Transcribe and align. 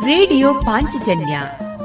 Radio 0.00 0.54
Panchajanya 0.54 1.40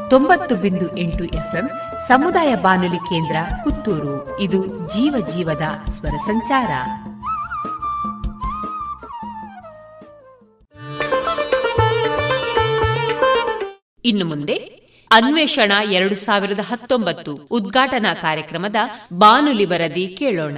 ತೊಂಬತ್ತು 0.09 0.55
ಬಿಂದು 0.55 0.97
ಎಂಟು 0.97 1.23
ಎಫ್ಎಂ 1.23 1.69
ಸಮುದಾಯ 2.07 2.55
ಬಾನುಲಿ 2.55 2.97
ಕೇಂದ್ರ 2.97 3.35
ಪುತ್ತೂರು. 3.63 4.39
ಇದು 4.39 4.65
ಜೀವ 4.65 5.27
ಜೀವದ 5.35 5.61
ಸ್ವರ 5.91 6.09
ಸಂಚಾರ. 6.09 6.71
ಇನ್ನು 14.05 14.25
ಮುಂದೆ 14.25 14.53
ಅನ್ವೇಷಣ 15.11 15.71
ಎರಡು 15.91 16.15
ಸಾವಿರದ 16.15 16.59
ಹತ್ತೊಂಬತ್ತು 16.59 17.35
ಉದ್ಘಾಟನಾ 17.35 18.13
ಕಾರ್ಯಕ್ರಮದ 18.13 18.75
ಬಾನುಲಿ 19.13 19.65
ವರದಿ 19.65 20.07
ಕೇಳೋಣ. 20.07 20.57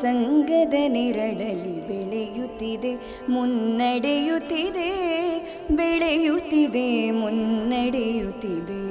ವಿದ್ಯಾವರ್ತಕ 0.00 0.74
ನೆರಳಲಿ 0.88 1.88
ಬೆಳೆಯುತ್ತಿದೆ 1.88 2.94
ಮುನ್ನಡೆಯುತ್ತಿದೆ 3.28 4.90
ಬೆಳೆಯುತ್ತಿದೆ 5.70 7.10
ಮುನ್ನಡೆಯುತ್ತಿದೆ. 7.10 8.86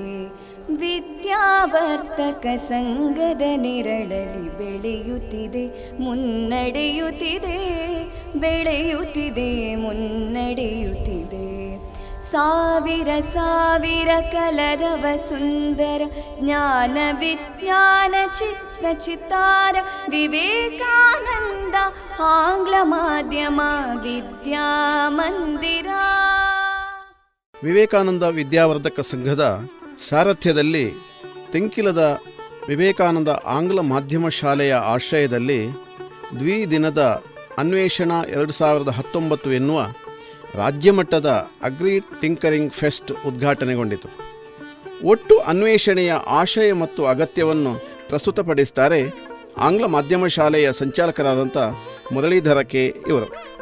ವಿದ್ಯಾವರ್ತಕ 0.78 2.45
ಸಂಘದ 2.55 3.41
ನೆರಳಲಿ 3.55 4.58
ಬೆಳೆಯುತ್ತಿದೆ 4.58 5.95
ಮುನ್ನಡೆಯುತ್ತಿದೆ 6.00 7.58
ಬೆಳೆಯುತ್ತಿದೆ 8.39 9.76
ಮುನ್ನಡೆಯುತ್ತಿದೆ. 9.76 11.55
ಸಾವಿರ 12.26 13.09
ಸಾವಿರ 13.34 14.12
ಕಲರವ 14.31 15.06
ಸುಂದರ 15.28 16.02
ಜ್ಞಾನ 16.40 16.98
ವಿಜ್ಞಾನ 17.20 18.16
ಚಿತ್ರ 18.40 18.86
ಚಿತ್ತಾರ 19.06 19.76
ವಿವೇಕಾನಂದ 20.09 21.76
ಆಂಗ್ಲ 22.36 22.76
ಮಾಧ್ಯಮ 22.94 23.59
ವಿದ್ಯಾಮಂದಿರ 24.06 25.90
ವಿವೇಕಾನಂದ 27.56 28.23
ವಿದ್ಯಾವರ್ಧಕ 28.34 29.00
ಸಂಘದ 29.10 29.44
ಸಾರಥ್ಯದಲ್ಲಿ 30.10 30.86
ತೆಂಕಿಲದ 31.52 32.02
ವಿವೇಕಾನಂದ 32.67 33.32
ಆಂಗ್ಲ 33.48 33.80
ಮಾಧ್ಯಮ 33.89 34.30
ಶಾಲೆಯ 34.38 34.73
ಆಶ್ರಯದಲ್ಲಿ 34.94 35.62
ದ್ವಿದಿನದ 36.39 37.02
ಅನ್ವೇಷಣಾ 37.58 38.17
ಎರಡು 38.32 38.54
ಸಾವಿರದ 38.54 38.89
ಹತ್ತೊಂಬತ್ತು 38.89 39.50
ಎನ್ನುವ 39.52 39.82
ರಾಜ್ಯಮಟ್ಟದ 40.56 41.50
ಅಗ್ರಿ 41.64 42.00
ಟಿಂಕರಿಂಗ್ 42.00 42.73
ಫೆಸ್ಟ್ 42.73 43.11
ಉದ್ಘಾಟನೆಗೊಂಡಿತು. 43.11 44.09
ಒಟ್ಟು 45.03 45.39
ಅನ್ವೇಷಣೆಯ 45.39 46.14
ಆಶಯ 46.14 46.73
ಮತ್ತು 46.73 47.06
ಅಗತ್ಯವನ್ನು 47.06 47.73
ಪ್ರಸ್ತುತಪಡಿಸುತ್ತಾರೆ 48.09 49.14
ಆಂಗ್ಲ 49.58 49.86
ಮಾಧ್ಯಮ 49.86 50.28
ಶಾಲೆಯ 50.28 50.73
ಸಂಚಾಲಕರಾದಂಥ 50.73 51.58
ಮುರಳೀಧರ 52.14 52.61
ಕೆ. 52.61 52.86
ಇವರು. 53.08 53.56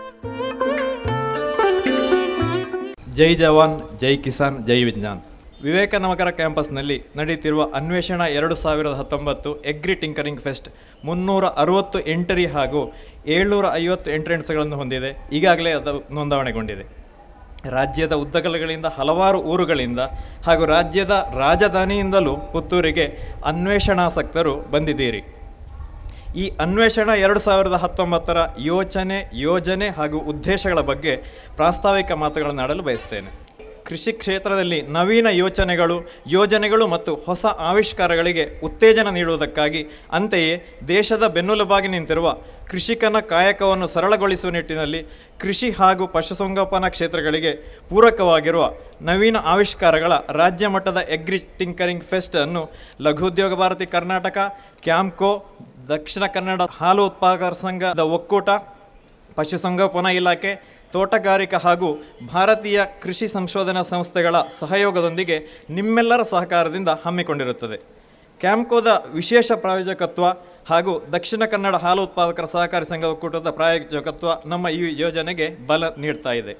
ಜೈ 3.13 3.35
ಜವಾನ್, 3.35 3.99
ಜೈ 3.99 4.17
ಕಿಸಾನ್, 4.17 4.67
ಜೈ 4.67 4.83
ವಿಜ್ಞಾನ್. 4.83 5.21
ವಿವೇಕನಗರ 5.63 6.29
ಕ್ಯಾಂಪಸ್ನಲ್ಲಿ 6.29 7.03
ನಡೆಯುತ್ತಿರುವ 7.15 7.63
ಅನ್ವೇಷಣ 7.75 8.21
ಎರಡು 8.21 8.55
ಸಾವಿರದ 8.55 8.93
ಹತ್ತೊಂಬತ್ತು 8.93 9.61
ಎಗ್ರಿ 9.61 9.95
ಟಿಂಕರಿಂಗ್ 9.95 10.41
ಫೆಸ್ಟ್ 10.41 10.69
ಮುನ್ನೂರ 11.05 11.45
ಅರವತ್ತು 11.45 11.99
ಎಂಟ್ರಿ 11.99 12.45
ಹಾಗೂ 12.45 12.93
ಏಳ್ನೂರ 13.27 13.65
ಐವತ್ತು 13.73 14.11
ಎಂಟ್ರೆನ್ಸ್ಗಳನ್ನು 14.11 14.75
ಹೊಂದಿದೆ. 14.75 15.29
ಈಗಾಗಲೇ 15.33 15.71
ಅದು 15.71 16.13
ನೋಂದಾವಣೆಗೊಂಡಿದೆ 16.13 17.03
ರಾಜ್ಯದ 17.69 18.13
ಉದ್ದಗಲಗಳಿಂದ 18.13 18.85
ಹಲವಾರು 18.85 19.39
ಊರುಗಳಿಂದ 19.39 19.99
ಹಾಗೂ 20.45 20.65
ರಾಜ್ಯದ 20.65 21.29
ರಾಜಧಾನಿಯಿಂದಲೂ 21.39 22.37
ಪುತ್ತೂರಿಗೆ 22.37 23.05
ಅನ್ವೇಷಣಾಸಕ್ತರು 23.45 24.55
ಬಂದಿದ್ದೀರಿ. 24.55 25.21
ಈ 26.35 26.49
ಅನ್ವೇಷಣ 26.59 27.09
ಎರಡು 27.09 27.39
ಸಾವಿರದ 27.39 27.73
ಹತ್ತೊಂಬತ್ತರ 27.73 28.37
ಯೋಚನೆ, 28.59 29.31
ಯೋಜನೆ 29.33 29.89
ಹಾಗೂ 29.89 30.19
ಉದ್ದೇಶಗಳ 30.19 30.79
ಬಗ್ಗೆ 30.79 31.15
ಪ್ರಾಸ್ತಾವಿಕ 31.55 32.11
ಮಾತುಗಳನ್ನು 32.11 32.61
ಆಡಲು 32.61 32.83
ಬಯಸ್ತೇನೆ. 32.83 33.42
ಕೃಷಿ 33.87 34.11
ಕ್ಷೇತ್ರದಲ್ಲಿ 34.13 34.79
ನವೀನ 34.95 35.27
ಯೋಚನೆಗಳು, 35.41 35.97
ಯೋಜನೆಗಳು 36.27 36.85
ಮತ್ತು 36.87 37.11
ಹೊಸ 37.25 37.45
ಆವಿಷ್ಕಾರಗಳಿಗೆ 37.69 38.45
ಉತ್ತೇಜನ 38.67 39.07
ನೀಡುವುದಕ್ಕಾಗಿ 39.17 39.81
ಅಂತೆಯೇ 40.11 40.53
ದೇಶದ 40.87 41.27
ಬೆನ್ನೆಲುಬಾಗಿ 41.35 41.87
ನಿಂತಿರುವ 41.87 42.27
ಕೃಷಿಕನ 42.71 43.17
ಕಾಯಕವನ್ನು 43.31 43.87
ಸರಳಗೊಳಿಸುವ 43.87 44.51
ನಿಟ್ಟಿನಲ್ಲಿ 44.51 45.01
ಕೃಷಿ 45.39 45.69
ಹಾಗೂ 45.71 46.03
ಪಶುಸಂಗೋಪನಾ 46.07 46.89
ಕ್ಷೇತ್ರಗಳಿಗೆ 46.89 47.51
ಪೂರಕವಾಗಿರುವ 47.89 48.63
ನವೀನ 49.01 49.37
ಆವಿಷ್ಕಾರಗಳ 49.53 50.13
ರಾಜ್ಯ 50.41 50.67
ಮಟ್ಟದ 50.67 50.99
ಎಗ್ರಿ 51.17 51.39
ಟಿಂಕರಿಂಗ್ 51.59 52.07
ಫೆಸ್ಟ್ 52.11 52.37
ಅನ್ನು 52.43 52.63
ಲಘುದ್ಯೋಗ 53.01 53.53
ಭಾರತಿ 53.53 53.87
ಕರ್ನಾಟಕ 53.95 54.37
ಕ್ಯಾಂಪ್ಕೋ 54.83 55.31
ದಕ್ಷಿಣ 55.89 56.25
ಕನ್ನಡ 56.35 56.61
ಹಾಲು 56.79 57.03
ಉತ್ಪಾದಕರ 57.09 57.53
ಸಂಘದ 57.63 58.03
ಒಕ್ಕೂಟ, 58.17 58.49
ಪಶುಸಂಗೋಪನಾ 59.37 60.09
ಇಲಾಖೆ 60.19 60.51
ತೋಟಗಾರಿಕಾ 60.93 61.59
ಹಾಗೂ 61.67 61.89
ಭಾರತೀಯ 62.33 62.79
ಕೃಷಿ 63.03 63.27
ಸಂಶೋಧನಾ 63.27 63.81
ಸಂಸ್ಥೆಗಳ 63.93 64.35
ಸಹಯೋಗದೊಂದಿಗೆ 64.59 65.37
ನಿಮ್ಮೆಲ್ಲರ 65.77 66.23
ಸಹಕಾರದಿಂದ 66.33 66.89
ಹಮ್ಮಿಕೊಂಡಿರುತ್ತದೆ. 67.05 67.77
ಕ್ಯಾಂಪ್ಕೋದ 68.41 68.89
ವಿಶೇಷ 69.13 69.51
ಪ್ರಾಯೋಜಕತ್ವ 69.63 70.25
ಹಾಗೂ 70.69 70.93
ದಕ್ಷಿಣ 71.13 71.43
ಕನ್ನಡ 71.53 71.75
ಹಾಲು 71.85 72.01
ಉತ್ಪಾದಕರ 72.07 72.45
ಸಹಕಾರಿ 72.55 72.85
ಸಂಘ 72.91 73.03
ಒಕ್ಕೂಟದ 73.13 73.49
ಪ್ರಾಯೋಜಕತ್ವ 73.59 74.27
ನಮ್ಮ 74.45 74.67
ಈ 74.77 74.83
ಯೋಜನೆಗೆ 75.01 75.47
ಬಲ 75.67 75.89
ನೀಡ್ತಾ 76.03 76.33
ಇದೆ. 76.41 76.53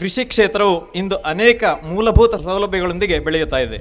ಕೃಷಿ 0.00 0.24
ಕ್ಷೇತ್ರವು 0.24 0.74
ಇಂದು 1.00 1.16
ಅನೇಕ 1.32 1.64
ಮೂಲಭೂತ 1.90 2.34
ಸೌಲಭ್ಯಗಳೊಂದಿಗೆ 2.48 3.16
ಬೆಳೆಯುತ್ತಾ 3.26 3.58
ಇದೆ. 3.66 3.78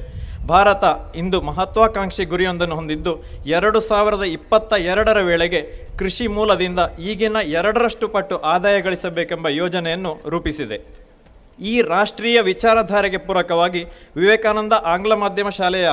ಭಾರತ 0.52 0.84
ಇಂದು 1.22 1.38
ಮಹತ್ವಾಕಾಂಕ್ಷಿ 1.48 2.24
ಗುರಿಯೊಂದನ್ನು 2.32 2.76
ಹೊಂದಿದ್ದು, 2.80 3.14
ಎರಡು 3.58 3.80
ಸಾವಿರದ 3.88 4.26
ಇಪ್ಪತ್ತ 4.38 4.74
ಎರಡರ 4.92 5.20
ವೇಳೆಗೆ 5.30 5.62
ಕೃಷಿ 6.00 6.26
ಮೂಲದಿಂದ 6.36 6.82
ಈಗಿನ 7.10 7.38
ಎರಡರಷ್ಟು 7.60 8.08
ಪಟ್ಟು 8.16 8.36
ಆದಾಯ 8.54 8.78
ಗಳಿಸಬೇಕೆಂಬ 8.88 9.48
ಯೋಜನೆಯನ್ನು 9.62 10.12
ರೂಪಿಸಿದೆ. 10.34 10.78
ಈ 11.72 11.74
ರಾಷ್ಟ್ರೀಯ 11.94 12.38
ವಿಚಾರಧಾರೆಗೆ 12.52 13.20
ಪೂರಕವಾಗಿ 13.28 13.82
ವಿವೇಕಾನಂದ 14.20 14.74
ಆಂಗ್ಲ 14.94 15.14
ಮಾಧ್ಯಮ 15.24 15.50
ಶಾಲೆಯ 15.60 15.90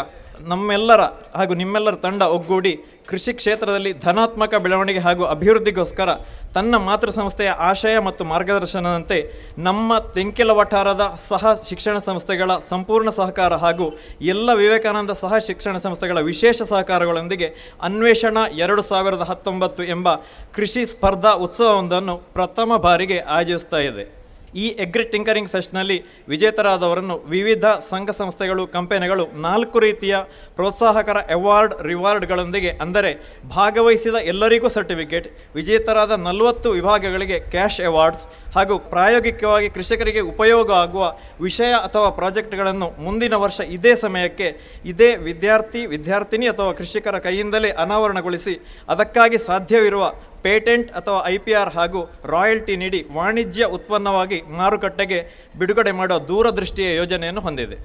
ನಮ್ಮೆಲ್ಲರ 0.50 1.02
ಹಾಗೂ 1.38 1.54
ನಿಮ್ಮೆಲ್ಲರ 1.60 1.96
ತಂಡ 2.06 2.22
ಒಗ್ಗೂಡಿ 2.36 2.72
ಕೃಷಿ 3.08 3.32
ಕ್ಷೇತ್ರದಲ್ಲಿ 3.32 3.92
ಧನಾತ್ಮಕ 4.04 4.54
ಬೆಳವಣಿಗೆ 4.64 5.00
ಹಾಗೂ 5.00 5.24
ಅಭಿವೃದ್ಧಿಗೋಸ್ಕರ 5.24 6.10
ತನ್ನ 6.54 6.76
ಮಾತೃ 6.86 7.10
ಸಂಸ್ಥೆಯ 7.10 7.50
ಆಶಯ 7.68 7.96
ಮತ್ತು 7.98 8.22
ಮಾರ್ಗದರ್ಶನದಂತೆ 8.24 9.18
ನಮ್ಮ 9.58 9.98
ತೆಂಕೆಲ 10.14 10.50
ವಠಾರದ 10.50 11.04
ಸಹ 11.28 11.52
ಶಿಕ್ಷಣ 11.68 11.96
ಸಂಸ್ಥೆಗಳ 11.98 12.50
ಸಂಪೂರ್ಣ 12.68 13.10
ಸಹಕಾರ 13.10 13.54
ಹಾಗೂ 13.64 13.86
ಎಲ್ಲ 14.34 14.50
ವಿವೇಕಾನಂದ 14.54 15.12
ಸಹ 15.22 15.38
ಶಿಕ್ಷಣ 15.48 15.76
ಸಂಸ್ಥೆಗಳ 15.76 16.20
ವಿಶೇಷ 16.30 16.58
ಸಹಕಾರಗಳೊಂದಿಗೆ 16.72 17.48
ಅನ್ವೇಷಣ 17.82 18.38
ಎರಡು 18.64 18.82
ಸಾವಿರದ 18.82 19.22
ಹತ್ತೊಂಬತ್ತು 19.22 19.84
ಎಂಬ 19.94 20.08
ಕೃಷಿ 20.54 20.84
ಸ್ಪರ್ಧಾ 20.86 21.32
ಉತ್ಸವವೊಂದನ್ನು 21.46 22.16
ಪ್ರಥಮ 22.36 22.76
ಬಾರಿಗೆ 22.88 23.18
ಆಯೋಜಿಸ್ತಾ 23.38 23.80
ಇದೆ. 23.90 24.23
ಈ 24.62 24.66
ಎಗ್ರಿ 24.84 25.04
ಟಿಂಕರಿಂಗ್ 25.12 25.50
ಫೆಸ್ಟ್ನಲ್ಲಿ 25.52 25.98
ವಿಜೇತರಾದವರನ್ನು 26.32 27.16
ವಿವಿಧ 27.34 27.66
ಸಂಘ 27.90 28.10
ಸಂಸ್ಥೆಗಳು, 28.20 28.64
ಕಂಪೆನಿಗಳು 28.76 29.24
ನಾಲ್ಕು 29.46 29.78
ರೀತಿಯ 29.86 30.16
ಪ್ರೋತ್ಸಾಹಕರ 30.58 31.18
ಅವಾರ್ಡ್, 31.36 31.74
ರಿವಾರ್ಡ್ಗಳೊಂದಿಗೆ, 31.90 32.72
ಅಂದರೆ 32.84 33.10
ಭಾಗವಹಿಸಿದ 33.56 34.16
ಎಲ್ಲರಿಗೂ 34.32 34.70
ಸರ್ಟಿಫಿಕೇಟ್, 34.76 35.28
ವಿಜೇತರಾದ 35.58 36.12
ನಲವತ್ತು 36.28 36.70
ವಿಭಾಗಗಳಿಗೆ 36.78 37.38
ಕ್ಯಾಶ್ 37.54 37.80
ಅವಾರ್ಡ್ಸ್ 37.90 38.26
ಹಾಗೂ 38.56 38.74
ಪ್ರಾಯೋಗಿಕವಾಗಿ 38.92 39.68
ಕೃಷಿಕರಿಗೆ 39.76 40.22
ಉಪಯೋಗ 40.32 40.68
ಆಗುವ 40.84 41.04
ವಿಷಯ 41.46 41.72
ಅಥವಾ 41.86 42.10
ಪ್ರಾಜೆಕ್ಟ್ಗಳನ್ನು 42.18 42.88
ಮುಂದಿನ 43.06 43.34
ವರ್ಷ 43.44 43.60
ಇದೇ 43.76 43.94
ಸಮಯಕ್ಕೆ 44.04 44.48
ಇದೇ 44.92 45.10
ವಿದ್ಯಾರ್ಥಿ, 45.28 45.82
ವಿದ್ಯಾರ್ಥಿನಿ 45.94 46.48
ಅಥವಾ 46.52 46.70
ಕೃಷಿಕರ 46.80 47.18
ಕೈಯಿಂದಲೇ 47.26 47.72
ಅನಾವರಣಗೊಳಿಸಿ 47.84 48.54
ಅದಕ್ಕಾಗಿ 48.94 49.40
ಸಾಧ್ಯವಿರುವ 49.48 50.04
ಪೇಟೆಂಟ್ 50.44 50.90
ಅಥವಾ 50.98 51.18
ಐ 51.32 51.36
ಪಿ 51.44 51.52
ಆರ್ 51.60 51.72
ಹಾಗೂ 51.76 52.00
ರಾಯಲ್ಟಿ 52.34 52.74
ನೀಡಿ 52.82 53.00
ವಾಣಿಜ್ಯ 53.16 53.66
ಉತ್ಪನ್ನವಾಗಿ 53.76 54.38
ಮಾರುಕಟ್ಟೆಗೆ 54.58 55.18
ಬಿಡುಗಡೆ 55.58 55.92
ಮಾಡುವ 56.00 56.18
ದೂರದೃಷ್ಟಿಯ 56.30 56.88
ಯೋಜನೆಯನ್ನು 57.00 57.42
ಹೊಂದಿದೆ. 57.46 57.78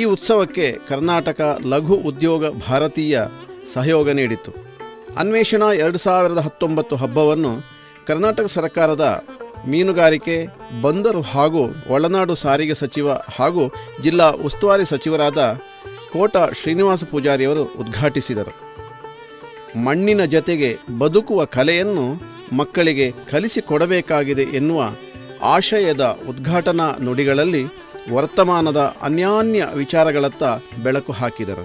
ಈ 0.00 0.04
ಉತ್ಸವಕ್ಕೆ 0.14 0.66
ಕರ್ನಾಟಕ 0.88 1.40
ಲಘು 1.72 1.96
ಉದ್ಯೋಗ 2.10 2.50
ಭಾರತೀಯ 2.68 3.24
ಸಹಯೋಗ 3.74 4.10
ನೀಡಿತು 4.20 4.52
ಅನ್ವೇಷಣಾ 5.22 5.68
ಎರಡು 5.82 5.98
ಸಾವಿರದ 6.06 6.40
ಹತ್ತೊಂಬತ್ತು 6.46 6.96
ಹಬ್ಬವನ್ನು 7.02 7.52
ಕರ್ನಾಟಕ 8.08 8.46
ಸರ್ಕಾರದ 8.56 9.06
ಮೀನುಗಾರಿಕೆ, 9.70 10.36
ಬಂದರು 10.82 11.20
ಹಾಗೂ 11.32 11.62
ಒಳನಾಡು 11.94 12.34
ಸಾರಿಗೆ 12.42 12.76
ಸಚಿವ 12.82 13.08
ಹಾಗೂ 13.38 13.64
ಜಿಲ್ಲಾ 14.04 14.28
ಉಸ್ತುವಾರಿ 14.48 14.86
ಸಚಿವರಾದ 14.92 15.40
ಕೋಟ 16.12 16.36
ಶ್ರೀನಿವಾಸ 16.60 17.04
ಪೂಜಾರಿಯವರು 17.10 17.64
ಉದ್ಘಾಟಿಸಿದರು. 17.82 18.52
ಮಣ್ಣಿನ 19.76 20.24
ಜತೆಗೆ 20.24 20.78
ಬದುಕುವ 20.98 21.44
ಕಲೆಯನ್ನು 21.44 22.06
ಮಕ್ಕಳಿಗೆ 22.56 23.10
ಕಲಿಸಿಕೊಡಬೇಕಾಗಿದೆ 23.30 24.42
ಎನ್ನುವ 24.42 24.82
ಆಶಯದ 25.42 26.18
ಉದ್ಘಾಟನಾ 26.28 26.86
ನುಡಿಗಳಲ್ಲಿ 27.02 27.64
ವರ್ತಮಾನದ 28.14 28.96
ಅನ್ಯಾನ್ಯ 29.02 29.66
ವಿಚಾರಗಳತ್ತ 29.74 30.42
ಬೆಳಕು 30.84 31.12
ಹಾಕಿದರು. 31.12 31.64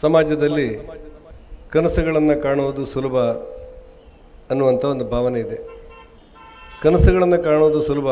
ಸಮಾಜದಲ್ಲಿ 0.00 0.68
ಕನಸುಗಳನ್ನು 1.70 2.42
ಕಾಣುವುದು 2.42 2.86
ಸುಲಭ 2.86 3.16
ಅನ್ನುವಂಥ 4.50 4.84
ಒಂದು 4.84 5.04
ಭಾವನೆ 5.10 5.40
ಇದೆ. 5.40 5.58
ಕನಸುಗಳನ್ನು 6.82 7.44
ಕಾಣುವುದು 7.44 7.82
ಸುಲಭ, 7.82 8.08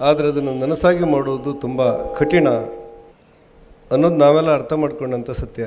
ಆದರೆ 0.00 0.28
ಅದನ್ನು 0.28 0.66
ನನಸಾಗಿ 0.66 1.04
ಮಾಡುವುದು 1.12 1.52
ತುಂಬ 1.52 1.82
ಕಠಿಣ 2.14 2.48
ಅನ್ನೋದು 3.94 4.18
ನಾವೆಲ್ಲ 4.24 4.50
ಅರ್ಥ 4.58 4.72
ಮಾಡ್ಕೊಂಡಂಥ 4.82 5.30
ಸತ್ಯ. 5.42 5.64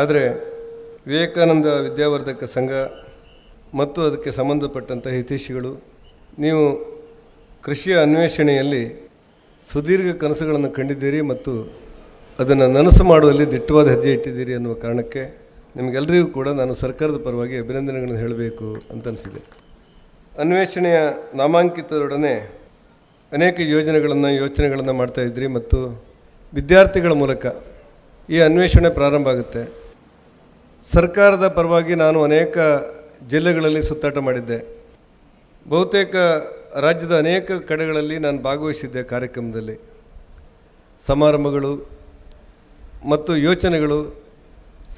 ಆದರೆ 0.00 0.22
ವಿವೇಕಾನಂದ 1.08 1.66
ವಿದ್ಯಾವರ್ಧಕ 1.86 2.44
ಸಂಘ 2.56 2.70
ಮತ್ತು 3.80 3.98
ಅದಕ್ಕೆ 4.08 4.30
ಸಂಬಂಧಪಟ್ಟಂಥ 4.38 5.06
ಹಿತೈಷಿಗಳು, 5.16 5.72
ನೀವು 6.44 6.62
ಕೃಷಿಯ 7.64 7.94
ಅನ್ವೇಷಣೆಯಲ್ಲಿ 8.06 8.82
ಸುದೀರ್ಘ 9.66 10.10
ಕನಸುಗಳನ್ನು 10.22 10.70
ಕಂಡಿದ್ದೀರಿ 10.78 11.20
ಮತ್ತು 11.30 11.52
ಅದನ್ನು 12.38 12.66
ನನಸು 12.76 13.04
ಮಾಡುವಲ್ಲಿ 13.12 13.46
ದಿಟ್ಟವಾದ 13.54 13.86
ಹೆಜ್ಜೆ 13.94 14.10
ಇಟ್ಟಿದ್ದೀರಿ 14.16 14.52
ಅನ್ನುವ 14.58 14.74
ಕಾರಣಕ್ಕೆ 14.84 15.22
ನಿಮಗೆಲ್ಲರಿಗೂ 15.78 16.28
ಕೂಡ 16.36 16.48
ನಾನು 16.60 16.72
ಸರ್ಕಾರದ 16.82 17.18
ಪರವಾಗಿ 17.24 17.56
ಅಭಿನಂದನೆಗಳನ್ನು 17.62 18.20
ಹೇಳಬೇಕು 18.24 18.68
ಅಂತ 18.92 19.04
ಅನಿಸಿದೆ. 19.10 19.40
ಅನ್ವೇಷಣೆಯ 20.42 20.98
ನಾಮಾಂಕಿತದೊಡನೆ 21.40 22.34
ಅನೇಕ 23.32 23.56
ಯೋಜನೆಗಳನ್ನು 23.74 24.30
ಯೋಚನೆಗಳನ್ನು 24.42 24.94
ಮಾಡ್ತಾಯಿದ್ರಿ 25.00 25.48
ಮತ್ತು 25.56 25.80
ವಿದ್ಯಾರ್ಥಿಗಳ 26.54 27.12
ಮೂಲಕ 27.12 27.46
ಈ 28.30 28.40
ಅನ್ವೇಷಣೆ 28.40 28.90
ಪ್ರಾರಂಭ 28.90 29.28
ಆಗುತ್ತೆ. 29.28 29.62
ಸರ್ಕಾರದ 30.92 31.48
ಪರವಾಗಿ 31.48 31.94
ನಾನು 31.94 32.22
ಅನೇಕ 32.22 32.58
ಜಿಲ್ಲೆಗಳಲ್ಲಿ 33.28 33.82
ಸುತ್ತಾಟ 33.82 34.18
ಮಾಡಿದ್ದೆ. 34.18 34.58
ಬಹುತೇಕ 35.68 36.16
ರಾಜ್ಯದ 36.76 37.18
ಅನೇಕ 37.18 37.52
ಕಡೆಗಳಲ್ಲಿ 37.52 38.18
ನಾನು 38.18 38.38
ಭಾಗವಹಿಸಿದ್ದೆ 38.38 39.02
ಕಾರ್ಯಕ್ರಮದಲ್ಲಿ. 39.02 39.80
ಸಮಾರಂಭಗಳು 41.06 41.88
ಮತ್ತು 43.08 43.36
ಯೋಚನೆಗಳು 43.36 43.98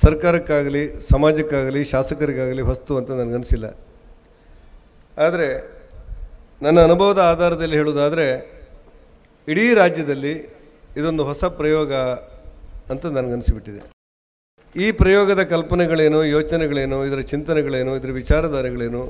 ಸರ್ಕಾರಕ್ಕಾಗಲಿ, 0.03 1.01
ಸಮಾಜಕ್ಕಾಗಲಿ, 1.09 1.85
ಶಾಸಕರಿಗಾಗಲಿ 1.85 2.63
ಹೊಸ್ತು 2.63 2.97
ಅಂತ 2.97 3.11
ನನಗನ್ನಿಸಿಲ್ಲ 3.11 3.65
ಆದರೆ 5.19 5.71
ನನ್ನ 6.63 6.81
ಅನುಭವದ 6.81 7.19
ಆಧಾರದಲ್ಲಿ 7.19 7.77
ಹೇಳುವುದಾದರೆ, 7.77 8.27
ಇಡೀ 9.49 9.75
ರಾಜ್ಯದಲ್ಲಿ 9.75 10.60
ಇದೊಂದು 10.97 11.25
ಹೊಸ 11.25 11.45
ಪ್ರಯೋಗ 11.61 11.93
ಅಂತ 12.93 13.07
ನನಗನ್ನಿಸಿಬಿಟ್ಟಿದೆ 13.07 13.83
ಈ 14.75 14.87
ಪ್ರಯೋಗದ 14.91 15.43
ಕಲ್ಪನೆಗಳೇನು, 15.43 16.25
ಯೋಚನೆಗಳೇನು, 16.25 16.99
ಇದರ 17.07 17.21
ಚಿಂತನೆಗಳೇನು, 17.33 17.97
ಇದರ 17.97 18.11
ವಿಚಾರಧಾರೆಗಳೇನು, 18.13 19.03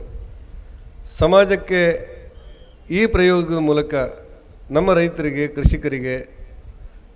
ಸಮಾಜಕ್ಕೆ 1.18 1.82
ಈ 2.90 3.06
ಪ್ರಯೋಗದ 3.06 3.58
ಮೂಲಕ 3.70 3.94
ನಮ್ಮ 4.70 4.94
ರೈತರಿಗೆ, 4.94 5.48
ಕೃಷಿಕರಿಗೆ 5.48 6.16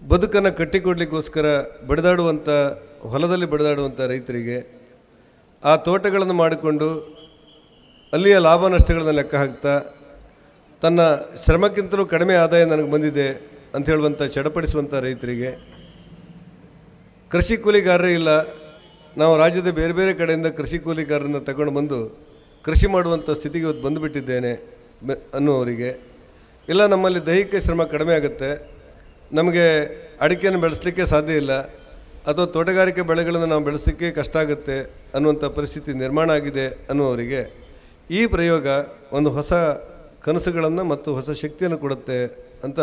ಬದುಕನ್ನು 0.09 0.53
ಕಟ್ಟಿಕೊಡ್ಲಿಕ್ಕೋಸ್ಕರ 0.57 1.47
ಬಡಿದಾಡುವಂಥ, 1.87 2.49
ಹೊಲದಲ್ಲಿ 3.13 3.47
ಬಡಿದಾಡುವಂಥ 3.47 4.01
ರೈತರಿಗೆ 4.13 4.59
ಆ 5.63 5.77
ತೋಟಗಳನ್ನು 5.77 6.35
ಮಾಡಿಕೊಂಡು 6.35 6.89
ಅಲ್ಲಿಯ 8.13 8.39
ಲಾಭ 8.39 8.67
ನಷ್ಟಗಳನ್ನು 8.67 9.11
ಲೆಕ್ಕ 9.11 9.35
ಹಾಕ್ತಾ 9.35 9.75
ತನ್ನ 10.83 11.01
ಶ್ರಮಕ್ಕಿಂತಲೂ 11.45 12.07
ಕಡಿಮೆ 12.07 12.35
ಆದಾಯ 12.35 12.65
ನನಗೆ 12.65 12.91
ಬಂದಿದೆ. 12.91 13.54
ಅಂತ 13.77 13.87
ಹೇಳುವಂಥ 13.93 14.23
ಚಡಪಡಿಸುವಂಥ 14.35 14.95
ರೈತರಿಗೆ 15.07 15.51
ಕೃಷಿ 17.33 17.55
ಕೂಲಿಗಾರರೇ 17.65 18.11
ಇಲ್ಲ, 18.19 18.31
ನಾವು 19.21 19.33
ರಾಜ್ಯದ 19.43 19.71
ಬೇರೆ 19.79 19.95
ಬೇರೆ 19.99 20.13
ಕಡೆಯಿಂದ 20.21 20.49
ಕೃಷಿ 20.59 20.79
ಕೂಲಿಗಾರರನ್ನು 20.85 21.41
ತಗೊಂಡು 21.49 21.73
ಬಂದು 21.79 21.99
ಕೃಷಿ 22.67 22.87
ಮಾಡುವಂಥ 22.95 23.31
ಸ್ಥಿತಿಗೆ 23.39 23.65
ಇವತ್ತು 23.67 23.83
ಬಂದುಬಿಟ್ಟಿದ್ದೇನೆ 23.87 24.53
ಅನ್ನುವರಿಗೆ 25.39 25.91
ಇಲ್ಲ, 26.69 26.83
ನಮ್ಮಲ್ಲಿ 26.93 27.21
ದೈಹಿಕ 27.31 27.57
ಶ್ರಮ 27.65 27.83
ಕಡಿಮೆ 27.95 28.13
ಆಗುತ್ತೆ, 28.19 28.51
ನಮಗೆ 29.39 29.65
ಅಡಿಕೆಯನ್ನು 30.27 30.61
ಬೆಳೆಸಲಿಕ್ಕೆ 30.65 31.05
ಸಾಧ್ಯ 31.15 31.41
ಇಲ್ಲ, 31.43 31.55
ಅಥವಾ 32.31 32.47
ತೋಟಗಾರಿಕೆ 32.57 33.03
ಬೆಳೆಗಳನ್ನು 33.11 33.49
ನಾವು 33.53 33.65
ಬೆಳೆಸಲಿಕ್ಕೆ 33.69 34.09
ಕಷ್ಟ 34.19 34.37
ಆಗುತ್ತೆ 34.43 34.77
ಅನ್ನುವಂಥ 35.17 35.45
ಪರಿಸ್ಥಿತಿ 35.57 35.91
ನಿರ್ಮಾಣ 36.05 36.29
ಆಗಿದೆ 36.39 36.67
ಅನ್ನುವರಿಗೆ 36.93 37.43
ಈ 38.19 38.21
ಪ್ರಯೋಗ 38.35 38.67
ಒಂದು 39.19 39.31
ಹೊಸ 39.39 39.53
ಕನಸುಗಳನ್ನು 40.27 40.83
ಮತ್ತು 40.93 41.09
ಹೊಸ 41.19 41.31
ಶಕ್ತಿಯನ್ನು 41.43 41.79
ಕೊಡುತ್ತೆ 41.85 42.19
ಅಂತ 42.67 42.81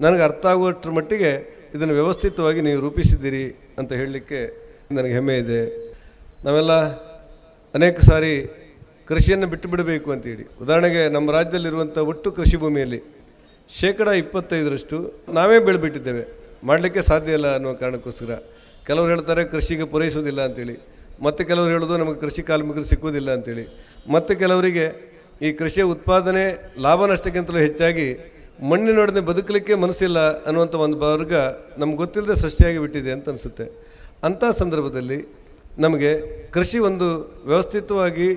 ನನಗೆ 0.00 0.22
ಅರ್ಥ 0.22 0.46
ಆಗುವಷ್ಟರ 0.46 0.90
ಮಟ್ಟಿಗೆ 0.90 1.30
ಇದನ್ನು 1.74 1.94
ವ್ಯವಸ್ಥಿತವಾಗಿ 1.94 2.60
ನೀವು 2.60 2.80
ರೂಪಿಸಿದ್ದೀರಿ 2.80 3.74
ಅಂತ 3.78 3.92
ಹೇಳಲಿಕ್ಕೆ 3.92 4.40
ನನಗೆ 4.92 5.12
ಹೆಮ್ಮೆ 5.12 5.38
ಇದೆ. 5.38 5.60
ನಾವೆಲ್ಲ 6.44 6.72
ಅನೇಕ 7.74 8.00
ಸಾರಿ 8.00 8.32
ಕೃಷಿಯನ್ನು 9.08 9.46
ಬಿಟ್ಟು 9.46 9.68
ಬಿಡಬೇಕು 9.68 10.12
ಅಂತೇಳಿ. 10.12 10.48
ಉದಾಹರಣೆಗೆ 10.62 11.08
ನಮ್ಮ 11.08 11.30
ರಾಜ್ಯದಲ್ಲಿರುವಂಥ 11.30 11.98
ಒಟ್ಟು 11.98 12.32
ಕೃಷಿ 12.32 12.56
ಭೂಮಿಯಲ್ಲಿ 12.56 13.02
ಶೇಕಡ 13.68 14.08
ಇಪ್ಪತ್ತೈದರಷ್ಟು 14.08 15.12
ನಾವೇ 15.28 15.58
ಬೆಳೆಬಿಟ್ಟಿದ್ದೇವೆ. 15.58 16.22
ಮಾಡಲಿಕ್ಕೆ 16.64 17.02
ಸಾಧ್ಯ 17.02 17.32
ಇಲ್ಲ 17.32 17.54
ಅನ್ನೋ 17.54 17.74
ಕಾರಣಕ್ಕೋಸ್ಕರ. 17.74 18.34
ಕೆಲವರು 18.86 19.08
ಹೇಳ್ತಾರೆ 19.08 19.44
ಕೃಷಿಗೆ 19.44 19.84
ಪೂರೈಸುವುದಿಲ್ಲ 19.84 20.40
ಅಂತೇಳಿ. 20.44 20.76
ಮತ್ತು 21.22 21.44
ಕೆಲವರು 21.44 21.70
ಹೇಳೋದು 21.70 21.96
ನಮಗೆ 21.96 22.20
ಕೃಷಿ 22.20 22.42
ಕಾರ್ಮಿಕರು 22.42 22.84
ಸಿಕ್ಕುವುದಿಲ್ಲ 22.84 23.30
ಅಂತೇಳಿ. 23.30 23.64
ಮತ್ತು 24.12 24.36
ಕೆಲವರಿಗೆ 24.36 24.86
ಈ 25.42 25.52
ಕೃಷಿಯ 25.52 25.82
ಉತ್ಪಾದನೆ 25.82 26.74
ಲಾಭ 26.80 27.06
ನಷ್ಟಕ್ಕಿಂತಲೂ 27.06 27.58
ಹೆಚ್ಚಾಗಿ 27.58 28.37
ಮಣ್ಣಿನೊಡನೆ 28.62 29.20
ಬದುಕಲಿಕ್ಕೆ 29.20 29.74
ಮನಸ್ಸಿಲ್ಲ 29.74 30.18
ಅನ್ನುವಂಥ 30.42 30.74
ಒಂದು 30.74 30.96
ವರ್ಗ 30.98 31.34
ನಮ್ಗೆ 31.78 31.96
ಗೊತ್ತಿಲ್ಲದೆ 31.96 32.40
ಸೃಷ್ಟಿಯಾಗಿ 32.40 32.78
ಬಿಟ್ಟಿದೆ 32.78 33.12
ಅಂತ 33.12 33.28
ಅನಿಸುತ್ತೆ. 33.28 33.64
ಅಂಥ 34.24 34.44
ಸಂದರ್ಭದಲ್ಲಿ 34.58 35.18
ನಮಗೆ 35.78 36.10
ಕೃಷಿ 36.50 36.78
ಒಂದು 36.78 37.08
ವ್ಯವಸ್ಥಿತವಾಗಿ 37.46 38.28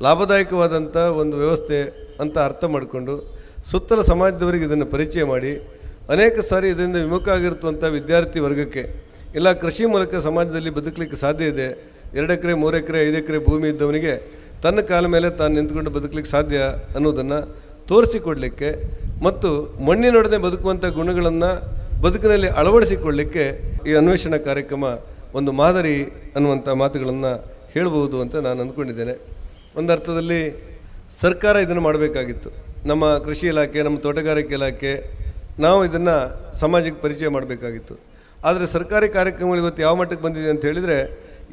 ಲಾಭದಾಯಕವಾದಂಥ 0.00 0.96
ಒಂದು 0.96 1.36
ವ್ಯವಸ್ಥೆ 1.36 1.78
ಅಂತ 2.20 2.38
ಅರ್ಥ 2.38 2.64
ಮಾಡಿಕೊಂಡು 2.64 3.14
ಸುತ್ತಲ 3.70 4.00
ಸಮಾಜದವರಿಗೆ 4.00 4.64
ಇದನ್ನು 4.64 4.86
ಪರಿಚಯ 4.86 5.24
ಮಾಡಿ, 5.24 5.52
ಅನೇಕ 6.10 6.38
ಸಾರಿ 6.38 6.68
ಇದರಿಂದ 6.68 6.96
ವಿಮುಖ 6.96 7.28
ಆಗಿರುವಂಥ 7.28 7.84
ವಿದ್ಯಾರ್ಥಿ 7.84 8.40
ವರ್ಗಕ್ಕೆ, 8.40 8.82
ಇಲ್ಲ 9.34 9.52
ಕೃಷಿ 9.52 9.84
ಮೂಲಕ 9.84 10.14
ಸಮಾಜದಲ್ಲಿ 10.14 10.70
ಬದುಕಲಿಕ್ಕೆ 10.70 11.16
ಸಾಧ್ಯ 11.16 11.44
ಇದೆ, 11.44 11.68
ಎರಡು 12.14 12.32
ಎಕರೆ, 12.32 12.54
ಮೂರು 12.54 12.76
ಎಕರೆ, 12.76 13.08
ಐದು 13.08 13.16
ಎಕರೆ 13.16 13.38
ಭೂಮಿ 13.38 13.68
ಇದ್ದವನಿಗೆ 13.68 14.14
ತನ್ನ 14.62 14.80
ಕಾಲ 14.80 15.06
ಮೇಲೆ 15.06 15.30
ತಾನು 15.30 15.54
ನಿಂತ್ಕೊಂಡು 15.54 15.90
ಬದುಕಲಿಕ್ಕೆ 15.90 16.30
ಸಾಧ್ಯ 16.30 16.58
ಅನ್ನೋದನ್ನು 16.94 17.67
ತೋರಿಸಿಕೊಡಲಿಕ್ಕೆ 17.90 18.70
ಮತ್ತು 19.26 19.48
ಮಣ್ಣಿನೊಡನೆ 19.86 20.38
ಬದುಕುವಂಥ 20.46 20.84
ಗುಣಗಳನ್ನು 20.98 21.50
ಬದುಕಿನಲ್ಲಿ 22.04 22.48
ಅಳವಡಿಸಿಕೊಳ್ಳಲಿಕ್ಕೆ 22.60 23.44
ಈ 23.88 23.92
ಅನ್ವೇಷಣಾ 24.00 24.38
ಕಾರ್ಯಕ್ರಮ 24.48 24.84
ಒಂದು 25.38 25.50
ಮಾದರಿ 25.60 25.96
ಅನ್ನುವಂಥ 26.36 26.68
ಮಾತುಗಳನ್ನು 26.82 27.32
ಹೇಳಬಹುದು 27.74 28.16
ಅಂತ 28.24 28.36
ನಾನು 28.46 28.58
ಅಂದ್ಕೊಂಡಿದ್ದೇನೆ. 28.64 29.14
ಒಂದು 29.78 29.90
ಅರ್ಥದಲ್ಲಿ 29.96 30.40
ಸರ್ಕಾರ 31.22 31.54
ಇದನ್ನು 31.64 31.82
ಮಾಡಬೇಕಾಗಿತ್ತು. 31.88 32.50
ನಮ್ಮ 32.90 33.04
ಕೃಷಿ 33.26 33.46
ಇಲಾಖೆ, 33.52 33.80
ನಮ್ಮ 33.86 33.98
ತೋಟಗಾರಿಕೆ 34.06 34.54
ಇಲಾಖೆ 34.58 34.92
ನಾವು 35.64 35.78
ಇದನ್ನು 35.88 36.16
ಸಮಾಜಕ್ಕೆ 36.62 37.00
ಪರಿಚಯ 37.04 37.28
ಮಾಡಬೇಕಾಗಿತ್ತು. 37.36 37.94
ಆದರೆ 38.48 38.66
ಸರ್ಕಾರಿ 38.76 39.08
ಕಾರ್ಯಕ್ರಮಗಳು 39.18 39.60
ಇವತ್ತು 39.64 39.82
ಯಾವ 39.86 39.94
ಮಟ್ಟಕ್ಕೆ 40.00 40.24
ಬಂದಿದೆ 40.26 40.50
ಅಂತ 40.54 40.64
ಹೇಳಿದರೆ 40.70 40.98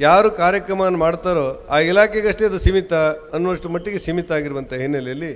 ಯಾರು 0.07 0.29
ಕಾರ್ಯಕ್ರಮವನ್ನು 0.43 0.99
ಮಾಡ್ತಾರೋ 1.05 1.45
ಆ 1.75 1.77
ಇಲಾಖೆಗಷ್ಟೇ 1.91 2.45
ಅದು 2.49 2.59
ಸೀಮಿತ, 2.65 2.93
ಅನ್ನುವಷ್ಟು 3.35 3.69
ಮಟ್ಟಿಗೆ 3.75 3.99
ಸೀಮಿತ 4.05 4.31
ಆಗಿರುವಂಥ 4.37 4.73
ಹಿನ್ನೆಲೆಯಲ್ಲಿ 4.83 5.31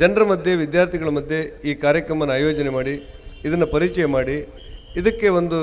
ಜನರ 0.00 0.22
ಮಧ್ಯೆ, 0.30 0.52
ವಿದ್ಯಾರ್ಥಿಗಳ 0.62 1.10
ಮಧ್ಯೆ 1.18 1.38
ಈ 1.68 1.72
ಕಾರ್ಯಕ್ರಮನ 1.84 2.30
ಆಯೋಜನೆ 2.38 2.70
ಮಾಡಿ, 2.78 2.94
ಇದನ್ನು 3.46 3.66
ಪರಿಚಯ 3.74 4.06
ಮಾಡಿ, 4.16 4.38
ಇದಕ್ಕೆ 5.00 5.28
ಒಂದು 5.40 5.58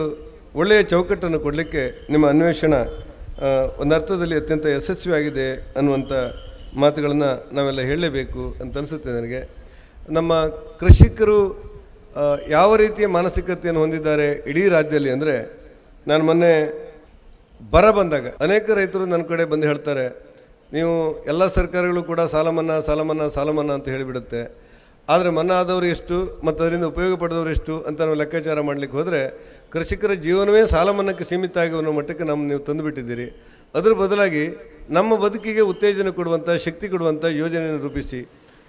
ಒಳ್ಳೆಯ 0.61 0.81
ಚೌಕಟ್ಟನ್ನು 0.93 1.39
ಕೊಡಲಿಕ್ಕೆ 1.45 1.83
ನಿಮ್ಮ 2.13 2.25
ಅನ್ವೇಷಣ 2.33 2.73
ಒಂದು 3.81 3.93
ಅರ್ಥದಲ್ಲಿ 3.97 4.35
ಅತ್ಯಂತ 4.41 4.65
ಯಶಸ್ವಿಯಾಗಿದೆ 4.77 5.47
ಅನ್ನುವಂಥ 5.79 6.11
ಮಾತುಗಳನ್ನು 6.83 7.29
ನಾವೆಲ್ಲ 7.55 7.81
ಹೇಳಲೇಬೇಕು 7.89 8.43
ಅಂತ 8.61 8.73
ಅನಿಸುತ್ತೆ 8.81 9.09
ನನಗೆ. 9.17 9.41
ನಮ್ಮ 10.17 10.33
ಕೃಷಿಕರು 10.81 11.37
ಯಾವ 12.55 12.69
ರೀತಿಯ 12.83 13.05
ಮಾನಸಿಕತೆಯನ್ನು 13.17 13.81
ಹೊಂದಿದ್ದಾರೆ 13.83 14.27
ಇಡೀ 14.51 14.63
ರಾಜ್ಯದಲ್ಲಿ 14.75 15.11
ಅಂದರೆ, 15.15 15.35
ನಾನು 16.09 16.23
ಮೊನ್ನೆ 16.29 16.53
ಬರ 17.73 17.85
ಬಂದಾಗ, 17.97 18.27
ಅನೇಕ 18.45 18.65
ರೈತರು 18.79 19.05
ನನ್ನ 19.13 19.25
ಕಡೆ 19.31 19.43
ಬಂದು 19.51 19.65
ಹೇಳ್ತಾರೆ 19.71 20.05
ನೀವು 20.75 20.93
ಎಲ್ಲ 21.31 21.43
ಸರ್ಕಾರಗಳು 21.55 22.01
ಕೂಡ 22.11 22.21
ಸಾಲ 22.33 22.47
ಮನ್ನಾ 22.57 22.75
ಸಾಲ 22.87 23.01
ಮನ್ನಾ 23.09 23.25
ಸಾಲ 23.35 23.49
ಮನ್ನಾ 23.57 23.73
ಅಂತ 23.77 23.87
ಹೇಳಿಬಿಡುತ್ತೆ. 23.95 24.41
ಆದರೆ 25.07 25.29
ಮನ್ನಾ 25.37 25.55
ಆದವರು 25.61 25.87
ಎಷ್ಟು 25.95 26.17
ಮತ್ತು 26.47 26.59
ಅದರಿಂದ 26.63 26.85
ಉಪಯೋಗ 26.93 27.13
ಪಡೆದವರು 27.23 27.51
ಎಷ್ಟು 27.55 27.73
ಅಂತ 27.89 27.99
ನಾವು 28.07 28.17
ಲೆಕ್ಕಾಚಾರ 28.21 28.59
ಮಾಡಲಿಕ್ಕೆ 28.69 28.95
ಹೋದರೆ 28.99 29.19
ಕೃಷಿಕರ 29.73 30.13
ಜೀವನವೇ 30.25 30.61
ಸಾಲ 30.73 30.89
ಮನ್ನಾಕ್ಕೆ 30.97 31.25
ಸೀಮಿತ 31.29 31.57
ಆಗಿ 31.63 31.75
ಅನ್ನೋ 31.79 31.91
ಮಟ್ಟಕ್ಕೆ 31.97 32.25
ನಮ್ಮ 32.29 32.41
ನೀವು 32.51 32.61
ತಂದುಬಿಟ್ಟಿದ್ದೀರಿ. 32.67 33.27
ಅದರ 33.75 33.91
ಬದಲಾಗಿ 34.03 34.43
ನಮ್ಮ 34.97 35.11
ಬದುಕಿಗೆ 35.23 35.63
ಉತ್ತೇಜನ 35.71 36.09
ಕೊಡುವಂಥ, 36.19 36.49
ಶಕ್ತಿ 36.65 36.85
ಕೊಡುವಂಥ 36.93 37.23
ಯೋಜನೆಯನ್ನು 37.41 37.81
ರೂಪಿಸಿ 37.87 38.19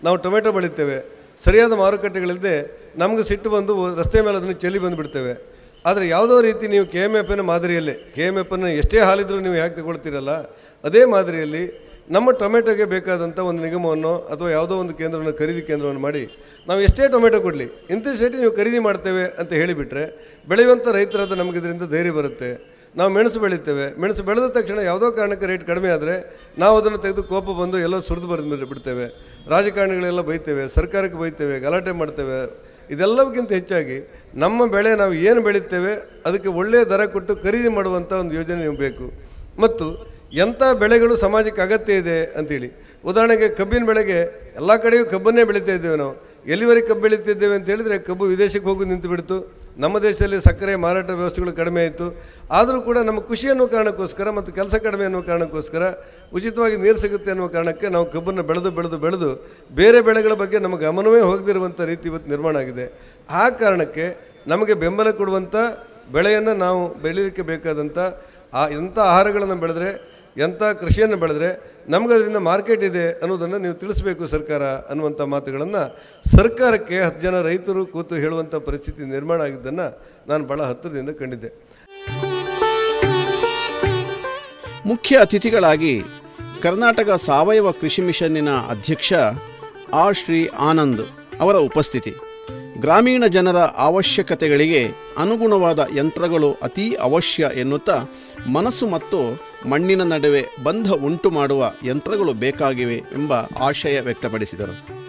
ನಾವು 0.05 0.17
ಟೊಮೆಟೊ 0.25 0.51
ಬೆಳಿತೇವೆ 0.57 0.99
ಸರಿಯಾದ 1.45 1.73
ಮಾರುಕಟ್ಟೆಗಳಿಲ್ಲದೆ 1.83 2.55
ನಮಗೆ 3.03 3.23
ಸಿಟ್ಟು 3.31 3.49
ಬಂದು 3.55 3.73
ರಸ್ತೆ 4.01 4.19
ಮೇಲೆ 4.27 4.37
ಅದನ್ನು 4.41 4.57
ಚೆಲ್ಲಿ 4.65 4.81
ಬಂದುಬಿಡ್ತೇವೆ. 4.85 5.33
ಆದರೆ 5.85 6.05
ಯಾವುದೋ 6.15 6.37
ರೀತಿ 6.49 6.67
ನೀವು 6.75 6.85
ಕೆ 6.93 7.01
ಎಂ 7.07 7.15
ಎಫ್ನ 7.21 7.43
ಮಾದರಿಯಲ್ಲೇ, 7.53 7.95
ಕೆ 8.15 8.23
ಎಂ 8.29 8.37
ಎಫನ್ನು 8.43 8.69
ಎಷ್ಟೇ 8.81 9.01
ಹಾಲಿದ್ರೂ 9.09 9.39
ನೀವು 9.47 9.57
ಯಾಕೆ 9.63 9.75
ತಗೊಳ್ತೀರಲ್ಲ? 9.81 10.35
ಅದೇ 10.85 11.03
ಮಾದರಿಯಲ್ಲಿ 11.15 11.65
ನಮ್ಮ 12.09 12.31
ಟೊಮೆಟೊಗೆ 12.41 12.85
ಬೇಕಾದಂಥ 12.85 13.39
ಒಂದು 13.51 13.63
ನಿಗಮವನ್ನು 13.63 14.13
ಅಥವಾ 14.33 14.51
ಯಾವುದೋ 14.51 14.75
ಒಂದು 14.83 14.95
ಕೇಂದ್ರವನ್ನು, 14.95 15.33
ಖರೀದಿ 15.33 15.63
ಕೇಂದ್ರವನ್ನು 15.69 16.01
ಮಾಡಿ, 16.01 16.23
ನಾವು 16.69 16.81
ಎಷ್ಟೇ 16.87 17.09
ಟೊಮೆಟೊ 17.15 17.41
ಕೊಡಲಿ, 17.41 17.67
ಇಂಥ 17.95 18.07
ಸೇಟಿ 18.21 18.37
ನೀವು 18.43 18.53
ಖರೀದಿ 18.59 18.79
ಮಾಡ್ತೇವೆ 18.79 19.25
ಅಂತ 19.41 19.53
ಹೇಳಿಬಿಟ್ರೆ 19.53 20.05
ಬೆಳೆಯುವಂಥ 20.49 20.87
ರೈತರಾದ 20.99 21.33
ನಮಗೆ 21.33 21.59
ಇದರಿಂದ 21.59 21.87
ಧೈರ್ಯ 21.95 22.11
ಬರುತ್ತೆ. 22.11 22.51
ನಾವು 22.97 23.11
ಮೆಣಸು 23.15 23.39
ಬೆಳಿತೇವೆ. 23.41 23.87
ಮೆಣಸು 24.03 24.23
ಬೆಳೆದ 24.23 24.49
ತಕ್ಷಣ 24.57 24.79
ಯಾವುದೋ 24.89 25.07
ಕಾರಣಕ್ಕೆ 25.11 25.47
ರೇಟ್ 25.51 25.65
ಕಡಿಮೆ 25.71 25.89
ಆದರೆ, 25.89 26.15
ನಾವು 26.59 26.75
ಅದನ್ನು 26.81 26.99
ತೆಗೆದು 26.99 27.23
ಕೋಪ 27.23 27.47
ಬಂದು 27.61 27.79
ಎಲ್ಲೋ 27.87 28.01
ಸುರಿದು 28.01 28.29
ಮೇಲೆ 28.53 28.69
ಬಿಡ್ತೇವೆ. 28.73 29.07
ರಾಜಕಾರಣಿಗಳೆಲ್ಲ 29.55 30.21
ಬೈತೇವೆ, 30.21 30.69
ಸರ್ಕಾರಕ್ಕೆ 30.69 31.19
ಬೈತೇವೆ, 31.19 31.61
ಗಲಾಟೆ 31.61 31.93
ಮಾಡ್ತೇವೆ. 31.93 32.39
ಇದೆಲ್ಲಕ್ಕಿಂತ 32.91 33.51
ಹೆಚ್ಚಾಗಿ 33.53 33.97
ನಮ್ಮ 34.35 34.67
ಬೆಳೆ 34.67 34.91
ನಾವು 34.95 35.15
ಏನು 35.15 35.41
ಬೆಳೀತೇವೆ 35.41 35.93
ಅದಕ್ಕೆ 36.27 36.49
ಒಳ್ಳೆಯ 36.49 36.85
ದರ 36.85 37.05
ಕೊಟ್ಟು 37.15 37.37
ಖರೀದಿ 37.45 37.69
ಮಾಡುವಂಥ 37.69 38.13
ಒಂದು 38.13 38.35
ಯೋಜನೆ 38.35 38.61
ನೀವು 38.63 38.77
ಬೇಕು. 38.77 39.07
ಮತ್ತು 39.59 40.14
ಎಂಥ 40.43 40.63
ಬೆಳೆಗಳು 40.83 41.15
ಸಮಾಜಕ್ಕೆ 41.25 41.63
ಅಗತ್ಯ 41.67 42.01
ಇದೆ 42.03 42.19
ಅಂತೇಳಿ. 42.39 42.69
ಉದಾಹರಣೆಗೆ 43.11 43.49
ಕಬ್ಬಿನ 43.59 43.85
ಬೆಳೆಗೆ 43.91 44.19
ಎಲ್ಲ 44.61 44.73
ಕಡೆಯೂ 44.85 45.05
ಕಬ್ಬನ್ನೇ 45.13 45.43
ಬೆಳೀತಾ 45.49 45.73
ಇದ್ದೇವೆ 45.79 45.97
ನಾವು. 46.03 46.15
ಎಲ್ಲಿವರೆಗೆ 46.53 46.87
ಕಬ್ಬು 46.89 47.03
ಬೆಳೀತಿದ್ದೇವೆ 47.05 47.55
ಅಂತ 47.59 47.67
ಹೇಳಿದರೆ 47.73 47.97
ಕಬ್ಬು 48.07 48.25
ವಿದೇಶಕ್ಕೆ 48.33 48.69
ಹೋಗಿ 48.71 48.85
ನಿಂತು 48.93 49.09
ಬಿಡ್ತು. 49.13 49.37
ನಮ್ಮ 49.83 49.95
ದೇಶದಲ್ಲಿ 50.07 50.39
ಸಕ್ಕರೆ 50.47 50.73
ಮಾರಾಟ 50.85 51.11
ವ್ಯವಸ್ಥೆಗಳು 51.21 51.53
ಕಡಿಮೆ 51.61 51.81
ಆಯಿತು. 51.85 52.07
ಆದರೂ 52.59 52.79
ಕೂಡ 52.89 52.99
ನಮ್ಮ 53.09 53.21
ಖುಷಿ 53.31 53.47
ಅನ್ನೋ 53.53 53.65
ಕಾರಣಕ್ಕೋಸ್ಕರ 53.75 54.31
ಮತ್ತು 54.39 54.51
ಕೆಲಸ 54.59 54.75
ಕಡಿಮೆ 54.87 55.05
ಅನ್ನೋ 55.09 55.21
ಕಾರಣಕ್ಕೋಸ್ಕರ 55.31 55.85
ಉಚಿತವಾಗಿ 56.37 56.77
ನೀರು 56.85 56.99
ಸಿಗುತ್ತೆ 57.05 57.31
ಅನ್ನೋ 57.35 57.49
ಕಾರಣಕ್ಕೆ 57.57 57.89
ನಾವು 57.95 58.07
ಕಬ್ಬನ್ನು 58.15 58.43
ಬೆಳೆದು 58.51 58.71
ಬೆಳೆದು 58.79 58.99
ಬೆಳೆದು 59.05 59.31
ಬೇರೆ 59.81 60.01
ಬೆಳೆಗಳ 60.09 60.35
ಬಗ್ಗೆ 60.43 60.61
ನಮ್ಮ 60.67 60.79
ಗಮನವೇ 60.85 61.23
ಹೋಗದಿರುವಂಥ 61.31 61.81
ರೀತಿ 61.93 62.09
ಇವತ್ತು 62.13 62.31
ನಿರ್ಮಾಣ 62.35 62.57
ಆಗಿದೆ. 62.63 62.87
ಆ 63.43 63.45
ಕಾರಣಕ್ಕೆ 63.63 64.07
ನಮಗೆ 64.53 64.75
ಬೆಂಬಲ 64.85 65.11
ಕೊಡುವಂಥ 65.21 65.57
ಬೆಳೆಯನ್ನು 66.15 66.55
ನಾವು 66.65 66.81
ಬೆಳೀಲಿಕ್ಕೆ 67.03 67.43
ಬೇಕಾದಂಥ 67.51 67.99
ಆ 68.61 68.65
ಎಂಥ 68.79 68.99
ಆಹಾರಗಳನ್ನು 69.13 69.57
ಬೆಳೆದ್ರೆ 69.63 69.91
ಎಂಥ 70.37 70.63
ಕೃಷಿಯನ್ನು 70.63 71.17
ಬೆಳೆದ್ರೆ 71.17 71.75
ನಮಗದರಿಂದ 71.89 72.37
ಮಾರ್ಕೆಟ್ 72.37 72.85
ಇದೆ 72.85 73.13
ಅನ್ನೋದನ್ನು 73.13 73.59
ನೀವು 73.59 73.75
ತಿಳಿಸ್ಬೇಕು 73.75 74.27
ಸರ್ಕಾರ 74.27 74.63
ಅನ್ನುವಂಥ 74.63 75.21
ಮಾತುಗಳನ್ನು. 75.21 75.99
ಸರ್ಕಾರಕ್ಕೆ 76.37 77.01
ಹತ್ತು 77.01 77.23
ಜನ 77.23 77.43
ರೈತರು 77.43 77.87
ಕೂತು 77.87 78.15
ಹೇಳುವಂಥ 78.15 78.55
ಪರಿಸ್ಥಿತಿ 78.55 79.03
ನಿರ್ಮಾಣ 79.03 79.41
ಆಗಿದ್ದನ್ನು 79.41 80.03
ನಾನು 80.29 80.45
ಭಾಳ 80.45 80.63
ಹತ್ತಿರದಿಂದ 80.63 81.11
ಕಂಡಿದ್ದೆ. 81.11 81.51
ಮುಖ್ಯ 84.87 85.19
ಅತಿಥಿಗಳಾಗಿ 85.19 86.03
ಕರ್ನಾಟಕ 86.63 87.11
ಸಾವಯವ 87.27 87.71
ಕೃಷಿ 87.71 88.03
ಮಿಷನ್ನಿನ 88.03 88.49
ಅಧ್ಯಕ್ಷ 88.51 89.13
ಆರ್ 89.95 90.17
ಶ್ರೀ 90.17 90.47
ಆನಂದ್ 90.47 91.03
ಅವರ 91.41 91.57
ಉಪಸ್ಥಿತಿ. 91.57 92.13
ಗ್ರಾಮೀಣ 92.81 93.25
ಜನರ 93.27 93.57
ಅವಶ್ಯಕತೆಗಳಿಗೆ 93.57 94.89
ಅನುಗುಣವಾದ 95.19 95.87
ಯಂತ್ರಗಳು 95.97 96.53
ಅತೀ 96.63 96.95
ಅವಶ್ಯ 96.95 97.51
ಎನ್ನುತ್ತಾ 97.55 98.03
ಮನಸ್ಸು 98.53 98.89
ಮತ್ತು 98.89 99.19
ಮಣ್ಣಿನ 99.67 100.03
ನಡುವೆ 100.03 100.47
ಬಂಧ 100.63 100.91
ಉಂಟು 100.91 101.31
ಮಾಡುವ 101.31 101.73
ಯಂತ್ರಗಳು 101.85 102.33
ಬೇಕಾಗಿವೆ 102.33 102.95
ಎಂಬ 102.95 103.33
ಆಶಯ 103.59 104.01
ವ್ಯಕ್ತಪಡಿಸಿದರು. 104.01 105.05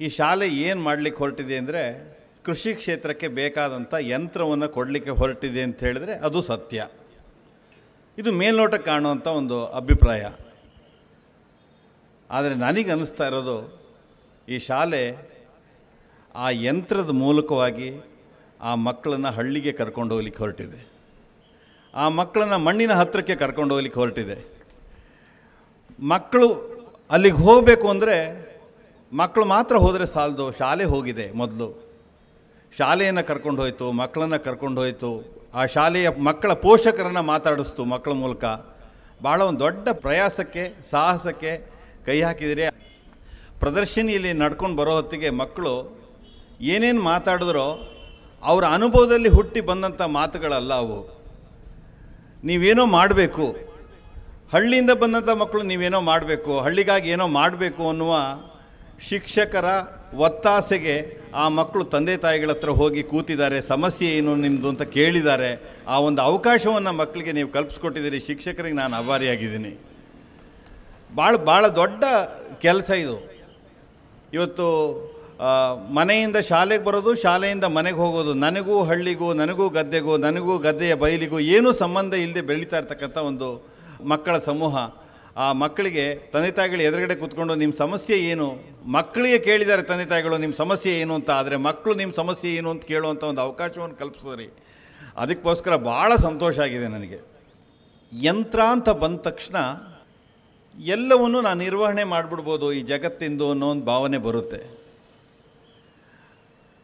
ಈ 0.00 0.08
ಶಾಲೆ 0.08 0.48
ಏನು 0.48 0.80
ಮಾಡಲಿಕ್ಕೆ 0.80 1.18
ಹೊರಟಿದೆ 1.18 1.56
ಅಂದರೆ 1.56 1.82
ಕೃಷಿ 2.44 2.74
ಕ್ಷೇತ್ರಕ್ಕೆ 2.74 3.28
ಬೇಕಾದಂಥ 3.28 3.94
ಯಂತ್ರವನ್ನು 4.00 4.68
ಕೊಡಲಿಕ್ಕೆ 4.68 5.10
ಹೊರಟಿದೆ 5.10 5.62
ಅಂತ 5.62 5.80
ಹೇಳಿದ್ರೆ 5.80 6.12
ಅದು 6.12 6.42
ಸತ್ಯ. 6.42 6.86
ಇದು 8.18 8.32
ಮೇಲ್ನೋಟಕ್ಕೆ 8.32 8.90
ಕಾಣುವಂಥ 8.90 9.26
ಒಂದು 9.26 9.66
ಅಭಿಪ್ರಾಯ. 9.66 10.22
ಆದರೆ 12.30 12.54
ನನಗೆ 12.54 12.90
ಅನ್ನಿಸ್ತಾ 12.90 13.26
ಇರೋದು 13.26 13.58
ಈ 14.48 14.58
ಶಾಲೆ 14.58 15.32
ಆ 16.34 16.50
ಯಂತ್ರದ 16.50 17.10
ಮೂಲಕವಾಗಿ 17.10 17.90
ಆ 18.60 18.74
ಮಕ್ಕಳನ್ನು 18.74 19.28
ಹಳ್ಳಿಗೆ 19.28 19.72
ಕರ್ಕೊಂಡು 19.72 20.14
ಹೋಗ್ಲಿಕ್ಕೆ 20.14 20.42
ಹೊರಟಿದೆ. 20.42 20.91
ಆ 21.94 22.04
ಮಕ್ಕಳನ್ನು 22.18 22.58
ಮಣ್ಣಿನ 22.66 22.92
ಹತ್ತಿರಕ್ಕೆ 23.00 23.34
ಕರ್ಕೊಂಡು 23.42 23.74
ಹೋಗ್ಲಿಕ್ಕೆ 23.74 24.00
ಹೊರಟಿದೆ. 24.00 24.36
ಮಕ್ಕಳು 26.12 26.48
ಅಲ್ಲಿಗೆ 27.14 27.40
ಹೋಗಬೇಕು 27.46 27.86
ಅಂದರೆ 27.92 28.16
ಮಕ್ಕಳು 29.12 29.44
ಮಾತ್ರ 29.44 29.74
ಹೋದರೆ 29.84 30.06
ಸಾಲದು, 30.06 30.46
ಶಾಲೆ 30.60 30.84
ಹೋಗಿದೆ 30.92 31.26
ಮೊದಲು. 31.40 31.68
ಶಾಲೆಯನ್ನು 32.78 33.22
ಕರ್ಕೊಂಡು 33.30 33.62
ಹೋಯಿತು, 33.62 33.86
ಮಕ್ಕಳನ್ನು 34.02 34.38
ಕರ್ಕೊಂಡು 34.44 34.80
ಹೋಯಿತು. 34.80 35.10
ಆ 35.54 35.62
ಶಾಲೆಯ 35.74 36.08
ಮಕ್ಕಳ 36.28 36.52
ಪೋಷಕರನ್ನು 36.66 37.22
ಮಾತಾಡಿಸ್ತು 37.32 37.82
ಮಕ್ಕಳ 37.94 38.12
ಮೂಲಕ. 38.24 38.44
ಭಾಳ 39.26 39.38
ಒಂದು 39.48 39.60
ದೊಡ್ಡ 39.60 39.88
ಪ್ರಯಾಸಕ್ಕೆ, 40.04 40.64
ಸಾಹಸಕ್ಕೆ 40.90 41.52
ಕೈ 42.06 42.18
ಹಾಕಿದರೆ. 42.26 42.66
ಪ್ರದರ್ಶಿನಿಯಲ್ಲಿ 43.62 44.32
ನಡ್ಕೊಂಡು 44.42 44.76
ಬರೋ 44.80 44.94
ಹೊತ್ತಿಗೆ 44.98 45.30
ಮಕ್ಕಳು 45.42 45.74
ಏನೇನು 46.74 47.02
ಮಾತಾಡಿದ್ರೋ 47.02 47.66
ಅವರ 48.42 48.64
ಅನುಭವದಲ್ಲಿ 48.76 49.28
ಹುಟ್ಟಿ 49.28 49.60
ಬಂದಂಥ 49.68 50.02
ಮಾತುಗಳಲ್ಲ 50.18 50.72
ಅವು. 50.84 50.98
ನೀವೇನೋ 52.48 52.84
ಮಾಡಬೇಕು, 52.98 53.46
ಹಳ್ಳಿಯಿಂದ 54.52 54.92
ಬಂದಂಥ 55.02 55.30
ಮಕ್ಕಳು 55.42 55.62
ನೀವೇನೋ 55.70 56.00
ಮಾಡಬೇಕು, 56.08 56.52
ಹಳ್ಳಿಗಾಗಿ 56.64 57.08
ಏನೋ 57.14 57.26
ಮಾಡಬೇಕು 57.40 57.82
ಅನ್ನುವ 57.90 58.14
ಶಿಕ್ಷಕರ 59.08 59.68
ಒತ್ತಾಸೆಗೆ 60.24 60.96
ಆ 61.42 61.44
ಮಕ್ಕಳು 61.58 61.84
ತಂದೆ 61.92 62.14
ತಾಯಿಗಳ 62.24 62.50
ಹತ್ರ 62.54 62.70
ಹೋಗಿ 62.80 63.02
ಕೂತಿದ್ದಾರೆ, 63.12 63.58
ಸಮಸ್ಯೆ 63.72 64.08
ಏನು 64.18 64.32
ನಿಮ್ಮದು 64.44 64.68
ಅಂತ 64.72 64.84
ಕೇಳಿದ್ದಾರೆ, 64.96 65.50
ಆ 65.92 65.96
ಒಂದು 66.08 66.20
ಅವಕಾಶವನ್ನು 66.30 66.92
ಮಕ್ಕಳಿಗೆ 67.00 67.32
ನೀವು 67.38 67.48
ಕಲ್ಪಿಸ್ಕೊಟ್ಟಿದ್ದೀರಿ, 67.56 68.20
ಶಿಕ್ಷಕರಿಗೆ 68.28 68.76
ನಾನು 68.82 68.94
ಅಭಾರಿಯಾಗಿದ್ದೀನಿ 69.02 69.72
ಭಾಳ 71.20 71.32
ಭಾಳ 71.50 71.64
ದೊಡ್ಡ 71.80 72.04
ಕೆಲಸ 72.66 72.90
ಇದು. 73.04 73.16
ಇವತ್ತು 74.36 74.66
ಮನೆಯಿಂದ 75.96 76.38
ಶಾಲೆಗೆ 76.48 76.84
ಬರೋದು, 76.88 77.10
ಶಾಲೆಯಿಂದ 77.22 77.66
ಮನೆಗೆ 77.76 77.98
ಹೋಗೋದು, 78.02 78.32
ನನಗೂ 78.46 78.74
ಹಳ್ಳಿಗೂ, 78.88 79.28
ನನಗೂ 79.42 79.64
ಗದ್ದೆಗೂ, 79.76 80.14
ನನಗೂ 80.26 80.54
ಗದ್ದೆಯ 80.66 80.94
ಬಯಲಿಗೂ 81.04 81.38
ಏನೂ 81.54 81.70
ಸಂಬಂಧ 81.82 82.12
ಇಲ್ಲದೆ 82.24 82.42
ಬೆಳೀತಾ 82.50 82.76
ಇರ್ತಕ್ಕಂಥ 82.80 83.18
ಒಂದು 83.30 83.48
ಮಕ್ಕಳ 84.12 84.34
ಸಮೂಹ. 84.50 84.76
ಆ 85.44 85.46
ಮಕ್ಕಳಿಗೆ 85.62 86.04
ತಂದೆ 86.32 86.50
ತಾಯಿಗಳು 86.56 86.82
ಎದುರುಗಡೆ 86.88 87.14
ಕೂತ್ಕೊಂಡು 87.20 87.54
ನಿಮ್ಮ 87.62 87.74
ಸಮಸ್ಯೆ 87.84 88.16
ಏನು? 88.32 88.46
ಮಕ್ಕಳಿಗೆ 88.96 89.38
ಕೇಳಿದ್ದಾರೆ 89.46 89.84
ತಂದೆ 89.90 90.06
ತಾಯಿಗಳು 90.10 90.38
ನಿಮ್ಮ 90.44 90.56
ಸಮಸ್ಯೆ 90.64 90.92
ಏನು 91.02 91.12
ಅಂತ, 91.18 91.30
ಆದರೆ 91.40 91.56
ಮಕ್ಕಳು 91.68 91.94
ನಿಮ್ಮ 92.00 92.12
ಸಮಸ್ಯೆ 92.20 92.50
ಏನು 92.58 92.68
ಅಂತ 92.74 92.84
ಕೇಳುವಂಥ 92.92 93.24
ಒಂದು 93.30 93.42
ಅವಕಾಶವನ್ನು 93.46 93.96
ಕಲ್ಪಿಸಿದ್ರಿ. 94.02 94.48
ಅದಕ್ಕೋಸ್ಕರ 95.22 95.76
ಭಾಳ 95.92 96.10
ಸಂತೋಷ 96.26 96.58
ಆಗಿದೆ 96.66 96.90
ನನಗೆ. 96.96 97.18
ಯಂತ್ರ 98.12 98.60
ಅಂತ 98.74 98.90
ಬಂದ 99.02 99.18
ತಕ್ಷಣ 99.28 99.56
ಎಲ್ಲವನ್ನೂ 100.78 101.38
ನಾನು 101.48 101.60
ನಿರ್ವಹಣೆ 101.66 102.04
ಮಾಡಿಬಿಡ್ಬೋದು 102.14 102.66
ಈ 102.78 102.82
ಜಗತ್ತಿಂದು 102.92 103.48
ಅನ್ನೋ 103.54 103.66
ಒಂದು 103.74 103.86
ಭಾವನೆ 103.90 104.20
ಬರುತ್ತೆ. 104.28 104.60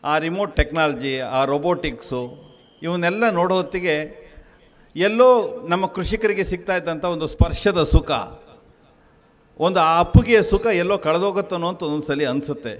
ಆ 0.04 0.18
ರಿಮೋಟ್ 0.18 0.56
ಟೆಕ್ನಾಲಜಿ 0.56 1.20
ಆ 1.20 1.44
ರೊಬೋಟಿಕ್ಸು 1.44 2.22
ಇವನ್ನೆಲ್ಲ 2.82 3.30
ನೋಡೋ 3.30 3.54
ಹೊತ್ತಿಗೆ 3.54 3.96
ಎಲ್ಲೋ 4.96 5.28
ನಮ್ಮ 5.68 5.86
ಕೃಷಿಕರಿಗೆ 5.86 6.44
ಸಿಗ್ತಾ 6.44 6.76
ಇದ್ದಂಥ 6.76 7.04
ಒಂದು 7.04 7.26
ಸ್ಪರ್ಶದ 7.26 7.82
ಸುಖ. 7.82 8.10
ಒಂದು 9.60 9.80
ಆ 9.80 9.98
ಅಪ್ಪುಗೆಯ 10.00 10.42
ಸುಖ 10.42 10.66
ಎಲ್ಲೋ 10.66 10.98
ಕಳೆದೋಗುತ್ತನೋ 10.98 11.68
ಅಂತ 11.68 11.82
ಒಂದೊಂದು 11.82 12.06
ಸಲ 12.06 12.28
ಅನಿಸುತ್ತೆ. 12.30 12.74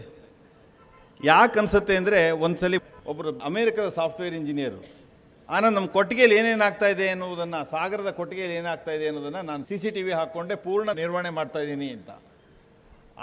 ಯಾಕೆ 1.25 1.59
ಅನಿಸುತ್ತೆ 1.61 1.97
ಅಂದರೆ 1.97 2.31
ಒಂದು 2.31 2.61
ಸಲ 2.61 2.79
ಒಬ್ಬರು 3.07 3.39
ಅಮೇರಿಕದ 3.39 3.89
ಸಾಫ್ಟ್ವೇರ್ 3.89 4.35
ಇಂಜಿನಿಯರು 4.35 4.81
ಆನಂದ್ 5.49 5.75
ನಮ್ಮ 5.75 5.89
ಕೊಟ್ಟಿಗೆಯಲ್ಲಿ 5.89 6.37
ಏನೇನು 6.37 6.65
ಆಗ್ತಾ 6.65 6.87
ಇದೆ 6.87 7.05
ಎನ್ನುವುದನ್ನು 7.07 7.71
ಸಾಗರದ 7.71 8.11
ಕೊಟ್ಟಿಗೆಯಲ್ಲಿ 8.11 8.57
ಏನಾಗ್ತಾ 8.57 8.93
ಇದೆ 8.93 9.07
ಅನ್ನೋದನ್ನು 9.09 9.43
ನಾನು 9.43 9.65
ಸಿ 9.65 9.79
ಸಿ 9.79 9.91
ಟಿ 9.91 10.03
ವಿ 10.03 10.13
ಹಾಕ್ಕೊಂಡೆ 10.13 10.55
ಪೂರ್ಣ 10.55 10.93
ನಿರ್ವಹಣೆ 10.93 11.31
ಮಾಡ್ತಾ 11.31 11.61
ಇದ್ದೀನಿ 11.61 11.89
ಅಂತ. 11.91 12.11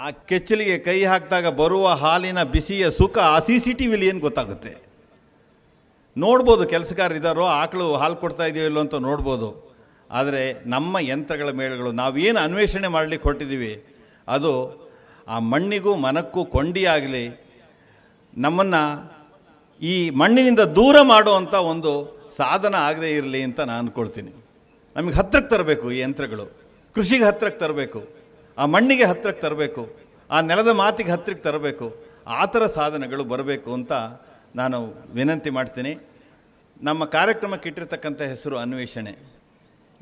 ಆ 0.04 0.08
ಕೆಚ್ಚಲಿಗೆ 0.30 0.78
ಕೈ 0.78 0.96
ಹಾಕಿದಾಗ 1.04 1.46
ಬರುವ 1.60 1.88
ಹಾಲಿನ 1.88 2.40
ಬಿಸಿಯ 2.54 2.84
ಸುಖ 2.90 3.18
ಆ 3.34 3.38
ಸಿ 3.46 3.58
ಸಿ 3.58 3.72
ಟಿ 3.72 3.86
ವಿಲಿ 3.86 4.06
ಏನು 4.06 4.20
ಗೊತ್ತಾಗುತ್ತೆ? 4.20 4.72
ನೋಡ್ಬೋದು 6.16 6.68
ಕೆಲಸಗಾರರಿದ್ದಾರೋ 6.68 7.44
ಆಕಳು 7.60 7.86
ಹಾಲು 7.94 8.16
ಕೊಡ್ತಾ 8.16 8.44
ಇದೆಯೋ 8.50 8.66
ಇಲ್ಲೋ 8.66 8.80
ಅಂತ 8.80 8.94
ನೋಡ್ಬೋದು. 9.06 9.48
ಆದರೆ 10.10 10.42
ನಮ್ಮ 10.66 10.96
ಯಂತ್ರಗಳ 11.00 11.50
ಮೇಳಗಳು 11.50 11.92
ನಾವೇನು 11.92 12.38
ಅನ್ವೇಷಣೆ 12.38 12.88
ಮಾಡಲಿಕ್ಕೆ 12.88 13.26
ಹೊರಟಿದ್ದೀವಿ 13.28 13.72
ಅದು 14.28 14.52
ಆ 15.28 15.38
ಮಣ್ಣಿಗೂ 15.52 15.94
ಮನಕ್ಕೂ 16.06 16.44
ಕೊಂಡಿಯಾಗಲಿ 16.56 17.24
ನಮ್ಮನ್ನು 18.44 18.82
ಈ 19.82 19.94
ಮಣ್ಣಿನಿಂದ 20.10 20.62
ದೂರ 20.78 20.96
ಮಾಡುವಂಥ 21.12 21.54
ಒಂದು 21.54 21.92
ಸಾಧನ 22.36 22.74
ಆಗದೇ 22.88 23.10
ಇರಲಿ 23.10 23.42
ಅಂತ 23.42 23.60
ನಾನು 23.60 23.78
ಅಂದ್ಕೊಳ್ತೀನಿ 23.78 24.32
ನಮಗೆ 24.96 25.14
ಹತ್ತಿರಕ್ಕೆ 25.14 25.50
ತರಬೇಕು 25.50 25.86
ಈ 25.92 25.98
ಯಂತ್ರಗಳು. 25.98 26.46
ಕೃಷಿಗೆ 26.94 27.24
ಹತ್ತಿರಕ್ಕೆ 27.24 27.60
ತರಬೇಕು. 27.60 28.00
ಆ 28.58 28.66
ಮಣ್ಣಿಗೆ 28.66 29.04
ಹತ್ತಿರಕ್ಕೆ 29.04 29.42
ತರಬೇಕು, 29.42 29.96
ಆ 30.30 30.40
ನೆಲದ 30.40 30.68
ಮಾತಿಗೆ 30.68 31.10
ಹತ್ತಿರಕ್ಕೆ 31.10 31.44
ತರಬೇಕು, 31.44 31.96
ಆ 32.26 32.44
ಥರ 32.44 32.66
ಸಾಧನಗಳು 32.66 33.24
ಬರಬೇಕು 33.24 33.72
ಅಂತ 33.72 33.92
ನಾನು 34.56 34.78
ವಿನಂತಿ 35.14 35.50
ಮಾಡ್ತೀನಿ. 35.50 35.98
ನಮ್ಮ 36.82 37.04
ಕಾರ್ಯಕ್ರಮಕ್ಕೆ 37.04 37.68
ಇಟ್ಟಿರ್ತಕ್ಕಂಥ 37.68 38.22
ಹೆಸರು 38.22 38.56
ಅನ್ವೇಷಣೆ. 38.58 39.36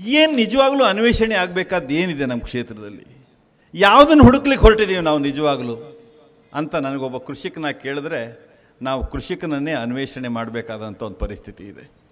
ಏನು 0.00 0.32
ನಿಜವಾಗ್ಲೂ 0.32 0.84
ಅನ್ವೇಷಣೆ 0.84 1.34
ಆಗಬೇಕಾದ್ದು 1.34 1.94
ಏನಿದೆ 1.94 2.26
ನಮ್ಮ 2.26 2.42
ಕ್ಷೇತ್ರದಲ್ಲಿ? 2.42 3.04
ಯಾವುದನ್ನು 3.74 4.24
ಹುಡುಕ್ಲಿಕ್ಕೆ 4.24 4.66
ಹೊರಟಿದ್ದೀವಿ 4.66 5.00
ನಾವು 5.00 5.18
ನಿಜವಾಗಲೂ? 5.18 5.76
ಅಂತ 6.54 6.74
ನನಗೊಬ್ಬ 6.74 7.18
ಕೃಷಿಕನ 7.18 7.70
ಕೇಳಿದ್ರೆ 7.70 8.20
ನಾವು 8.82 9.06
ಕೃಷಿಕನನ್ನೇ 9.06 9.72
ಅನ್ವೇಷಣೆ 9.72 10.28
ಮಾಡಬೇಕಾದಂಥ 10.28 11.02
ಒಂದು 11.02 11.16
ಪರಿಸ್ಥಿತಿ 11.16 11.64
ಇದೆ. 11.64 12.03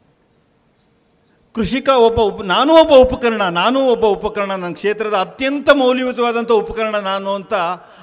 ಕೃಷಿಕ 1.54 1.88
ಒಬ್ಬ 1.88 2.20
ಉಪ, 2.20 2.42
ನಾನೂ 2.42 2.80
ಒಬ್ಬ 2.80 2.92
ಉಪಕರಣ, 2.92 3.42
ನಾನೂ 3.42 3.80
ಒಬ್ಬ 3.80 4.04
ಉಪಕರಣ, 4.04 4.54
ನನ್ನ 4.54 4.74
ಕ್ಷೇತ್ರದ 4.74 5.14
ಅತ್ಯಂತ 5.14 5.70
ಮೌಲ್ಯಯುತವಾದಂಥ 5.70 6.50
ಉಪಕರಣ 6.50 6.96
ನಾನು 6.96 7.34
ಅಂತ 7.34 7.54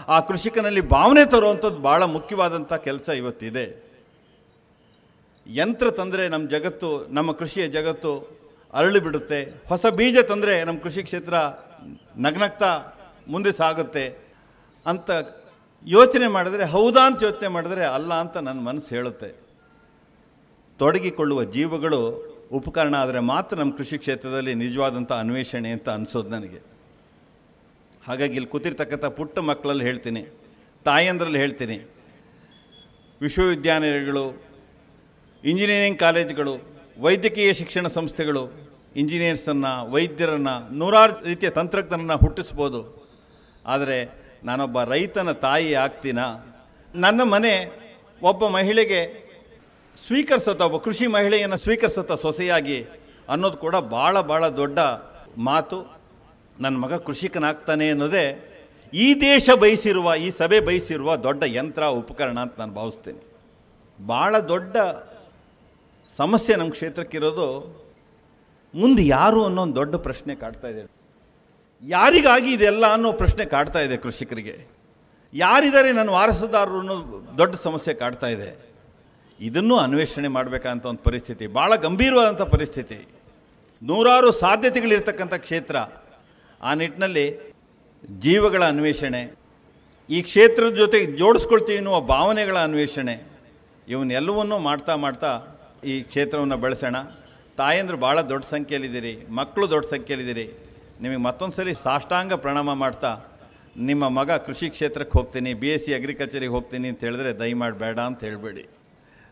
ಆ 0.08 0.20
ಕೃಷಿಕನಲ್ಲಿ 0.20 0.82
ಭಾವನೆ 0.82 1.26
ತರುವಂಥದ್ದು 1.26 1.80
ಭಾಳ 1.80 2.04
ಮುಖ್ಯವಾದಂಥ 2.04 2.74
ಕೆಲಸ 2.74 3.10
ಇವತ್ತಿದೆ. 3.10 3.90
ಯಂತ್ರ 5.48 5.92
ತಂದರೆ 5.92 6.30
ನಮ್ಮ 6.30 6.50
ಜಗತ್ತು, 6.50 7.08
ನಮ್ಮ 7.10 7.32
ಕೃಷಿಯ 7.32 7.68
ಜಗತ್ತು 7.68 8.40
ಅರಳಿ 8.74 9.00
ಬಿಡುತ್ತೆ. 9.00 9.54
ಹೊಸ 9.68 9.86
ಬೀಜ 9.86 10.18
ತಂದರೆ 10.18 10.64
ನಮ್ಮ 10.64 10.80
ಕೃಷಿ 10.80 11.04
ಕ್ಷೇತ್ರ 11.04 11.34
ನಗ್ನಗ್ತಾ 12.18 12.98
ಮುಂದೆ 13.28 13.52
ಸಾಗುತ್ತೆ 13.52 14.20
ಅಂತ 14.86 15.12
ಯೋಚನೆ 15.86 16.28
ಮಾಡಿದ್ರೆ, 16.28 16.66
ಹೌದಾ 16.66 17.06
ಅಂತ 17.06 17.24
ಯೋಚನೆ 17.24 17.48
ಮಾಡಿದ್ರೆ 17.48 17.86
ಅಲ್ಲ 17.86 18.14
ಅಂತ 18.14 18.38
ನನ್ನ 18.38 18.60
ಮನಸ್ಸು 18.60 18.96
ಹೇಳುತ್ತೆ. 18.96 19.50
ತೊಡಗಿಕೊಳ್ಳುವ 20.80 21.44
ಜೀವಗಳು 21.44 22.29
ಉಪಕರಣ 22.52 22.96
ಆದರೆ 22.96 23.20
ಮಾತ್ರ 23.20 23.58
ನಮ್ಮ 23.58 23.74
ಕೃಷಿ 23.78 23.98
ಕ್ಷೇತ್ರದಲ್ಲಿ 23.98 24.54
ನಿಜವಾದಂಥ 24.54 25.12
ಅನ್ವೇಷಣೆ 25.12 25.72
ಅಂತ 25.72 25.90
ಅನಿಸೋದು 25.90 26.30
ನನಗೆ. 26.30 26.62
ಹಾಗಾಗಿ 28.08 28.34
ಇಲ್ಲಿ 28.34 28.50
ಕೂತಿರ್ತಕ್ಕಂಥ 28.50 29.06
ಪುಟ್ಟ 29.06 29.40
ಮಕ್ಕಳಲ್ಲಿ 29.40 29.84
ಹೇಳ್ತೀನಿ 29.84 30.22
ತಾಯಂದ್ರಲ್ಲಿ 30.86 31.40
ಹೇಳ್ತೀನಿ, 31.40 31.78
ವಿಶ್ವವಿದ್ಯಾನಿಲಯಗಳು, 33.22 34.26
ಇಂಜಿನಿಯರಿಂಗ್ 35.44 36.00
ಕಾಲೇಜುಗಳು, 36.00 36.54
ವೈದ್ಯಕೀಯ 37.00 37.54
ಶಿಕ್ಷಣ 37.54 37.88
ಸಂಸ್ಥೆಗಳು, 37.88 38.44
ಇಂಜಿನಿಯರ್ಸನ್ನು, 38.96 39.92
ವೈದ್ಯರನ್ನು, 39.92 40.56
ನೂರಾರು 40.78 41.26
ರೀತಿಯ 41.26 41.50
ತಂತ್ರಜ್ಞರನ್ನು 41.50 42.18
ಹುಟ್ಟಿಸ್ಬೋದು. 42.18 42.82
ಆದರೆ 43.66 43.98
ನಾನೊಬ್ಬ 44.44 44.84
ರೈತನ 44.84 45.32
ತಾಯಿ 45.32 45.74
ಆಗ್ತೀನ? 45.74 46.20
ನನ್ನ 46.96 47.22
ಮನೆ 47.24 47.54
ಒಬ್ಬ 48.22 48.48
ಮಹಿಳೆಗೆ 48.48 49.02
ಸ್ವೀಕರಿಸತ್ತ 50.10 50.62
ಒಬ್ಬ 50.62 50.78
ಕೃಷಿ 50.78 51.08
ಮಹಿಳೆಯನ್ನು 51.08 51.58
ಸ್ವೀಕರಿಸತ್ತ 51.58 52.12
ಸೊಸೆಯಾಗಿ 52.12 52.86
ಅನ್ನೋದು 53.30 53.58
ಕೂಡ 53.58 53.76
ಭಾಳ 53.76 54.20
ಭಾಳ 54.20 54.48
ದೊಡ್ಡ 54.48 54.80
ಮಾತು. 55.38 55.98
ನನ್ನ 56.60 56.78
ಮಗ 56.78 56.94
ಕೃಷಿಕನಾಗ್ತಾನೆ 56.94 57.90
ಅನ್ನೋದೇ 57.90 58.24
ಈ 58.94 59.22
ದೇಶ 59.22 59.50
ಬಯಸಿರುವ, 59.50 60.14
ಈ 60.16 60.30
ಸಭೆ 60.30 60.60
ಬಯಸಿರುವ 60.60 61.16
ದೊಡ್ಡ 61.16 61.44
ಯಂತ್ರ, 61.46 61.84
ಉಪಕರಣ 61.84 62.40
ಅಂತ 62.40 62.54
ನಾನು 62.60 62.74
ಭಾವಿಸ್ತೇನೆ. 62.74 63.22
ಭಾಳ 64.08 64.40
ದೊಡ್ಡ 64.40 64.78
ಸಮಸ್ಯೆ 66.16 66.56
ನಮ್ಮ 66.56 66.72
ಕ್ಷೇತ್ರಕ್ಕಿರೋದು 66.72 67.48
ಮುಂದೆ 68.76 69.08
ಯಾರು 69.08 69.46
ಅನ್ನೋ 69.46 69.62
ಒಂದು 69.62 69.76
ದೊಡ್ಡ 69.76 69.96
ಪ್ರಶ್ನೆ 69.96 70.36
ಕಾಡ್ತಾ 70.36 70.68
ಇದೆ. 70.68 70.92
ಯಾರಿಗಾಗಿ 71.84 72.54
ಇದೆಲ್ಲ 72.54 72.94
ಅನ್ನೋ 72.94 73.12
ಪ್ರಶ್ನೆ 73.12 73.46
ಕಾಡ್ತಾ 73.46 73.80
ಇದೆ 73.80 73.98
ಕೃಷಿಕರಿಗೆ? 73.98 74.68
ಯಾರಿದ್ದಾರೆ 75.34 75.92
ನನ್ನ 75.92 76.10
ವಾರಸುದಾರರು 76.10 76.80
ಅನ್ನೋ 76.80 77.24
ದೊಡ್ಡ 77.38 77.56
ಸಮಸ್ಯೆ 77.56 77.94
ಕಾಡ್ತಾ 77.94 78.28
ಇದೆ. 78.28 78.69
ಇದನ್ನು 79.48 79.76
ಅನ್ವೇಷಣೆ 79.86 80.30
ಮಾಡಬೇಕಂತ 80.38 80.86
ಒಂದು 80.92 81.04
ಪರಿಸ್ಥಿತಿ. 81.08 81.46
ಭಾಳ 81.58 81.72
ಗಂಭೀರವಾದಂಥ 81.86 82.44
ಪರಿಸ್ಥಿತಿ. 82.56 83.00
ನೂರಾರು 83.82 84.30
ಸಾಧ್ಯತೆಗಳಿರ್ತಕ್ಕಂಥ 84.44 85.36
ಕ್ಷೇತ್ರ. 85.46 85.76
ಆ 86.62 86.72
ನಿಟ್ಟಿನಲ್ಲಿ 86.82 87.26
ಜೀವಗಳ 88.26 88.64
ಅನ್ವೇಷಣೆ, 88.74 89.22
ಈ 90.10 90.20
ಕ್ಷೇತ್ರದ 90.30 90.74
ಜೊತೆಗೆ 90.82 91.08
ಜೋಡಿಸ್ಕೊಳ್ತೀವಿ 91.22 91.78
ಎನ್ನುವ 91.82 92.00
ಭಾವನೆಗಳ 92.14 92.58
ಅನ್ವೇಷಣೆ, 92.68 93.16
ಇವನ್ನೆಲ್ಲವನ್ನೂ 93.88 94.58
ಮಾಡ್ತಾ 94.68 94.96
ಮಾಡ್ತಾ 95.04 95.32
ಈ 95.92 95.94
ಕ್ಷೇತ್ರವನ್ನು 96.10 96.58
ಬೆಳೆಸೋಣ. 96.66 96.98
ತಾಯಂದರು 97.60 97.98
ಭಾಳ 98.06 98.18
ದೊಡ್ಡ 98.32 98.46
ಸಂಖ್ಯೆಯಲ್ಲಿದ್ದೀರಿ, 98.56 99.14
ಮಕ್ಕಳು 99.40 99.66
ದೊಡ್ಡ 99.74 99.86
ಸಂಖ್ಯೆಯಲ್ಲಿದ್ದೀರಿ. 99.96 100.48
ನಿಮಗೆ 101.04 101.22
ಮತ್ತೊಂದು 101.28 101.56
ಸರಿ 101.60 101.74
ಸಾಷ್ಟಾಂಗ 101.88 102.34
ಪ್ರಣಾಮ 102.46 102.74
ಮಾಡ್ತಾ, 102.84 103.12
ನಿಮ್ಮ 103.90 104.04
ಮಗ 104.20 104.32
ಕೃಷಿ 104.48 104.68
ಕ್ಷೇತ್ರಕ್ಕೆ 104.76 105.16
ಹೋಗ್ತೀನಿ 105.20 105.52
ಬಿ 105.62 105.70
ಎಸ್ 105.76 105.86
ಸಿ 105.86 105.92
ಅಗ್ರಿಕಲ್ಚರಿಗೆ 106.00 106.54
ಹೋಗ್ತೀನಿ 106.56 106.88
ಅಂತ 106.92 107.02
ಹೇಳಿದ್ರೆ 107.08 107.32
ದಯಮಾಡಬೇಡ 107.42 108.00
ಅಂತ 108.10 108.22
ಹೇಳಬೇಡಿ. 108.30 108.66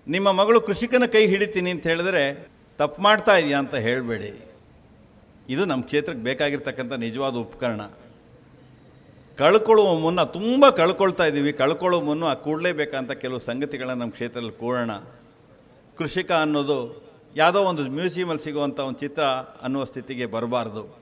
ನಿಮ್ಮ 0.07 0.31
ಮಗಳು 0.31 0.61
ಕೃಷಿಕನ 0.61 1.05
ಕೈ 1.05 1.27
ಹಿಡಿತೀನಿ 1.27 1.71
ಅಂತ 1.71 1.87
ಹೇಳಿದ್ರೆ 1.87 2.47
ತಪ್ಪು 2.77 3.01
ಮಾಡ್ತಾ 3.01 3.37
ಇದೆಯಾ 3.37 3.59
ಅಂತ 3.59 3.75
ಹೇಳಬೇಡಿ. 3.75 4.45
ಇದು 5.49 5.65
ನಮ್ಮ 5.65 5.83
ಕ್ಷೇತ್ರಕ್ಕೆ 5.83 6.23
ಬೇಕಾಗಿರ್ತಕ್ಕಂಥ 6.23 6.93
ನಿಜವಾದ 6.93 7.35
ಉಪಕರಣ. 7.35 7.81
ಕಳ್ಕೊಳ್ಳುವ 9.37 9.93
ಮುನ್ನ, 9.93 10.23
ತುಂಬ 10.23 10.69
ಕಳ್ಕೊಳ್ತಾ 10.69 11.25
ಇದ್ದೀವಿ. 11.25 11.53
ಕಳ್ಕೊಳ್ಳೋ 11.53 12.01
ಮುನ್ನ 12.01 12.33
ಕೂಡಲೇಬೇಕಂತ 12.33 13.11
ಕೆಲವು 13.11 13.39
ಸಂಗತಿಗಳನ್ನ 13.39 13.99
ನಮ್ಮ 13.99 14.11
ಕ್ಷೇತ್ರದಲ್ಲಿ 14.11 14.59
ಕೂಡೋಣ. 14.59 14.91
ಕೃಷಿಕ 15.97 16.31
ಅನ್ನೋದು 16.31 17.07
ಯಾವುದೋ 17.35 17.59
ಒಂದು 17.59 17.91
ಮ್ಯೂಸಿಯಮಲ್ಲಿ 17.91 18.43
ಸಿಗುವಂಥ 18.43 18.79
ಒಂದು 18.79 18.97
ಚಿತ್ರ 18.97 19.23
ಅನ್ನುವ 19.61 19.83
ಸ್ಥಿತಿಗೆ 19.83 20.25
ಬರಬಾರ್ದು. 20.25 20.97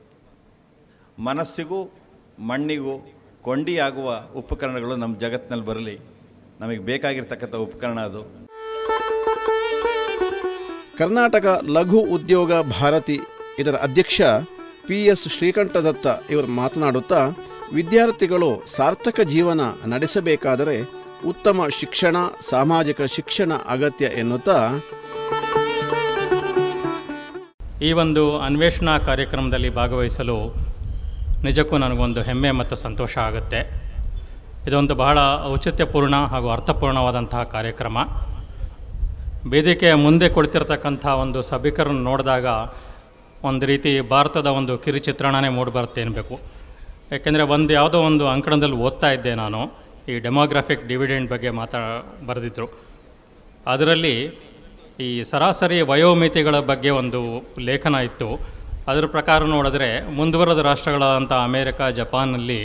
ಮನಸ್ಸಿಗೂ, 1.19 1.91
ಮಣ್ಣಿಗೂ 2.39 3.13
ಕೊಂಡಿಯಾಗುವ 3.41 4.23
ಉಪಕರಣಗಳು 4.35 4.95
ನಮ್ಮ 4.95 5.19
ಜಗತ್ತಿನಲ್ಲಿ 5.19 5.65
ಬರಲಿ. 5.65 5.99
ನಮಗೆ 6.59 6.79
ಬೇಕಾಗಿರ್ತಕ್ಕಂಥ 6.79 7.55
ಉಪಕರಣ 7.55 7.99
ಅದು. 7.99 8.44
ಕರ್ನಾಟಕ 10.97 11.45
ಲಘು 11.69 11.99
ಉದ್ಯೋಗ 11.99 12.51
ಭಾರತಿ 12.79 13.19
ಇದರ 13.59 13.75
ಅಧ್ಯಕ್ಷ 13.75 14.21
ಪಿ 14.87 15.05
ಎಸ್ 15.05 15.27
ಶ್ರೀಕಂಠದತ್ತ 15.37 16.07
ಇವರು 16.29 16.47
ಮಾತನಾಡುತ್ತಾ, 16.47 17.21
ವಿದ್ಯಾರ್ಥಿಗಳು 17.73 18.49
ಸಾರ್ಥಕ 18.75 19.19
ಜೀವನ 19.19 19.61
ನಡೆಸಬೇಕಾದರೆ 19.87 20.75
ಉತ್ತಮ 21.27 21.61
ಶಿಕ್ಷಣ, 21.79 22.15
ಸಾಮಾಜಿಕ 22.49 23.01
ಶಿಕ್ಷಣ 23.15 23.51
ಅಗತ್ಯ 23.69 24.05
ಎನ್ನುತ್ತಾ 24.05 24.57
ಈ 27.81 27.91
ಒಂದು 27.91 28.37
ಅನ್ವೇಷಣಾ 28.37 28.97
ಕಾರ್ಯಕ್ರಮದಲ್ಲಿ 28.97 29.69
ಭಾಗವಹಿಸಲು 29.69 30.37
ನಿಜಕ್ಕೂ 31.43 31.77
ನನಗೊಂದು 31.77 32.21
ಹೆಮ್ಮೆ 32.21 32.51
ಮತ್ತು 32.51 32.75
ಸಂತೋಷ 32.75 33.17
ಆಗುತ್ತೆ. 33.17 33.59
ಇದೊಂದು 34.67 34.95
ಬಹಳ 34.95 35.17
ಔಚಿತ್ಯಪೂರ್ಣ 35.45 36.15
ಹಾಗೂ 36.15 36.49
ಅರ್ಥಪೂರ್ಣವಾದಂತಹ 36.49 37.43
ಕಾರ್ಯಕ್ರಮ. 37.43 37.97
ವೇದಿಕೆಯ 39.53 39.93
ಮುಂದೆ 40.03 40.27
ಕುಳಿತಿರ್ತಕ್ಕಂಥ 40.35 41.05
ಒಂದು 41.23 41.39
ಸಭಿಕರನ್ನು 41.49 42.03
ನೋಡಿದಾಗ 42.09 42.45
ಒಂದು 43.49 43.65
ರೀತಿ 43.71 43.91
ಭಾರತದ 44.13 44.49
ಒಂದು 44.59 44.73
ಕಿರುಚಿತ್ರಣನೇ 44.83 45.49
ಮೂಡಿಬರುತ್ತೆ 45.57 46.01
ಅನ್ಬೇಕು. 46.05 46.35
ಯಾಕೆಂದರೆ 47.11 47.43
ಒಂದು 47.55 47.71
ಯಾವುದೋ 47.73 47.99
ಒಂದು 48.09 48.25
ಅಂಕಣದಲ್ಲಿ 48.27 48.77
ಓದ್ತಾ 48.87 49.09
ಇದ್ದೆ 49.17 49.33
ನಾನು, 49.41 49.59
ಈ 50.11 50.13
ಡೆಮೋಗ್ರಾಫಿಕ್ 50.25 50.87
ಡಿವಿಡೆಂಡ್ 50.91 51.29
ಬಗ್ಗೆ 51.33 51.49
ಮಾತಾ, 51.59 51.81
ಬರೆದಿದ್ರು. 52.29 52.67
ಅದರಲ್ಲಿ 53.73 54.15
ಈ 55.07 55.09
ಸರಾಸರಿ 55.31 55.79
ವಯೋಮಿತಿಗಳ 55.91 56.55
ಬಗ್ಗೆ 56.71 56.91
ಒಂದು 57.01 57.21
ಲೇಖನ 57.69 57.95
ಇತ್ತು. 58.09 58.29
ಅದರ 58.91 59.05
ಪ್ರಕಾರ 59.15 59.43
ನೋಡಿದ್ರೆ 59.55 59.89
ಮುಂದುವರೆದ 60.17 60.61
ರಾಷ್ಟ್ರಗಳಾದಂಥ 60.69 61.33
ಅಮೇರಿಕ 61.47 61.81
ಜಪಾನಲ್ಲಿ 61.99 62.59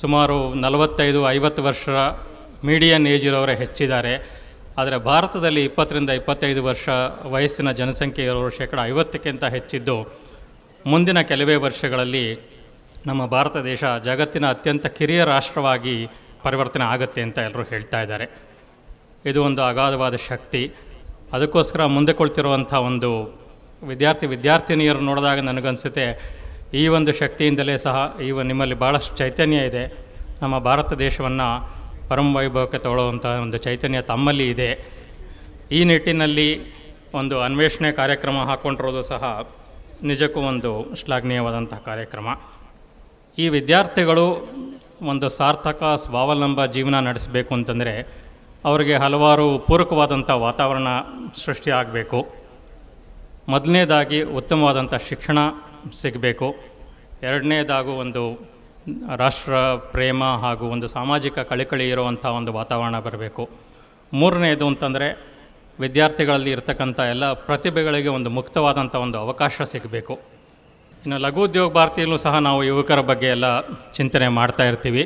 ಸುಮಾರು 0.00 0.36
ನಲವತ್ತೈದು 0.64 1.20
ಐವತ್ತು 1.36 1.62
ವರ್ಷ 1.68 1.88
ಮೀಡಿಯನ್ 2.68 3.06
ಏಜ್ 3.14 3.26
ಇರೋರೇ 3.30 3.54
ಹೆಚ್ಚಿದ್ದಾರೆ. 3.64 4.14
ಆದರೆ 4.80 4.96
ಭಾರತದಲ್ಲಿ 5.10 5.62
ಇಪ್ಪತ್ತರಿಂದ 5.68 6.10
ಇಪ್ಪತ್ತೈದು 6.20 6.60
ವರ್ಷ 6.68 6.88
ವಯಸ್ಸಿನ 7.34 7.70
ಜನಸಂಖ್ಯೆ 7.80 8.24
ಇರೋರು 8.30 8.50
ಶೇಕಡ 8.58 8.78
ಐವತ್ತಕ್ಕಿಂತ 8.92 9.44
ಹೆಚ್ಚಿದ್ದು, 9.56 9.96
ಮುಂದಿನ 10.92 11.20
ಕೆಲವೇ 11.30 11.56
ವರ್ಷಗಳಲ್ಲಿ 11.66 12.24
ನಮ್ಮ 13.08 13.22
ಭಾರತ 13.34 13.56
ದೇಶ 13.70 13.82
ಜಗತ್ತಿನ 14.08 14.46
ಅತ್ಯಂತ 14.54 14.86
ಕಿರಿಯ 14.98 15.20
ರಾಷ್ಟ್ರವಾಗಿ 15.32 15.94
ಪರಿವರ್ತನೆ 16.44 16.84
ಆಗುತ್ತೆ 16.92 17.20
ಅಂತ 17.26 17.38
ಎಲ್ಲರೂ 17.48 17.64
ಹೇಳ್ತಾ 17.72 17.98
ಇದ್ದಾರೆ. 18.04 18.26
ಇದು 19.30 19.40
ಒಂದು 19.48 19.62
ಅಗಾಧವಾದ 19.70 20.16
ಶಕ್ತಿ. 20.28 20.62
ಅದಕ್ಕೋಸ್ಕರ 21.36 21.82
ಮುಂದೆ 21.96 22.12
ಕುಳಿತಿರುವಂಥ 22.18 22.72
ಒಂದು 22.90 23.10
ವಿದ್ಯಾರ್ಥಿ 23.90 24.26
ವಿದ್ಯಾರ್ಥಿನಿಯರು 24.34 25.02
ನೋಡಿದಾಗ 25.08 25.40
ನನಗನ್ಸುತ್ತೆ, 25.48 26.06
ಈ 26.80 26.84
ಒಂದು 26.96 27.12
ಶಕ್ತಿಯಿಂದಲೇ 27.20 27.76
ಸಹ 27.84 27.96
ಈ 28.26 28.30
ನಿಮ್ಮಲ್ಲಿ 28.50 28.78
ಭಾಳಷ್ಟು 28.84 29.14
ಚೈತನ್ಯ 29.20 29.68
ಇದೆ. 29.70 29.84
ನಮ್ಮ 30.42 30.56
ಭಾರತ 30.68 30.92
ದೇಶವನ್ನು 31.06 31.48
ಪರಮ 32.10 32.28
ವೈಭವಕ್ಕೆ 32.36 32.78
ತೊಗೊಳ್ಳುವಂಥ 32.84 33.26
ಒಂದು 33.44 33.58
ಚೈತನ್ಯ 33.66 34.00
ತಮ್ಮಲ್ಲಿ 34.12 34.46
ಇದೆ. 34.54 34.70
ಈ 35.78 35.80
ನಿಟ್ಟಿನಲ್ಲಿ 35.90 36.48
ಒಂದು 37.20 37.36
ಅನ್ವೇಷಣೆ 37.40 37.90
ಕಾರ್ಯಕ್ರಮ 38.00 38.38
ಹಾಕ್ಕೊಂಡಿರೋದು 38.50 39.02
ಸಹ 39.12 39.22
ನಿಜಕ್ಕೂ 40.10 40.40
ಒಂದು 40.52 40.70
ಶ್ಲಾಘನೀಯವಾದಂಥ 41.00 41.74
ಕಾರ್ಯಕ್ರಮ. 41.88 42.28
ಈ 43.38 43.46
ವಿದ್ಯಾರ್ಥಿಗಳು 43.56 44.26
ಒಂದು 45.12 45.28
ಸಾರ್ಥಕ, 45.38 45.82
ಸ್ವಾವಲಂಬ 46.04 46.66
ಜೀವನ 46.76 46.96
ನಡೆಸಬೇಕು 47.08 47.52
ಅಂತಂದರೆ 47.54 47.94
ಅವರಿಗೆ 48.64 48.94
ಹಲವಾರು 48.96 49.46
ಪೂರಕವಾದಂಥ 49.68 50.30
ವಾತಾವರಣ 50.46 50.88
ಸೃಷ್ಟಿಯಾಗಬೇಕು 51.44 52.18
ಮೊದಲನೇದಾಗಿ 53.52 54.18
ಉತ್ತಮವಾದಂಥ 54.38 54.94
ಶಿಕ್ಷಣ 55.08 55.38
ಸಿಗಬೇಕು. 56.00 56.48
ಎರಡನೇದಾಗೂ 57.22 57.92
ಒಂದು 58.04 58.22
ರಾಷ್ಟ್ರ, 59.22 59.54
ಪ್ರೇಮ 59.76 60.24
ಹಾಗೂ 60.24 60.68
ಒಂದು 60.68 60.86
ಸಾಮಾಜಿಕ 60.88 61.38
ಕಳಿಕಳಿ 61.38 61.88
ಇರುವಂಥ 61.88 62.24
ಒಂದು 62.38 62.52
ವಾತಾವರಣ 62.52 62.98
ಬರಬೇಕು. 62.98 63.44
ಮೂರನೇದು 64.12 64.66
ಅಂತಂದರೆ, 64.66 65.08
ವಿದ್ಯಾರ್ಥಿಗಳಲ್ಲಿ 65.80 66.50
ಇರ್ತಕ್ಕಂಥ 66.50 67.00
ಎಲ್ಲ 67.00 67.32
ಪ್ರತಿಭೆಗಳಿಗೆ 67.32 68.08
ಒಂದು 68.08 68.30
ಮುಕ್ತವಾದಂಥ 68.30 68.94
ಒಂದು 68.94 69.18
ಅವಕಾಶ 69.18 69.62
ಸಿಗಬೇಕು. 69.62 70.14
ಇನ್ನು 71.04 71.18
ಲಘು 71.18 71.40
ಉದ್ಯೋಗ 71.42 71.72
ಭಾರತಿಯಲ್ಲೂ 71.72 72.16
ಸಹ 72.16 72.38
ನಾವು 72.38 72.64
ಯುವಕರ 72.64 73.00
ಬಗ್ಗೆ 73.00 73.26
ಎಲ್ಲ 73.26 73.46
ಚಿಂತನೆ 73.98 74.28
ಮಾಡ್ತಾ 74.28 74.64
ಇರ್ತೀವಿ. 74.64 75.04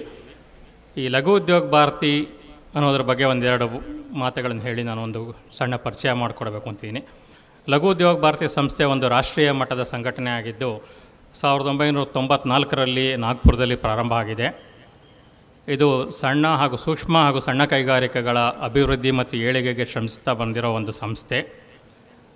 ಈ 0.97 1.05
ಲಘು 1.09 1.33
ಉದ್ಯೋಗ 1.35 1.65
ಭಾರತಿ 1.77 2.15
ಅನ್ನೋದ್ರ 2.75 3.03
ಬಗ್ಗೆ 3.03 3.25
ಒಂದೆರಡು 3.25 3.67
ಮಾತುಗಳನ್ನು 4.19 4.63
ಹೇಳಿ 4.63 4.83
ನಾನು 4.83 5.03
ಒಂದು 5.03 5.21
ಸಣ್ಣ 5.59 5.77
ಪರಿಚಯ 5.77 6.13
ಮಾಡಿಕೊಡ್ಬೇಕು 6.13 6.69
ಅಂತೀನಿ 6.69 7.01
ಲಘು 7.69 7.89
ಉದ್ಯೋಗ 7.89 8.17
ಭಾರತಿ 8.21 8.49
ಸಂಸ್ಥೆ 8.49 8.85
ಒಂದು 8.85 9.09
ರಾಷ್ಟ್ರೀಯ 9.09 9.51
ಮಟ್ಟದ 9.51 9.83
ಸಂಘಟನೆ 9.83 10.31
ಆಗಿದ್ದು 10.31 10.71
ಸಾವಿರದ 11.35 11.67
ಒಂಬೈನೂರ 11.67 12.05
ತೊಂಬತ್ನಾಲ್ಕರಲ್ಲಿ 12.05 13.17
ನಾಗ್ಪುರದಲ್ಲಿ 13.17 13.77
ಪ್ರಾರಂಭ 13.77 14.13
ಆಗಿದೆ. 14.13 14.75
ಇದು 15.69 16.11
ಸಣ್ಣ 16.11 16.47
ಹಾಗೂ 16.47 16.77
ಸೂಕ್ಷ್ಮ 16.77 17.19
ಹಾಗೂ 17.19 17.39
ಸಣ್ಣ 17.39 17.65
ಕೈಗಾರಿಕೆಗಳ 17.65 18.39
ಅಭಿವೃದ್ಧಿ 18.39 19.11
ಮತ್ತು 19.11 19.37
ಏಳಿಗೆಗೆ 19.37 19.85
ಶ್ರಮಿಸ್ತಾ 19.85 20.33
ಬಂದಿರೋ 20.33 20.71
ಒಂದು 20.71 20.93
ಸಂಸ್ಥೆ. 20.93 21.65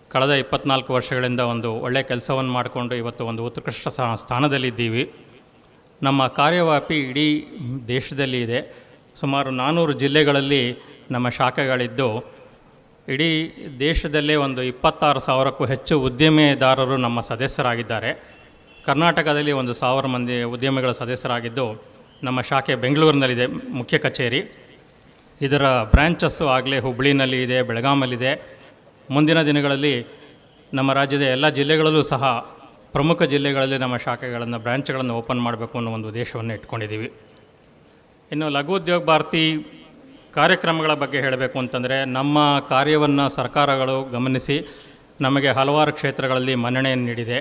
ಕಳೆದ 0.09 0.31
ಇಪ್ಪತ್ನಾಲ್ಕು 0.31 0.95
ವರ್ಷಗಳಿಂದ 0.95 1.41
ಒಂದು 1.41 1.73
ಒಳ್ಳೆಯ 1.73 2.03
ಕೆಲಸವನ್ನು 2.03 2.53
ಮಾಡಿಕೊಂಡು 2.53 2.95
ಇವತ್ತು 2.95 3.27
ಒಂದು 3.27 3.45
ಉತ್ಕೃಷ್ಟ 3.45 3.89
ಸ್ಥಾ- 3.89 4.19
ಸ್ಥಾನದಲ್ಲಿದ್ದೀವಿ. 4.19 5.13
ನಮ್ಮ 6.03 6.27
ಕಾರ್ಯವ್ಯಾಪಿ 6.27 6.95
ಇಡೀ 6.95 7.47
ದೇಶದಲ್ಲಿ 7.89 8.43
ಇದೆ. 8.43 8.89
ಸುಮಾರು 9.15 9.51
ನಾನ್ನೂರು 9.51 9.93
ಜಿಲ್ಲೆಗಳಲ್ಲಿ 9.93 10.77
ನಮ್ಮ 11.11 11.29
ಶಾಖೆಗಳಿದ್ದು, 11.29 12.35
ಇಡೀ 13.09 13.53
ದೇಶದಲ್ಲೇ 13.81 14.35
ಒಂದು 14.35 14.63
ಇಪ್ಪತ್ತಾರು 14.63 15.19
ಸಾವಿರಕ್ಕೂ 15.19 15.65
ಹೆಚ್ಚು 15.65 16.01
ಉದ್ಯಮಿದಾರರು 16.01 16.97
ನಮ್ಮ 16.97 17.21
ಸದಸ್ಯರಾಗಿದ್ದಾರೆ. 17.21 18.38
ಕರ್ನಾಟಕದಲ್ಲಿ 18.89 19.53
ಒಂದು 19.61 19.73
ಸಾವಿರ 19.73 20.07
ಮಂದಿ 20.07 20.37
ಉದ್ಯಮಿಗಳ 20.55 20.91
ಸದಸ್ಯರಾಗಿದ್ದು, 20.91 21.67
ನಮ್ಮ 22.27 22.41
ಶಾಖೆ 22.51 22.75
ಬೆಂಗಳೂರಿನಲ್ಲಿದೆ, 22.85 23.47
ಮುಖ್ಯ 23.79 23.97
ಕಚೇರಿ. 24.05 24.41
ಇದರ 25.41 25.65
ಬ್ರ್ಯಾಂಚಸ್ಸು 25.93 26.45
ಆಗಲೇ 26.47 26.79
ಹುಬ್ಬಳ್ಳಿನಲ್ಲಿ 26.79 27.39
ಇದೆ 27.43 27.59
ಬೆಳಗಾಮಲ್ಲಿದೆ 27.63 28.33
ಮುಂದಿನ 29.11 29.43
ದಿನಗಳಲ್ಲಿ 29.43 29.93
ನಮ್ಮ 30.75 30.93
ರಾಜ್ಯದ 30.93 31.25
ಎಲ್ಲ 31.35 31.49
ಜಿಲ್ಲೆಗಳಲ್ಲೂ 31.49 32.03
ಸಹ 32.13 32.25
ಪ್ರಮುಖ 32.93 33.23
ಜಿಲ್ಲೆಗಳಲ್ಲಿ 33.33 33.79
ನಮ್ಮ 33.79 33.97
ಶಾಖೆಗಳನ್ನು 33.97 34.59
ಬ್ರ್ಯಾಂಚ್ಗಳನ್ನು 34.59 35.15
ಓಪನ್ 35.15 35.41
ಮಾಡಬೇಕು 35.41 35.75
ಅನ್ನೋ 35.79 35.91
ಒಂದು 35.93 36.09
ಉದ್ದೇಶವನ್ನು 36.09 36.55
ಇಟ್ಕೊಂಡಿದ್ದೀವಿ. 36.55 37.09
ಇನ್ನು 38.33 38.49
ಲಘು 38.49 38.73
ಉದ್ಯೋಗ 38.75 39.01
ಭಾರತಿ 39.05 39.45
ಕಾರ್ಯಕ್ರಮಗಳ 40.35 40.95
ಬಗ್ಗೆ 40.95 41.19
ಹೇಳಬೇಕು 41.21 41.57
ಅಂತಂದರೆ, 41.59 41.97
ನಮ್ಮ 42.05 42.39
ಕಾರ್ಯವನ್ನು 42.69 43.25
ಸರ್ಕಾರಗಳು 43.29 43.97
ಗಮನಿಸಿ, 44.13 44.57
ನಮಗೆ 45.21 45.51
ಹಲವಾರು 45.51 45.93
ಕ್ಷೇತ್ರಗಳಲ್ಲಿ 45.93 46.55
ಮನ್ನಣೆಯನ್ನು 46.65 47.07
ನೀಡಿದೆ. 47.07 47.39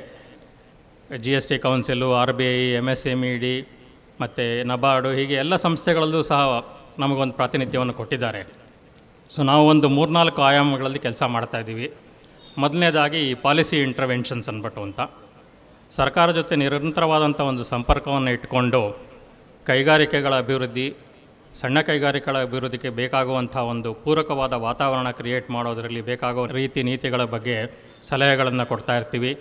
G 1.25 1.31
S 1.37 1.45
T 1.49 1.57
council 1.65 2.07
R 2.21 2.31
B 2.39 2.45
I 2.53 2.63
M 2.77 2.87
S 2.93 3.03
M 3.11 3.21
E 3.27 3.33
D 3.43 3.51
ಮತ್ತು 4.21 4.45
ನಬಾರ್ಡು 4.69 5.09
ಹೀಗೆ 5.17 5.35
ಎಲ್ಲ 5.43 5.55
ಸಂಸ್ಥೆಗಳಲ್ಲೂ 5.65 6.21
ಸಹ 6.29 6.39
ನಮಗೊಂದು 7.01 7.33
ಪ್ರಾತಿನಿಧ್ಯವನ್ನು 7.37 7.93
ಕೊಟ್ಟಿದ್ದಾರೆ. 7.99 8.41
ಸೊ 9.29 9.39
ನಾವು 9.49 9.63
ಒಂದು 9.73 9.87
ಮೂರ್ನಾಲ್ಕು 9.97 10.41
ಆಯಾಮಗಳಲ್ಲಿ 10.49 10.99
ಕೆಲಸ 11.05 11.23
ಮಾಡ್ತಾಯಿದ್ದೀವಿ 11.35 11.87
ಮೊದಲನೇದಾಗಿ 12.63 13.19
ಈ 13.29 13.33
ಪಾಲಿಸಿ 13.45 13.77
ಇಂಟರ್ವೆನ್ಷನ್ಸ್ 13.87 14.49
ಅಂದ್ಬಿಟ್ಟು 14.51 14.81
ಅಂತ. 14.87 14.99
ಸರ್ಕಾರ 15.97 16.31
ಜೊತೆ 16.37 16.55
ನಿರಂತರವಾದಂಥ 16.63 17.39
ಒಂದು 17.51 17.65
ಸಂಪರ್ಕವನ್ನು 17.73 18.31
ಇಟ್ಕೊಂಡು 18.37 18.81
ಕೈಗಾರಿಕೆಗಳ 19.65 20.33
ಅಭಿವೃದ್ಧಿ, 20.43 20.87
ಸಣ್ಣ 21.61 21.77
ಕೈಗಾರಿಕೆಗಳ 21.89 22.41
ಅಭಿವೃದ್ಧಿಗೆ 22.47 22.89
ಬೇಕಾಗುವಂಥ 23.01 23.55
ಒಂದು 23.73 23.91
ಪೂರಕವಾದ 24.03 24.53
ವಾತಾವರಣ 24.67 25.11
ಕ್ರಿಯೇಟ್ 25.19 25.47
ಮಾಡೋದರಲ್ಲಿ 25.57 26.03
ಬೇಕಾಗುವ 26.09 26.45
ರೀತಿ 26.59 26.81
ನೀತಿಗಳ 26.89 27.23
ಬಗ್ಗೆ 27.35 27.57
ಸಲಹೆಗಳನ್ನು 28.09 28.65
ಕೊಡ್ತಾ 28.73 28.95
ಇರ್ತೀವಿ. 29.01 29.31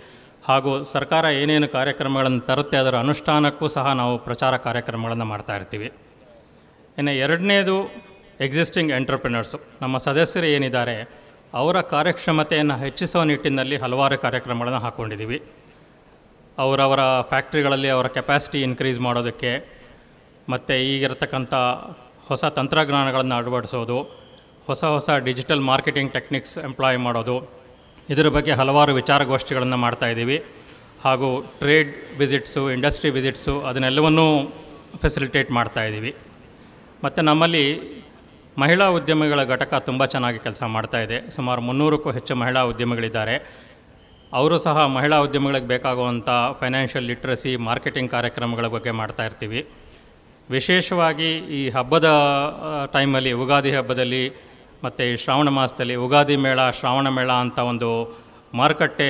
ಹಾಗೂ 0.47 0.71
ಸರ್ಕಾರ 0.91 1.25
ಏನೇನು 1.39 1.67
ಕಾರ್ಯಕ್ರಮಗಳನ್ನು 1.75 2.41
ತರುತ್ತೆ 2.49 2.77
ಅದರ 2.81 2.95
ಅನುಷ್ಠಾನಕ್ಕೂ 3.05 3.67
ಸಹ 3.73 3.87
ನಾವು 4.01 4.13
ಪ್ರಚಾರ 4.27 4.53
ಕಾರ್ಯಕ್ರಮಗಳನ್ನು 4.65 5.25
ಮಾಡ್ತಾ 5.31 5.53
ಇರ್ತೀವಿ. 5.59 5.89
ಇನ್ನು 6.99 7.13
ಎರಡನೇದು 7.23 7.75
ಎಕ್ಸಿಸ್ಟಿಂಗ್ 8.45 8.91
ಎಂಟರ್ಪ್ರಿನರ್ಸು 8.99 9.57
ನಮ್ಮ 9.81 9.97
ಸದಸ್ಯರು 10.05 10.47
ಏನಿದ್ದಾರೆ, 10.57 10.95
ಅವರ 11.61 11.81
ಕಾರ್ಯಕ್ಷಮತೆಯನ್ನು 11.93 12.75
ಹೆಚ್ಚಿಸುವ 12.85 13.23
ನಿಟ್ಟಿನಲ್ಲಿ 13.31 13.77
ಹಲವಾರು 13.83 14.17
ಕಾರ್ಯಕ್ರಮಗಳನ್ನು 14.25 14.81
ಹಾಕ್ಕೊಂಡಿದ್ದೀವಿ 14.85 15.39
ಅವರವರ 16.65 17.01
ಫ್ಯಾಕ್ಟ್ರಿಗಳಲ್ಲಿ 17.31 17.89
ಅವರ 17.95 18.07
ಕೆಪಾಸಿಟಿ 18.17 18.61
ಇನ್ಕ್ರೀಸ್ 18.67 18.99
ಮಾಡೋದಕ್ಕೆ, 19.07 19.51
ಮತ್ತು 20.53 20.73
ಈಗಿರತಕ್ಕಂಥ 20.93 21.53
ಹೊಸ 22.29 22.45
ತಂತ್ರಜ್ಞಾನಗಳನ್ನು 22.57 23.35
ಅಳವಡಿಸೋದು, 23.41 23.99
ಹೊಸ 24.69 24.83
ಹೊಸ 24.95 25.09
ಡಿಜಿಟಲ್ 25.29 25.63
ಮಾರ್ಕೆಟಿಂಗ್ 25.71 26.11
ಟೆಕ್ನಿಕ್ಸ್ 26.17 26.57
ಎಂಪ್ಲಾಯ್ 26.67 26.99
ಮಾಡೋದು 27.07 27.37
ಇದರ 28.09 28.27
ಬಗ್ಗೆ 28.27 28.51
ಹಲವಾರು 28.51 28.93
ವಿಚಾರಗೋಷ್ಠಿಗಳನ್ನು 28.93 29.77
ಮಾಡ್ತಾ 29.77 30.07
ಇದ್ದೀವಿ. 30.07 30.43
ಹಾಗೂ 31.03 31.41
ಟ್ರೇಡ್ 31.41 31.95
ವಿಸಿಟ್ಸು, 32.19 32.71
ಇಂಡಸ್ಟ್ರಿ 32.71 33.09
ವಿಸಿಟ್ಸು 33.09 33.61
ಅದನ್ನೆಲ್ಲವನ್ನೂ 33.61 34.53
ಫೆಸಿಲಿಟೇಟ್ 35.01 35.51
ಮಾಡ್ತಾ 35.51 35.83
ಇದ್ದೀವಿ. 35.83 36.15
ಮತ್ತು 37.03 37.21
ನಮ್ಮಲ್ಲಿ 37.21 37.63
ಮಹಿಳಾ 38.57 38.85
ಉದ್ಯಮಿಗಳ 38.87 39.43
ಘಟಕ 39.43 39.73
ತುಂಬ 39.73 40.05
ಚೆನ್ನಾಗಿ 40.05 40.39
ಕೆಲಸ 40.39 40.63
ಮಾಡ್ತಾ 40.63 41.01
ಇದೆ. 41.01 41.31
ಸುಮಾರು 41.31 41.61
ಮುನ್ನೂರಕ್ಕೂ 41.61 42.11
ಹೆಚ್ಚು 42.11 42.35
ಮಹಿಳಾ 42.35 42.61
ಉದ್ಯಮಿಗಳಿದ್ದಾರೆ. 42.61 43.35
ಅವರು 44.33 44.57
ಸಹ 44.57 44.85
ಮಹಿಳಾ 44.85 45.17
ಉದ್ಯಮಿಗಳಿಗೆ 45.17 45.67
ಬೇಕಾಗುವಂಥ 45.67 46.29
ಫೈನಾನ್ಷಿಯಲ್ 46.59 47.05
ಲಿಟ್ರಸಿ 47.05 47.55
ಮಾರ್ಕೆಟಿಂಗ್ 47.55 48.11
ಕಾರ್ಯಕ್ರಮಗಳ 48.11 48.67
ಬಗ್ಗೆ 48.67 48.91
ಮಾಡ್ತಾ 48.91 49.25
ಇರ್ತೀವಿ. 49.25 49.65
ವಿಶೇಷವಾಗಿ 50.49 51.29
ಈ 51.59 51.69
ಹಬ್ಬದ 51.69 52.09
ಟೈಮಲ್ಲಿ 52.93 53.29
ಯುಗಾದಿ 53.29 53.71
ಹಬ್ಬದಲ್ಲಿ 53.71 54.23
ಮತ್ತು 54.85 55.01
ಈ 55.11 55.13
ಶ್ರಾವಣ 55.23 55.49
ಮಾಸದಲ್ಲಿ 55.59 55.95
ಉಗಾದಿ 56.05 56.35
ಮೇಳ, 56.45 56.59
ಶ್ರಾವಣ 56.79 57.07
ಮೇಳ 57.17 57.31
ಅಂತ 57.45 57.59
ಒಂದು 57.71 57.89
ಮಾರುಕಟ್ಟೆ 58.59 59.07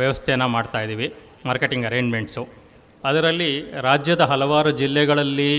ವ್ಯವಸ್ಥೆಯನ್ನು 0.00 0.48
ಮಾಡ್ತಾಯಿದ್ದೀವಿ 0.56 1.08
ಮಾರ್ಕೆಟಿಂಗ್ 1.48 1.86
ಅರೇಂಜ್ಮೆಂಟ್ಸು. 1.90 2.42
ಅದರಲ್ಲಿ 3.08 3.50
ರಾಜ್ಯದ 3.88 4.22
ಹಲವಾರು 4.30 4.70
ಜಿಲ್ಲೆಗಳಲ್ಲಿ 4.80 5.50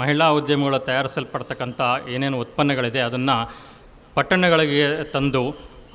ಮಹಿಳಾ 0.00 0.26
ಉದ್ಯಮಿಗಳು 0.38 0.78
ತಯಾರಿಸಲ್ಪಡ್ತಕ್ಕಂಥ 0.90 1.80
ಏನೇನು 2.14 2.38
ಉತ್ಪನ್ನಗಳಿದೆ 2.44 3.00
ಅದನ್ನು 3.08 3.36
ಪಟ್ಟಣಗಳಿಗೆ 4.16 4.86
ತಂದು 5.14 5.42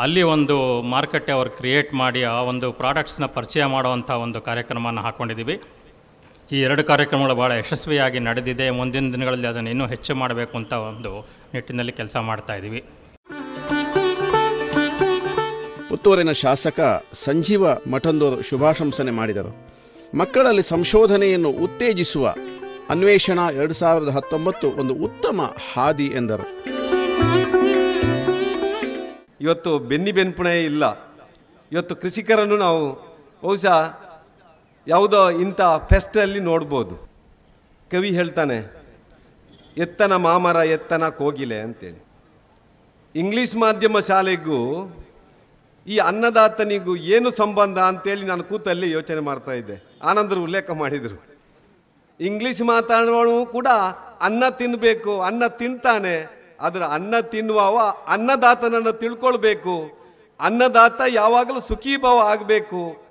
ಅಲ್ಲಿ 0.03 0.21
ಒಂದು 0.35 0.55
ಮಾರುಕಟ್ಟೆ 0.91 1.31
ಅವ್ರು 1.37 1.49
ಕ್ರಿಯೇಟ್ 1.57 1.89
ಮಾಡಿ 2.01 2.21
ಆ 2.33 2.35
ಒಂದು 2.51 2.67
ಪ್ರಾಡಕ್ಟ್ಸ್ನ 2.81 3.25
ಪರಿಚಯ 3.37 3.63
ಮಾಡುವಂಥ 3.75 4.09
ಒಂದು 4.25 4.39
ಕಾರ್ಯಕ್ರಮವನ್ನು 4.47 5.01
ಹಾಕ್ಕೊಂಡಿದ್ದೀವಿ 5.07 5.55
ಈ 6.49 6.59
ಎರಡು 6.67 6.83
ಕಾರ್ಯಕ್ರಮಗಳು 6.89 7.35
ಭಾಳ 7.41 7.51
ಯಶಸ್ವಿಯಾಗಿ 7.59 8.19
ನಡೆದಿದೆ. 8.29 8.65
ಮುಂದಿನ 8.79 9.11
ದಿನಗಳಲ್ಲಿ 9.15 9.47
ಅದನ್ನು 9.51 9.69
ಇನ್ನೂ 9.73 9.85
ಹೆಚ್ಚು 9.93 10.13
ಮಾಡಬೇಕು 10.21 10.55
ಅಂತ 10.61 10.73
ಒಂದು 10.89 11.11
ನಿಟ್ಟಿನಲ್ಲಿ 11.53 11.93
ಕೆಲಸ 11.99 12.17
ಮಾಡ್ತಾ 12.29 12.55
ಇದ್ದೀವಿ. 12.59 12.81
ಪುತ್ತೂರಿನ 15.89 16.31
ಶಾಸಕ 16.31 16.79
ಸಂಜೀವ 17.25 17.63
ಮಠಂದೋರು 17.91 18.41
ಶುಭಾಶಂಸನೆ 18.41 19.11
ಮಾಡಿದರು. 19.11 19.51
ಮಕ್ಕಳಲ್ಲಿ 20.17 20.63
ಸಂಶೋಧನೆಯನ್ನು 20.63 21.49
ಉತ್ತೇಜಿಸುವ 21.65 22.33
ಅನ್ವೇಷಣಾ 22.89 23.45
ಎರಡು 23.51 23.73
ಸಾವಿರದ 23.73 24.09
ಹತ್ತೊಂಬತ್ತು 24.09 24.67
ಒಂದು 24.81 24.93
ಉತ್ತಮ 25.05 25.41
ಹಾದಿ 25.73 26.07
ಎಂದರು. 26.19 26.45
ಇವತ್ತು 29.41 29.71
ಬೆನ್ನಿ 29.79 30.11
ಬೆನ್ಪುಣೆ 30.11 30.53
ಇಲ್ಲ. 30.63 30.83
ಇವತ್ತು 31.71 31.95
ಕೃಷಿಕರನ್ನು 31.95 32.57
ನಾವು 32.57 32.83
ಬಹುಶಃ 33.43 33.77
ಯಾವುದೋ 34.87 35.21
ಇಂಥ 35.43 35.61
ಫೆಸ್ಟಲ್ಲಿ 35.89 36.39
ನೋಡ್ಬೋದು. 36.39 36.95
ಕವಿ 37.91 38.09
ಹೇಳ್ತಾನೆ, 38.09 38.57
ಎತ್ತನ 39.77 40.13
ಮಾಮರ, 40.15 40.55
ಎತ್ತನ 40.55 41.03
ಕೋಗಿಲೆ 41.09 41.59
ಅಂತೇಳಿ. 41.59 42.01
ಇಂಗ್ಲಿಷ್ 43.15 43.55
ಮಾಧ್ಯಮ 43.55 43.99
ಶಾಲೆಗೂ 43.99 44.91
ಈ 45.87 45.97
ಅನ್ನದಾತನಿಗೂ 45.97 46.95
ಏನು 46.95 47.31
ಸಂಬಂಧ 47.31 47.79
ಅಂತೇಳಿ 47.79 48.25
ನಾನು 48.25 48.43
ಕೂತಲ್ಲಿ 48.43 48.91
ಯೋಚನೆ 48.91 49.19
ಮಾಡ್ತಾ 49.19 49.51
ಇದ್ದೆ. 49.51 49.99
ಆನಂದರು 50.03 50.43
ಉಲ್ಲೇಖ 50.43 50.71
ಮಾಡಿದರು. 50.71 51.37
ಇಂಗ್ಲೀಷ್ 52.19 52.61
ಮಾತಾಡುವವನು 52.61 53.45
ಕೂಡ 53.45 53.67
ಅನ್ನ 54.21 54.43
ತಿನ್ನಬೇಕು 54.49 55.21
ಅನ್ನ 55.21 55.47
ತಿಂತಾನೆ. 55.47 56.43
ಅದರ 56.61 56.83
ಅನ್ನ 56.83 57.19
ತಿನ್ನುವವ 57.19 57.93
ಅನ್ನದಾತನನ್ನು 58.07 58.93
ತಿಳ್ಕೊಳ್ಬೇಕು. 58.93 59.91
ಅನ್ನದಾತ 60.39 61.01
ಯಾವಾಗಲೂ 61.07 61.59
ಸುಖೀಭಾವ 61.59 62.17
ಆಗಬೇಕು. 62.17 63.03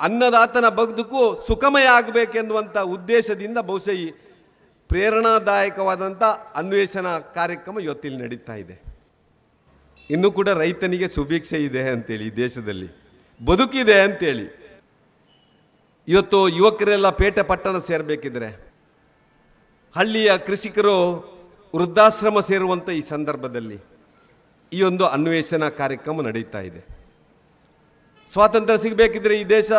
ಅನ್ನದಾತನ 0.00 0.68
ಬಗ್ದಕ್ಕೂ 0.68 1.44
ಸುಖಮಯ 1.46 1.84
ಆಗಬೇಕೆನ್ನುವಂಥ 1.84 2.78
ಉದ್ದೇಶದಿಂದ 2.78 3.58
ಬಹುಶಃ 3.58 4.27
ಪ್ರೇರಣಾದಾಯಕವಾದಂಥ 4.88 6.22
ಅನ್ವೇಷಣಾ 6.54 7.18
ಕಾರ್ಯಕ್ರಮ 7.18 7.80
ಇವತ್ತಿಲ್ಲಿ 7.80 8.22
ನಡೀತಾ 8.22 8.54
ಇದೆ. 8.54 8.82
ಇನ್ನೂ 10.10 10.32
ಕೂಡ 10.32 10.48
ರೈತನಿಗೆ 10.48 11.08
ಸುಭಿಕ್ಷೆ 11.08 11.64
ಇದೆ 11.64 11.90
ಅಂತೇಳಿ 11.90 12.26
ಈ 12.26 12.30
ದೇಶದಲ್ಲಿ. 12.30 12.88
ಬದುಕಿದೆ 13.44 14.00
ಅಂತೇಳಿ. 14.00 14.58
ಇವತ್ತು 16.08 16.48
ಯುವಕರೆಲ್ಲ 16.48 17.10
ಪೇಟೆ 17.10 17.42
ಪಟ್ಟಣ 17.42 17.78
ಸೇರಬೇಕಿದ್ರೆ, 17.78 18.72
ಹಳ್ಳಿಯ 19.96 20.38
ಕೃಷಿಕರು 20.38 20.98
ವೃದ್ಧಾಶ್ರಮ 21.76 22.40
ಸೇರುವಂಥ 22.40 22.88
ಈ 22.88 23.00
ಸಂದರ್ಭದಲ್ಲಿ 23.00 23.78
ಈ 24.72 24.82
ಒಂದು 24.82 25.06
ಅನ್ವೇಷಣಾ 25.06 25.68
ಕಾರ್ಯಕ್ರಮ 25.68 26.22
ನಡೀತಾ 26.22 26.60
ಇದೆ. 26.60 26.98
ಸ್ವಾತಂತ್ರ್ಯ 28.28 28.78
ಸಿಗಬೇಕಿದ್ರೆ 28.78 29.40
ಈ 29.40 29.44
ದೇಶ 29.44 29.70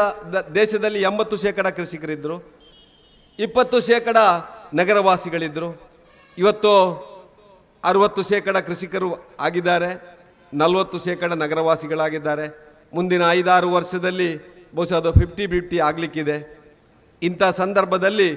ದೇಶದಲ್ಲಿ 0.56 1.02
ಎಂಬತ್ತು 1.02 1.38
ಶೇಕಡ 1.38 1.67
ಕೃಷಿಕರಿದ್ದರು 1.67 2.59
ಇಪ್ಪತ್ತು 3.39 3.82
ಶೇಕಡ 3.82 4.17
ನಗರವಾಸಿಗಳಿದ್ದರು 4.73 5.69
ಇವತ್ತು 6.38 6.71
ಅರುವತ್ತು 7.84 8.23
ಶೇಕಡ 8.23 8.58
ಕೃಷಿಕರು 8.58 9.10
ಆಗಿದ್ದಾರೆ, 9.39 9.89
ನಲವತ್ತು 10.54 10.99
ಶೇಕಡ 10.99 11.34
ನಗರವಾಸಿಗಳಾಗಿದ್ದಾರೆ. 11.34 12.45
ಮುಂದಿನ 12.93 13.21
ಐದಾರು 13.32 13.71
ವರ್ಷದಲ್ಲಿ 13.71 14.30
ಬಹುಶಃ 14.75 14.95
ಅದು 14.95 15.12
ಫಿಫ್ಟಿ 15.12 15.47
ಫಿಫ್ಟಿ 15.47 15.80
ಆಗಲಿಕ್ಕಿದೆ. 15.80 16.38
ಇಂಥ 17.23 17.43
ಸಂದರ್ಭದಲ್ಲಿ 17.43 18.30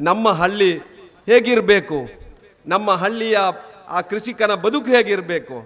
ನಮ್ಮ 0.00 0.28
ಹಳ್ಳಿ 0.28 0.78
ಹೇಗಿರಬೇಕು? 1.26 2.08
ನಮ್ಮ 2.66 2.90
ಹಳ್ಳಿಯ 2.90 3.38
ಆ 3.88 4.00
ಕೃಷಿಕನ 4.00 4.54
ಬದುಕು 4.54 4.86
ಹೇಗಿರಬೇಕು? 4.86 5.56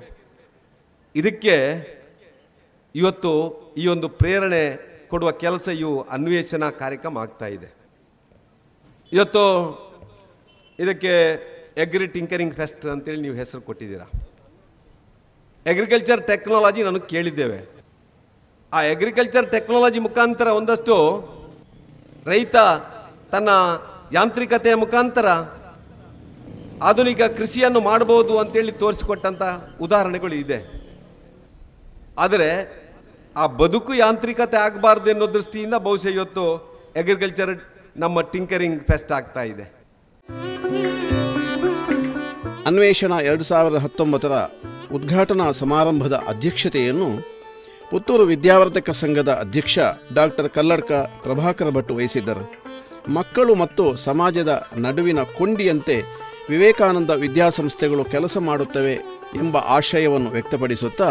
ಇದಕ್ಕೆ 1.14 1.56
ಇವತ್ತು 2.94 3.32
ಈ 3.78 3.86
ಒಂದು 3.86 4.08
ಪ್ರೇರಣೆ 4.08 4.64
ಕೊಡುವ 5.10 5.30
ಕೆಲಸ 5.30 5.68
ಇವು 5.68 6.02
ಅನ್ವೇಷಣಾ 6.02 6.70
ಕಾರ್ಯಕ್ರಮ 6.70 7.18
ಆಗ್ತಾ 7.18 7.46
ಇದೆ. 7.46 7.83
ಇವತ್ತು 9.14 9.42
ಇದಕ್ಕೆ 10.78 11.12
ಎಗ್ರಿ 11.76 12.06
ಟಿಂಕರಿಂಗ್ 12.06 12.54
ಫೆಸ್ಟ್ 12.54 12.86
ಅಂತೇಳಿ 12.86 13.20
ನೀವು 13.20 13.34
ಹೆಸರು 13.34 13.60
ಕೊಟ್ಟಿದ್ದೀರಾ. 13.60 14.06
ಅಗ್ರಿಕಲ್ಚರ್ 15.70 16.26
ಟೆಕ್ನಾಲಜಿ 16.26 16.82
ನನಗೆ 16.82 17.08
ಕೇಳಿದ್ದೇವೆ. 17.08 17.58
ಆ 18.72 18.80
ಅಗ್ರಿಕಲ್ಚರ್ 18.80 19.50
ಟೆಕ್ನಾಲಜಿ 19.50 19.98
ಮುಖಾಂತರ 19.98 20.46
ಒಂದಷ್ಟು 20.46 20.96
ರೈತ 22.26 22.56
ತನ್ನ 23.32 23.48
ಯಾಂತ್ರಿಕತೆಯ 24.12 24.74
ಮುಖಾಂತರ 24.74 25.26
ಆಧುನಿಕ 26.82 27.22
ಕೃಷಿಯನ್ನು 27.22 27.80
ಮಾಡಬಹುದು 27.80 28.38
ಅಂತೇಳಿ 28.38 28.72
ತೋರಿಸಿಕೊಟ್ಟಂಥ 28.72 29.42
ಉದಾಹರಣೆಗಳು 29.80 30.34
ಇದೆ. 30.34 30.58
ಆದರೆ 32.18 32.50
ಆ 33.36 33.46
ಬದುಕು 33.46 33.94
ಯಾಂತ್ರಿಕತೆ 33.94 34.56
ಆಗಬಾರ್ದು 34.56 35.10
ಅನ್ನೋ 35.10 35.26
ದೃಷ್ಟಿಯಿಂದ 35.34 35.74
ಬಹುಶಃ 35.74 36.08
ಇವತ್ತು 36.08 36.44
ಅಗ್ರಿಕಲ್ಚರ್ 36.96 37.73
ನಮ್ಮ 37.96 38.20
ಟಿಂಕರಿಂಗ್ 38.20 38.80
ಫೆಸ್ಟ್ 38.80 39.12
ಆಗ್ತಾ 39.12 39.42
ಇದೆ. 39.42 39.64
ಅನ್ವೇಷಣಾ 42.66 43.20
ಎರಡು 43.20 43.44
ಸಾವಿರದ 43.44 43.76
ಹತ್ತೊಂಬತ್ತರ 43.76 44.34
ಉದ್ಘಾಟನಾ 44.92 45.50
ಸಮಾರಂಭದ 45.52 46.12
ಅಧ್ಯಕ್ಷತೆಯನ್ನು 46.28 47.08
ಪುತ್ತೂರು 47.90 48.22
ವಿದ್ಯಾವರ್ಧಕ 48.22 48.90
ಸಂಘದ 48.90 49.30
ಅಧ್ಯಕ್ಷ 49.40 49.78
ಡಾಕ್ಟರ್ 50.14 50.48
ಕಲ್ಲಡ್ಕ 50.48 50.92
ಪ್ರಭಾಕರ 50.92 51.70
ಭಟ್ 51.70 51.92
ವಹಿಸಿದ್ದರು. 51.92 52.44
ಮಕ್ಕಳು 53.12 53.54
ಮತ್ತು 53.54 53.96
ಸಮಾಜದ 53.96 54.66
ನಡುವಿನ 54.76 55.18
ಕೊಂಡಿಯಂತೆ 55.38 55.96
ವಿವೇಕಾನಂದ 56.50 57.10
ವಿದ್ಯಾಸಂಸ್ಥೆಗಳು 57.10 58.04
ಕೆಲಸ 58.04 58.36
ಮಾಡುತ್ತವೆ 58.38 58.94
ಎಂಬ 59.34 59.56
ಆಶಯವನ್ನು 59.56 60.30
ವ್ಯಕ್ತಪಡಿಸುತ್ತಾ 60.30 61.08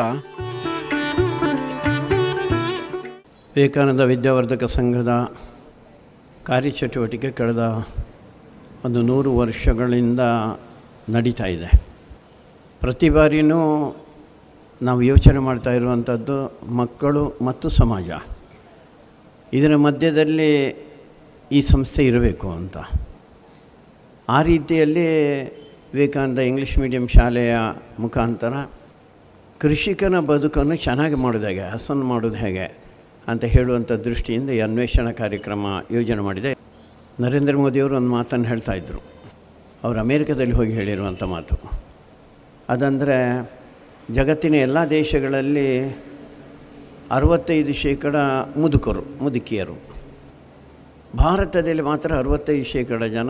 ವಿವೇಕಾನಂದ 3.56 4.02
ವಿದ್ಯಾವರ್ಧಕ 4.02 4.64
ಸಂಘದ 4.64 5.12
ಕಾರ್ಯಚಟುವಟಿಕೆ 6.48 7.32
ಕಳೆದ 7.32 7.86
ಒಂದು 8.86 9.02
ನೂರು 9.02 9.38
ವರ್ಷಗಳಿಂದ 9.38 10.20
ನಡೀತಾ 11.10 11.46
ಇದೆ. 11.46 11.70
ಪ್ರತಿ 12.80 13.10
ಬಾರಿಯೂ 13.10 13.96
ನಾವು 14.82 15.02
ಯೋಚನೆ 15.02 15.40
ಮಾಡ್ತಾ 15.40 15.74
ಇರುವಂಥದ್ದು 15.74 16.58
ಮಕ್ಕಳು 16.76 17.38
ಮತ್ತು 17.42 17.70
ಸಮಾಜ. 17.70 18.10
ಇದರ 19.54 19.76
ಮಧ್ಯದಲ್ಲಿ 19.76 20.52
ಈ 21.52 21.62
ಸಂಸ್ಥೆ 21.62 22.06
ಇರಬೇಕು 22.06 22.52
ಅಂತ. 22.52 22.78
ಆ 24.30 24.42
ರೀತಿಯಲ್ಲಿ 24.42 25.08
ವಿವೇಕಾನಂದ 25.94 26.40
ಇಂಗ್ಲೀಷ್ 26.40 26.80
ಮೀಡಿಯಂ 26.80 27.08
ಶಾಲೆಯ 27.08 27.58
ಮುಖಾಂತರ 28.00 28.54
ಕೃಷಿಕನ 29.60 30.20
ಬದುಕನ್ನು 30.20 30.76
ಚೆನ್ನಾಗಿ 30.76 31.16
ಮಾಡೋದು 31.16 31.48
ಹೇಗೆ, 31.48 31.66
ಹಸನ್ 31.70 32.04
ಮಾಡೋದು 32.04 32.36
ಹೇಗೆ 32.36 32.83
ಅಂತ 33.28 33.46
ಹೇಳುವಂಥ 33.46 33.92
ದೃಷ್ಟಿಯಿಂದ 33.92 34.50
ಈ 34.50 34.60
ಅನ್ವೇಷಣಾ 34.60 35.12
ಕಾರ್ಯಕ್ರಮ 35.12 35.66
ಯೋಜನೆ 35.92 36.22
ಮಾಡಿದೆ. 36.22 36.56
ನರೇಂದ್ರ 37.20 37.56
ಮೋದಿಯವರು 37.56 37.98
ಒಂದು 37.98 38.10
ಮಾತನ್ನು 38.10 38.46
ಹೇಳ್ತಾ 38.46 38.74
ಇದ್ದರು 38.74 39.04
ಅವರು 39.84 40.00
ಅಮೇರಿಕದಲ್ಲಿ 40.00 40.56
ಹೋಗಿ 40.56 40.72
ಹೇಳಿರುವಂಥ 40.72 41.24
ಮಾತು. 41.24 41.56
ಅದಂದರೆ 42.70 43.52
ಜಗತ್ತಿನ 44.12 44.56
ಎಲ್ಲ 44.56 44.86
ದೇಶಗಳಲ್ಲಿ 44.90 45.98
ಅರವತ್ತೈದು 47.12 47.74
ಶೇಕಡ 47.74 48.16
ಮುದುಕರು, 48.58 49.24
ಮುದುಕಿಯರು. 49.24 49.82
ಭಾರತದಲ್ಲಿ 51.18 51.82
ಮಾತ್ರ 51.82 52.16
ಅರವತ್ತೈದು 52.16 52.66
ಶೇಕಡ 52.66 53.04
ಜನ 53.04 53.30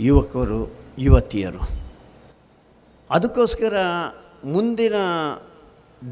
ಯುವಕರು, 0.00 0.72
ಯುವತಿಯರು. 0.98 1.68
ಅದಕ್ಕೋಸ್ಕರ 3.10 3.76
ಮುಂದಿನ 4.44 4.94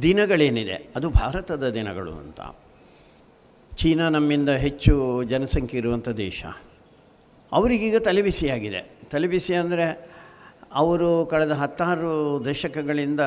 ದಿನಗಳೇನಿದೆ? 0.02 0.92
ಅದು 0.96 1.10
ಭಾರತದ 1.10 1.68
ದಿನಗಳು 1.68 2.12
ಅಂತ. 2.12 2.40
ಚೀನಾ 3.76 4.08
ನಮ್ಮಿಂದ 4.08 4.48
ಹೆಚ್ಚು 4.48 5.22
ಜನಸಂಖ್ಯೆ 5.22 5.78
ಇರುವಂಥ 5.78 6.08
ದೇಶ. 6.08 6.44
ಅವರಿಗೀಗ 7.52 7.96
ತಲೆಬಿಸಿಯಾಗಿದೆ. 7.96 8.98
ತಲೆಬಿಸಿ 9.10 9.54
ಅಂದರೆ 9.54 10.10
ಅವರು 10.74 11.26
ಕಳೆದ 11.26 11.50
ಹತ್ತಾರು 11.50 12.42
ದಶಕಗಳಿಂದ 12.44 13.20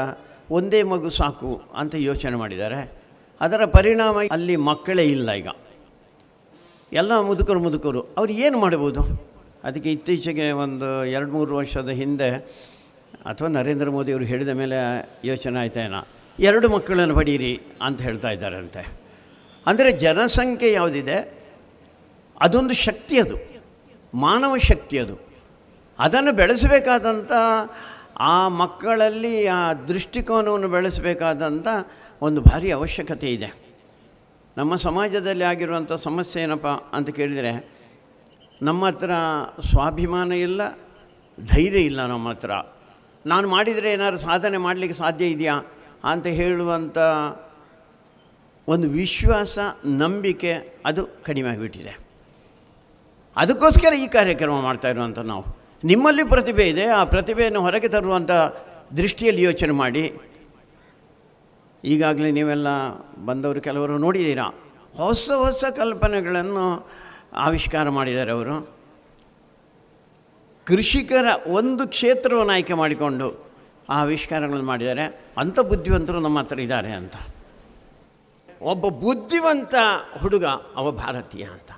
ಒಂದೇ 0.51 0.83
ಮಗು 0.83 1.09
ಸಾಕು 1.09 1.61
ಅಂತ 1.75 1.95
ಯೋಚನೆ 1.95 2.35
ಮಾಡಿದ್ದಾರೆ. 2.35 2.91
ಅದರ 3.41 3.65
ಪರಿಣಾಮ 3.65 4.17
ಅಲ್ಲಿ 4.31 4.55
ಮಕ್ಕಳೇ 4.55 5.03
ಇಲ್ಲ 5.03 5.31
ಈಗ. 5.31 5.47
ಎಲ್ಲ 6.93 7.21
ಮುದುಕರು 7.21 7.59
ಮುದುಕರು. 7.59 8.01
ಅವ್ರು 8.01 8.33
ಏನು 8.33 8.59
ಮಾಡ್ಬೋದು? 8.59 9.01
ಅದಕ್ಕೆ 9.63 9.91
ಇತ್ತೀಚೆಗೆ 9.91 10.51
ಒಂದು 10.51 11.05
ಎರಡು 11.05 11.31
ಮೂರು 11.31 11.55
ವರ್ಷದ 11.55 11.89
ಹಿಂದೆ 11.89 12.29
ಅಥವಾ 13.25 13.47
ನರೇಂದ್ರ 13.47 13.89
ಮೋದಿಯವರು 13.89 14.23
ಹೇಳಿದ 14.23 14.47
ಮೇಲೆ 14.47 15.09
ಯೋಚನೆ 15.25 15.59
ಆಯ್ತೇನೋ 15.59 16.07
ಎರಡು 16.39 16.69
ಮಕ್ಕಳನ್ನು 16.69 17.15
ಪಡೀರಿ 17.15 17.61
ಅಂತ 17.81 18.01
ಹೇಳ್ತಾ 18.01 18.29
ಇದ್ದಾರಂತೆ. 18.29 19.06
ಅಂದರೆ 19.67 19.91
ಜನಸಂಖ್ಯೆ 19.91 20.71
ಯಾವುದಿದೆ? 20.71 21.37
ಅದೊಂದು 22.41 22.73
ಶಕ್ತಿ 22.73 23.19
ಅದು. 23.19 23.35
ಮಾನವ 24.13 24.57
ಶಕ್ತಿ 24.57 24.99
ಅದು. 24.99 25.27
ಅದನ್ನು 25.99 26.33
ಬೆಳೆಸಬೇಕಾದಂಥ 26.33 27.31
ಆ 28.19 28.47
ಮಕ್ಕಳಲ್ಲಿ 28.47 29.47
ಆ 29.47 29.73
ದೃಷ್ಟಿಕೋನವನ್ನು 29.73 30.67
ಬೆಳೆಸಬೇಕಾದಂಥ 30.67 31.67
ಒಂದು 32.21 32.41
ಭಾರಿ 32.41 32.71
ಅವಶ್ಯಕತೆ 32.71 33.33
ಇದೆ. 33.33 33.53
ನಮ್ಮ 34.57 34.75
ಸಮಾಜದಲ್ಲಿ 34.75 35.43
ಆಗಿರುವಂಥ 35.43 35.93
ಸಮಸ್ಯೆ 35.93 36.43
ಏನಪ್ಪ 36.43 36.67
ಅಂತ 36.67 37.09
ಕೇಳಿದರೆ, 37.09 37.69
ನಮ್ಮ 38.61 38.85
ಹತ್ರ 38.85 39.11
ಸ್ವಾಭಿಮಾನ 39.69 40.31
ಇಲ್ಲ, 40.31 40.79
ಧೈರ್ಯ 41.45 41.79
ಇಲ್ಲ 41.79 42.05
ನಮ್ಮ 42.05 42.29
ಹತ್ರ. 42.29 42.51
ನಾನು 43.25 43.49
ಮಾಡಿದರೆ 43.49 43.91
ಏನಾದ್ರು 43.91 44.17
ಸಾಧನೆ 44.17 44.57
ಮಾಡಲಿಕ್ಕೆ 44.57 44.99
ಸಾಧ್ಯ 44.99 45.25
ಇದೆಯಾ 45.25 45.61
ಅಂತ 46.03 46.27
ಹೇಳುವಂಥ 46.27 46.97
ಒಂದು 48.67 48.89
ವಿಶ್ವಾಸ, 48.89 49.59
ನಂಬಿಕೆ 49.85 50.79
ಅದು 50.85 51.05
ಕಡಿಮೆ 51.23 51.49
ಆಗಿಬಿಟ್ಟಿದೆ. 51.49 51.99
ಅದಕ್ಕೋಸ್ಕರ 53.37 53.93
ಈ 53.93 54.07
ಕಾರ್ಯಕ್ರಮ 54.07 54.59
ಮಾಡ್ತಾ 54.61 54.89
ಇರುವಂಥ 54.89 55.19
ನಾವು. 55.19 55.45
ನಿಮ್ಮಲ್ಲಿ 55.83 56.23
ಪ್ರತಿಭೆ 56.23 56.69
ಇದೆ, 56.69 56.85
ಆ 56.85 57.03
ಪ್ರತಿಭೆಯನ್ನು 57.03 57.61
ಹೊರಗೆ 57.61 57.87
ತರುವಂಥ 57.87 58.31
ದೃಷ್ಟಿಯಲ್ಲಿ 58.97 59.41
ಯೋಚನೆ 59.41 59.71
ಮಾಡಿ. 59.71 60.13
ಈಗಾಗಲೇ 61.83 62.31
ನೀವೆಲ್ಲ 62.31 62.67
ಬಂದವರು 63.25 63.61
ಕೆಲವರು 63.61 63.97
ನೋಡಿದ್ದೀರಾ? 63.97 64.53
ಹೊಸ 64.97 65.29
ಹೊಸ 65.35 65.63
ಕಲ್ಪನೆಗಳನ್ನು 65.75 66.89
ಆವಿಷ್ಕಾರ 67.33 67.89
ಮಾಡಿದ್ದಾರೆ 67.89 68.31
ಅವರು. 68.31 68.69
ಕೃಷಿಕರ 70.65 71.25
ಒಂದು 71.47 71.87
ಕ್ಷೇತ್ರವನ್ನು 71.87 72.53
ಆಯ್ಕೆ 72.53 72.73
ಮಾಡಿಕೊಂಡು 72.73 73.47
ಆ 73.89 74.01
ಆವಿಷ್ಕಾರಗಳನ್ನು 74.01 74.65
ಮಾಡಿದ್ದಾರೆ. 74.65 75.21
ಅಂಥ 75.37 75.59
ಬುದ್ಧಿವಂತರು 75.59 76.19
ನಮ್ಮ 76.19 76.39
ಹತ್ರ 76.39 76.59
ಇದ್ದಾರೆ 76.59 76.91
ಅಂತ. 76.91 77.13
ಒಬ್ಬ 78.61 78.87
ಬುದ್ಧಿವಂತ 78.87 79.75
ಹುಡುಗ, 80.21 80.45
ಅವ 80.45 80.91
ಭಾರತೀಯ 80.91 81.43
ಅಂತ. 81.43 81.71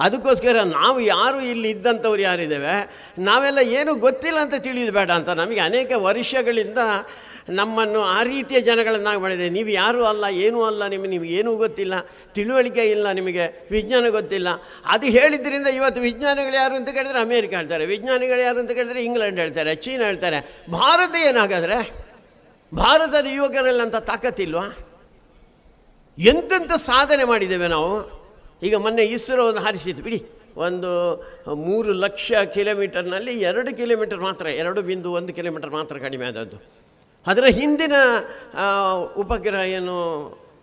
ಅದಕ್ಕೋಸ್ಕರ 0.00 0.62
ನಾವು 0.62 1.00
ಯಾರು 1.00 1.40
ಇಲ್ಲಿ 1.40 1.70
ಇದ್ದಂಥವ್ರು 1.70 2.22
ಯಾರಿದ್ದೇವೆ, 2.22 2.74
ನಾವೆಲ್ಲ 3.18 3.58
ಏನೂ 3.58 3.94
ಗೊತ್ತಿಲ್ಲ 3.94 4.38
ಅಂತ 4.38 4.54
ತಿಳಿಯೋದು 4.54 4.92
ಬೇಡ 4.92 5.10
ಅಂತ. 5.10 5.28
ನಮಗೆ 5.28 5.60
ಅನೇಕ 5.60 5.92
ವರ್ಷಗಳಿಂದ 5.96 6.78
ನಮ್ಮನ್ನು 7.50 8.00
ಆ 8.02 8.22
ರೀತಿಯ 8.22 8.60
ಜನಗಳನ್ನಾಗಿ 8.60 9.20
ಮಾಡಿದೆ. 9.20 9.48
ನೀವು 9.48 9.68
ಯಾರೂ 9.68 10.04
ಅಲ್ಲ, 10.04 10.24
ಏನೂ 10.24 10.62
ಅಲ್ಲ, 10.62 10.86
ನಿಮಗೆ 10.86 11.08
ನಿಮಗೇನೂ 11.08 11.50
ಏನೂ 11.50 11.56
ಗೊತ್ತಿಲ್ಲ, 11.56 11.94
ತಿಳುವಳಿಕೆ 12.34 12.90
ಇಲ್ಲ 12.90 13.12
ನಿಮಗೆ, 13.12 13.68
ವಿಜ್ಞಾನ 13.70 14.08
ಗೊತ್ತಿಲ್ಲ. 14.08 14.48
ಅದು 14.86 15.06
ಹೇಳಿದ್ರಿಂದ 15.06 15.66
ಇವತ್ತು 15.66 16.00
ವಿಜ್ಞಾನಿಗಳು 16.00 16.54
ಯಾರು 16.54 16.76
ಅಂತ 16.76 16.88
ಕೇಳಿದರೆ 16.88 17.20
ಅಮೇರಿಕ 17.20 17.54
ಹೇಳ್ತಾರೆ, 17.54 17.86
ವಿಜ್ಞಾನಿಗಳು 17.86 18.40
ಯಾರು 18.40 18.58
ಅಂತ 18.58 18.70
ಕೇಳಿದರೆ 18.70 19.04
ಇಂಗ್ಲೆಂಡ್ 19.04 19.40
ಹೇಳ್ತಾರೆ, 19.40 19.74
ಚೀನಾ 19.74 20.04
ಹೇಳ್ತಾರೆ. 20.04 20.56
ಭಾರತ 20.70 21.16
ಏನಾಗಾದರೆ, 21.16 22.06
ಭಾರತದ 22.74 23.26
ಯುವಕರಲ್ಲಂಥ 23.30 23.96
ತಾಕತ್ತಿಲ್ವಾ? 23.96 24.66
ಎಂತೆಂಥ 26.28 26.72
ಸಾಧನೆ 26.72 27.24
ಮಾಡಿದ್ದೇವೆ 27.24 27.68
ನಾವು? 27.68 27.92
ಈಗ 28.62 28.74
ಮೊನ್ನೆ 28.74 29.04
ಇಸ್ರೋವನ್ನು 29.04 29.60
ಹಾರಿಸಿದ್ದು, 29.60 30.02
ಬಿಡಿ. 30.02 30.20
ಒಂದು 30.56 30.90
ಮೂರು 31.54 31.92
ಲಕ್ಷ 31.92 32.32
ಕಿಲೋಮೀಟರ್ನಲ್ಲಿ 32.32 33.40
ಎರಡು 33.40 33.76
ಕಿಲೋಮೀಟರ್ 33.76 34.18
ಮಾತ್ರ, 34.18 34.46
ಎರಡು 34.46 34.82
ಬಿಂದು 34.82 35.12
ಒಂದು 35.12 35.32
ಕಿಲೋಮೀಟರ್ 35.32 35.70
ಮಾತ್ರ 35.70 35.98
ಕಡಿಮೆ 35.98 36.26
ಆದದ್ದು. 36.26 36.58
ಅದರ 37.26 37.44
ಹಿಂದಿನ 37.44 37.92
ಉಪಗ್ರಹ 39.16 39.64
ಏನು 39.68 39.96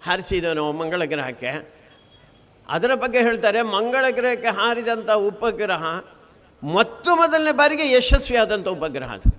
ಹಾರಿಸಿದ್ದೇವೆ 0.06 0.54
ನಾವು, 0.54 0.72
ಮಂಗಳ 0.72 1.04
ಗ್ರಹಕ್ಕೆ. 1.04 1.52
ಅದರ 2.70 2.93
ಬಗ್ಗೆ 2.93 3.20
ಹೇಳ್ತಾರೆ, 3.20 3.62
ಮಂಗಳ 3.62 4.06
ಗ್ರಹಕ್ಕೆ 4.10 4.48
ಹಾರಿದಂಥ 4.48 5.10
ಉಪಗ್ರಹ 5.10 5.84
ಮತ್ತು 6.63 7.15
ಮೊದಲನೇ 7.15 7.52
ಬಾರಿಗೆ 7.52 7.86
ಯಶಸ್ವಿಯಾದಂಥ 7.96 8.67
ಉಪಗ್ರಹ 8.67 9.13
ಅದು. 9.13 9.30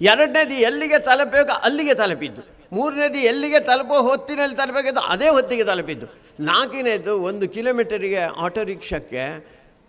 ಎರಡನೇದು 0.00 0.54
ಎಲ್ಲಿಗೆ 0.54 0.98
ತಲುಪಬೇಕು 0.98 1.52
ಅಲ್ಲಿಗೆ 1.52 1.94
ತಲುಪಿದ್ದು. 1.94 2.42
ಮೂರನೇದು 2.72 3.18
ಎಲ್ಲಿಗೆ 3.18 3.60
ತಲುಪೋ 3.60 4.02
ಹೊತ್ತಿನಲ್ಲಿ 4.02 4.56
ತಲುಪಬೇಕಿದ್ದು 4.56 5.00
ಅದೇ 5.00 5.28
ಹೊತ್ತಿಗೆ 5.28 5.64
ತಲುಪಿದ್ದು. 5.64 6.06
ನಾಲ್ಕನೇದು 6.40 7.22
ಒಂದು 7.22 7.48
ಕಿಲೋಮೀಟರಿಗೆ 7.48 8.18
ಆಟೋ 8.18 8.62
ರಿಕ್ಷಕ್ಕೆ 8.62 9.22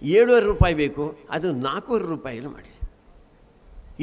ಏಳುವರೆ 0.04 0.46
ರೂಪಾಯಿ 0.46 0.74
ಬೇಕು. 0.74 1.28
ಅದು 1.30 1.52
ನಾಲ್ಕೂವರೆ 1.52 2.04
ರೂಪಾಯಿಲಿ 2.04 2.48
ಮಾಡಿದೆ. 2.48 2.84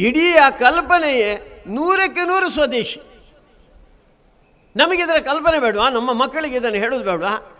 ಇಡೀ 0.00 0.34
ಆ 0.34 0.50
ಕಲ್ಪನೆಯೇ 0.50 1.62
ನೂರಕ್ಕೆ 1.66 2.26
ನೂರು 2.26 2.50
ಸ್ವದೇಶಿ. 2.50 3.00
ನಮಗಿದರ 4.76 5.20
ಕಲ್ಪನೆ 5.20 5.58
ಬೇಡವಾ? 5.58 5.90
ನಮ್ಮ 5.90 6.12
ಮಕ್ಕಳಿಗೆ 6.12 6.56
ಇದನ್ನು 6.56 6.78
ಹೇಳೋದು 6.78 7.04
ಬೇಡವಾ? 7.04 7.56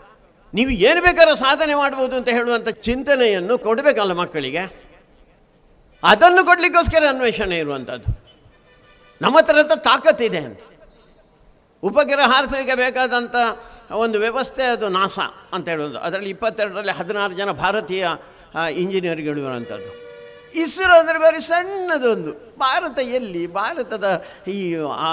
ನೀವು 0.53 0.69
ಏನು 0.69 1.01
ಬೇಕಾದ್ರೂ 1.01 1.35
ಸಾಧನೆ 1.35 1.75
ಮಾಡ್ಬೋದು 1.75 2.15
ಅಂತ 2.15 2.29
ಹೇಳುವಂಥ 2.29 2.69
ಚಿಂತನೆಯನ್ನು 2.69 3.57
ಕೊಡಬೇಕಲ್ಲ 3.57 4.11
ಮಕ್ಕಳಿಗೆ? 4.11 4.63
ಅದನ್ನು 6.03 6.45
ಕೊಡಲಿಕ್ಕೋಸ್ಕರ 6.45 7.03
ಅನ್ವೇಷಣೆ 7.09 7.57
ಇರುವಂಥದ್ದು 7.59 8.21
ನಮ್ಮ 9.21 9.37
ಹತ್ರ 9.37 9.63
ತಾಕತ್ತಿದೆ 9.63 10.37
ಅಂತ. 10.37 10.59
ಉಪಗ್ರಹ 11.83 12.27
ಹಾರಿಸಲಿಕ್ಕೆ 12.31 12.75
ಬೇಕಾದಂಥ 12.75 13.35
ಒಂದು 14.03 14.19
ವ್ಯವಸ್ಥೆ 14.19 14.63
ಅದು 14.63 14.89
ನಾಸಾ 14.89 15.25
ಅಂತ 15.53 15.67
ಹೇಳೋದು 15.69 15.97
ಅದರಲ್ಲಿ 15.99 16.29
ಇಪ್ಪತ್ತೆರಡರಲ್ಲಿ 16.29 16.91
ಹದಿನಾರು 16.91 17.33
ಜನ 17.33 17.51
ಭಾರತೀಯ 17.51 18.07
ಇಂಜಿನಿಯರ್ಗಳು 18.75 19.39
ಇರುವಂಥದ್ದು. 19.39 19.91
ಇಸ್ರೋ 20.59 20.95
ಅಂದರೆ 20.99 21.19
ಬರೀ 21.19 21.39
ಸಣ್ಣದೊಂದು. 21.39 22.31
ಭಾರತ 22.59 22.99
ಎಲ್ಲಿ? 22.99 23.43
ಭಾರತದ 23.47 24.07
ಈ, 24.47 24.59
ಆ 25.07 25.11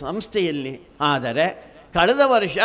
ಸಂಸ್ಥೆಯಲ್ಲಿ. 0.00 0.74
ಆದರೆ 1.00 1.46
ಕಳೆದ 1.94 2.22
ವರ್ಷ 2.24 2.58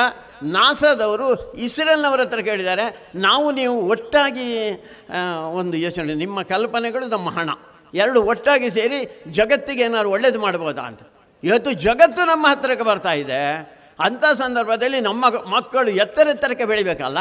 ನಾಸಾದವರು 0.44 1.28
ಇಸ್ರೇಲ್ನವರ 1.54 2.22
ಹತ್ರ 2.22 2.40
ಕೇಳಿದ್ದಾರೆ, 2.40 2.86
ನಾವು 3.16 3.52
ನೀವು 3.52 3.76
ಒಟ್ಟಾಗಿ 3.90 4.48
ಒಂದು 5.54 5.78
ಯೋಚನೆ 5.78 6.14
ನಿಮ್ಮ 6.14 6.42
ಕಲ್ಪನೆಗಳು 6.42 7.08
ನಮ್ಮ 7.08 7.30
ಹಣ. 7.30 7.50
ಎರಡು 7.94 8.20
ಒಟ್ಟಾಗಿ 8.24 8.70
ಸೇರಿ 8.72 9.00
ಜಗತ್ತಿಗೆ 9.32 9.84
ಏನಾದ್ರು 9.84 10.10
ಒಳ್ಳೇದು 10.10 10.40
ಮಾಡ್ಬೋದಾ? 10.40 10.82
ಅಂತ. 10.82 11.02
ಇವತ್ತು 11.44 11.74
ಜಗತ್ತು 11.74 12.26
ನಮ್ಮ 12.26 12.48
ಹತ್ತಿರಕ್ಕೆ 12.48 12.86
ಬರ್ತಾ 12.86 13.14
ಇದೆ. 13.14 13.74
ಅಂಥ 14.00 14.24
ಸಂದರ್ಭದಲ್ಲಿ 14.26 15.02
ನಮ್ಮ 15.02 15.30
ಮಕ್ಕಳು 15.30 15.90
ಎತ್ತರ 15.90 16.28
ಎತ್ತರಕ್ಕೆ 16.28 16.66
ಬೆಳಿಬೇಕಲ್ಲ? 16.66 17.18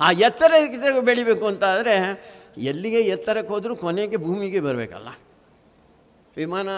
ಆ 0.00 0.10
ಎತ್ತರ 0.10 0.52
ಎತ್ತರಕ್ಕೆ 0.58 1.00
ಬೆಳಿಬೇಕು 1.00 1.46
ಅಂತ 1.46 1.64
ಆದರೆ 1.64 2.24
ಎಲ್ಲಿಗೆ 2.58 3.00
ಎತ್ತರಕ್ಕೆ 3.00 3.52
ಹೋದರೂ 3.52 3.76
ಕೊನೆಗೆ 3.76 4.16
ಭೂಮಿಗೆ 4.16 4.60
ಬರಬೇಕಲ್ಲ? 4.60 5.08
ವಿಮಾನ 6.36 6.68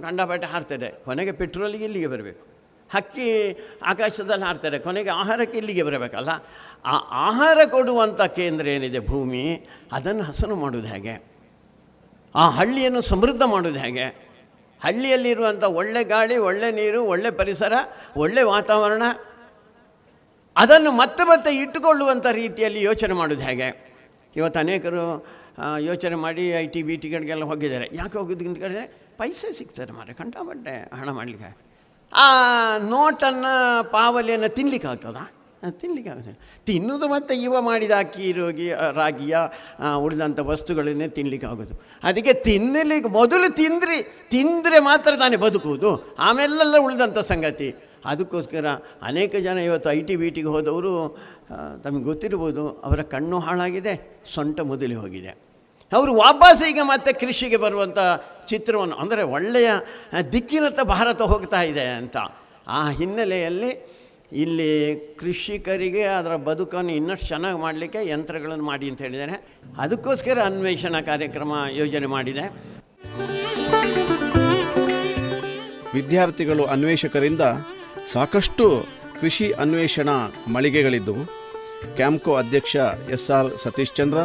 ಗಂಡಾಪೇಟೆ 0.00 0.46
ಹಾರ್ತದೆ. 0.46 0.88
ಕೊನೆಗೆ 1.04 1.32
ಪೆಟ್ರೋಲಿಗೆ 1.32 1.84
ಇಲ್ಲಿಗೆ 1.84 2.06
ಬರಬೇಕು. 2.06 2.46
ಹಕ್ಕಿ 2.94 3.58
ಆಕಾಶದಲ್ಲಿ 3.86 4.44
ಹಾರ್ತಾರೆ 4.44 4.78
ಕೊನೆಗೆ 4.78 5.10
ಆಹಾರಕ್ಕೆ 5.10 5.58
ಇಲ್ಲಿಗೆ 5.58 5.82
ಬರಬೇಕಲ್ಲ? 5.82 6.28
ಆ 6.84 6.96
ಆಹಾರ 7.10 7.58
ಕೊಡುವಂಥ 7.70 8.20
ಕೇಂದ್ರ 8.20 8.66
ಏನಿದೆ 8.66 8.98
ಭೂಮಿ? 8.98 9.66
ಅದನ್ನು 9.92 10.22
ಹಸನು 10.22 10.54
ಮಾಡೋದು 10.54 10.86
ಹೇಗೆ? 10.86 11.24
ಆ 12.34 12.50
ಹಳ್ಳಿಯನ್ನು 12.50 13.00
ಸಮೃದ್ಧ 13.00 13.42
ಮಾಡೋದು 13.42 13.78
ಹೇಗೆ? 13.78 14.29
ಹಳ್ಳಿಯಲ್ಲಿರುವಂಥ 14.80 15.64
ಒಳ್ಳೆ 15.64 16.04
ಗಾಳಿ, 16.04 16.36
ಒಳ್ಳೆ 16.36 16.72
ನೀರು, 16.72 17.04
ಒಳ್ಳೆ 17.04 17.30
ಪರಿಸರ, 17.30 17.72
ಒಳ್ಳೆ 18.16 18.42
ವಾತಾವರಣ, 18.42 19.02
ಅದನ್ನು 20.56 20.90
ಮತ್ತೆ 20.90 21.24
ಮತ್ತೆ 21.24 21.56
ಇಟ್ಟುಕೊಳ್ಳುವಂಥ 21.56 22.26
ರೀತಿಯಲ್ಲಿ 22.26 22.82
ಯೋಚನೆ 22.82 23.14
ಮಾಡೋದು 23.14 23.44
ಹೇಗೆ? 23.44 23.96
ಇವತ್ತು 24.36 24.60
ಅನೇಕರು 24.60 25.26
ಯೋಚನೆ 25.78 26.14
ಮಾಡಿ 26.14 26.48
ಐ 26.48 26.66
ಟಿ, 26.66 26.82
ಬಿ 26.82 26.96
ಟಿಗಳಿಗೆಲ್ಲ 26.96 27.44
ಹೋಗಿದ್ದಾರೆ. 27.44 27.88
ಯಾಕೆ 27.92 28.18
ಹೋಗಿದ್ದು 28.18 28.44
ಅಂತ 28.44 28.58
ಕೇಳಿದ್ರೆ, 28.58 28.86
ಪೈಸೆ 29.18 29.52
ಸಿಗ್ತದೆ 29.52 29.92
ಮಾರೆ 29.92 30.12
ಬಟ್ಟೆ 30.42 30.96
ಹಣ 30.96 31.10
ಮಾಡಲಿಕ್ಕೆ. 31.10 31.70
ಆ, 32.12 32.26
ನೋಟನ್ನು, 32.78 33.90
ಪಾವಲಿಯನ್ನು 33.90 34.48
ತಿನ್ಲಿಕ್ಕೆ 34.48 34.88
ತಿನ್ಲಿಕ್ಕೆ 35.80 36.10
ಆಗೋದಿಲ್ಲ. 36.12 36.38
ತಿನ್ನೋದು 36.68 37.06
ಮತ್ತು 37.14 37.32
ಇವ 37.46 37.54
ಮಾಡಿದ 37.66 37.94
ಅಕ್ಕಿ 38.02 38.26
ರೋಗಿ 38.38 38.68
ರಾಗಿಯ 39.00 39.36
ಉಳಿದಂಥ 40.04 40.38
ವಸ್ತುಗಳನ್ನೇ 40.50 41.08
ತಿನ್ನಲಿಕ್ಕೆ 41.16 41.48
ಆಗೋದು. 41.50 41.74
ಅದಕ್ಕೆ 42.08 42.34
ತಿನ್ನಲಿಕ್ಕೆ 42.48 43.10
ಮೊದಲು 43.18 43.48
ತಿಂದ್ರಿ, 43.60 43.98
ತಿಂದರೆ 44.34 44.78
ಮಾತ್ರ 44.88 45.12
ತಾನೇ 45.22 45.38
ಬದುಕುವುದು. 45.46 45.90
ಆಮೇಲೆಲ್ಲ 46.28 46.78
ಉಳಿದಂಥ 46.86 47.18
ಸಂಗತಿ. 47.32 47.68
ಅದಕ್ಕೋಸ್ಕರ 48.10 48.66
ಅನೇಕ 49.10 49.32
ಜನ 49.46 49.58
ಇವತ್ತು 49.68 49.88
ಐ 49.96 50.00
ಟಿ 50.08 50.14
ಬಿ 50.20 50.28
ಟಿಗೆ 50.36 50.50
ಹೋದವರು 50.54 50.92
ತಮಗೆ 51.84 52.04
ಗೊತ್ತಿರ್ಬೋದು, 52.10 52.64
ಅವರ 52.86 53.00
ಕಣ್ಣು 53.14 53.38
ಹಾಳಾಗಿದೆ, 53.46 53.94
ಸೊಂಟ 54.34 54.58
ಮೊದಲಿ 54.72 54.96
ಹೋಗಿದೆ. 55.02 55.32
ಅವರು 55.92 56.12
ವಾಪಸ್ 56.24 56.60
ಈಗ 56.70 56.80
ಮತ್ತೆ 56.92 57.10
ಕೃಷಿಗೆ 57.20 57.58
ಬರುವಂಥ 57.64 57.98
ಚಿತ್ರವನ್ನು, 58.50 58.96
ಅಂದರೆ 59.02 59.22
ಒಳ್ಳೆಯ 59.36 59.70
ದಿಕ್ಕಿನತ್ತ 60.34 60.80
ಭಾರತ 60.94 61.20
ಹೋಗ್ತಾ 61.32 61.60
ಇದೆ 61.70 61.86
ಅಂತ. 62.00 62.16
ಆ 62.78 62.80
ಹಿನ್ನೆಲೆಯಲ್ಲಿ 62.98 63.70
ಇಲ್ಲಿ 64.32 64.70
ಕೃಷಿಕರಿಗೆ 65.20 66.02
ಅದರ 66.02 66.36
ಬದುಕನ್ನು 66.36 66.92
ಇನ್ನಷ್ಟು 66.92 67.26
ಚೆನ್ನಾಗಿ 67.26 67.58
ಮಾಡಲಿಕ್ಕೆ 67.58 68.08
ಯಂತ್ರಗಳನ್ನು 68.08 68.64
ಮಾಡಿ 68.64 68.88
ಅಂತ 68.90 69.02
ಹೇಳಿದ್ದಾರೆ. 69.02 69.36
ಅದಕ್ಕೋಸ್ಕರ 69.78 70.38
ಅನ್ವೇಷಣಾ 70.44 71.00
ಕಾರ್ಯಕ್ರಮ 71.00 71.52
ಯೋಜನೆ 71.70 72.06
ಮಾಡಿದೆ. 72.06 72.44
ವಿದ್ಯಾರ್ಥಿಗಳು 75.94 76.64
ಅನ್ವೇಷಕರಿಂದ 76.64 77.40
ಸಾಕಷ್ಟು 78.12 78.66
ಕೃಷಿ 79.20 79.50
ಅನ್ವೇಷಣಾ 79.50 80.32
ಮಳಿಗೆಗಳಿದ್ದವು. 80.48 81.24
ಕ್ಯಾಂಪ್ಕೋ 81.96 82.34
ಅಧ್ಯಕ್ಷ 82.34 82.76
ಎಸ್ 83.10 83.30
ಆರ್ 83.30 83.58
ಸತೀಶ್ 83.58 83.96
ಚಂದ್ರ, 83.96 84.18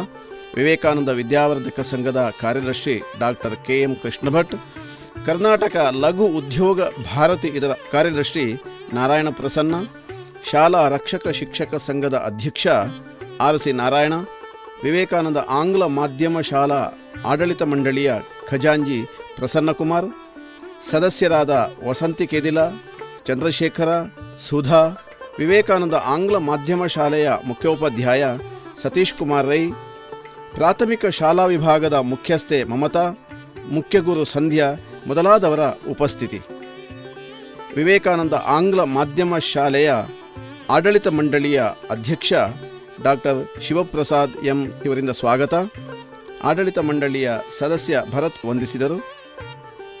ವಿವೇಕಾನಂದ 0.56 1.08
ವಿದ್ಯಾವರ್ಧಕ 1.08 1.80
ಸಂಘದ 1.80 2.32
ಕಾರ್ಯದರ್ಶಿ 2.40 3.02
doctor 3.18 3.56
K 3.66 3.76
M 3.80 3.94
Krishna Bhat, 4.02 4.54
Karnataka 5.26 5.76
Laghu 6.04 6.26
Udyog 6.26 6.80
Bharati 7.14 7.48
ಇದರ 7.48 7.72
ಕಾರ್ಯದರ್ಶಿ 7.92 8.44
ನಾರಾಯಣ 8.94 9.28
ಪ್ರಸನ್ನ 9.30 9.74
ಶಾಲಾ 10.50 10.80
ರಕ್ಷಕ 10.88 11.28
ಶಿಕ್ಷಕ 11.38 11.74
ಸಂಘದ 11.86 12.16
ಅಧ್ಯಕ್ಷ 12.28 12.66
ಆರ್ 13.46 13.58
ಸಿ 13.62 13.70
ನಾರಾಯಣ, 13.72 14.14
ವಿವೇಕಾನಂದ 14.82 15.40
ಆಂಗ್ಲ 15.60 15.84
ಮಾಧ್ಯಮ 15.98 16.40
ಶಾಲಾ 16.40 16.80
ಆಡಳಿತ 17.30 17.62
ಮಂಡಳಿಯ 17.62 18.10
ಖಜಾಂಜಿ 18.48 18.98
ಪ್ರಸನ್ನಕುಮಾರ್, 19.36 20.08
ಸದಸ್ಯರಾದ 20.90 21.52
ವಸಂತಿ 21.86 22.26
ಕೇದಿಲ, 22.32 22.58
ಚಂದ್ರಶೇಖರ, 23.26 23.90
ಸುಧಾ, 24.48 24.82
ವಿವೇಕಾನಂದ 25.38 25.96
ಆಂಗ್ಲ 26.14 26.36
ಮಾಧ್ಯಮ 26.50 26.86
ಶಾಲೆಯ 26.96 27.30
ಮುಖ್ಯೋಪಾಧ್ಯಾಯ 27.46 28.24
ಸತೀಶ್ 28.82 29.14
ಕುಮಾರ್ 29.14 29.48
ರೈ, 29.52 29.62
ಪ್ರಾಥಮಿಕ 30.54 31.06
ಶಾಲಾ 31.18 31.46
ವಿಭಾಗದ 31.52 31.94
ಮುಖ್ಯಸ್ಥೆ 32.12 32.60
ಮಮತಾ, 32.64 33.04
ಮುಖ್ಯಗುರು 33.76 34.24
ಸಂಧ್ಯಾ 34.34 34.68
ಮೊದಲಾದವರ 35.06 35.64
ಉಪಸ್ಥಿತಿ. 35.90 36.40
ವಿವೇಕಾನಂದ 37.76 38.36
ಆಂಗ್ಲ 38.58 38.82
ಮಾಧ್ಯಮ 38.98 39.38
ಶಾಲೆಯ 39.52 39.92
ಆಡಳಿತ 40.70 41.08
ಮಂಡಳಿಯ 41.08 41.62
ಅಧ್ಯಕ್ಷ 41.90 42.32
ಡಾಕ್ಟರ್ 43.02 43.62
ಶಿವಪ್ರಸಾದ್ 43.62 44.36
ಎಂ 44.44 44.72
ಇವರಿಂದ 44.84 45.10
ಸ್ವಾಗತ. 45.10 45.54
ಆಡಳಿತ 46.42 46.78
ಮಂಡಳಿಯ 46.78 47.32
ಸದಸ್ಯ 47.58 48.02
ಭರತ್ 48.10 48.46
ವಂದಿಸಿದರು. 48.46 49.06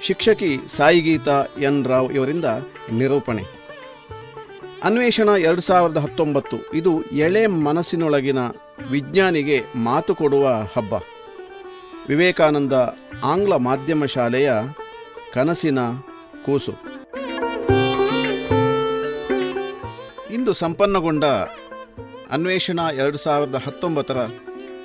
ಶಿಕ್ಷಕಿ 0.02 0.58
ಸಾಯಿಗೀತಾ 0.66 1.46
ಎನ್ 1.58 1.84
ರಾವ್ 1.84 2.12
ಇವರಿಂದ 2.12 2.44
ನಿರೂಪಣೆ. 2.92 3.44
ಅನ್ವೇಷಣ 4.84 5.28
ಎರಡು 5.28 5.60
ಸಾವಿರದ 5.60 5.96
ಹತ್ತೊಂಬತ್ತು, 5.96 6.72
ಇದು 6.74 7.02
ಎಳೆ 7.02 7.46
ಮನಸ್ಸಿನೊಳಗಿನ 7.46 8.38
ವಿಜ್ಞಾನಿಗೆ 8.90 9.62
ಮಾತು 9.76 10.14
ಕೊಡುವ 10.14 10.48
ಹಬ್ಬ. 10.48 10.94
ವಿವೇಕಾನಂದ 12.08 12.72
ಆಂಗ್ಲ 13.24 13.56
ಮಾಧ್ಯಮ 13.56 14.04
ಶಾಲೆಯ 14.04 14.52
ಕನಸಿನ 15.32 15.78
ಕೂಸು. 16.44 16.95
ಇಂದು 20.36 20.52
ಸಂಪನ್ನಗೊಂಡ 20.52 21.24
ಅನ್ವೇಷಣಾ 22.30 22.84
ಎರಡು 22.90 23.18
ಸಾವಿರದ 23.18 23.58
ಹತ್ತೊಂಬತ್ತರ 23.66 24.18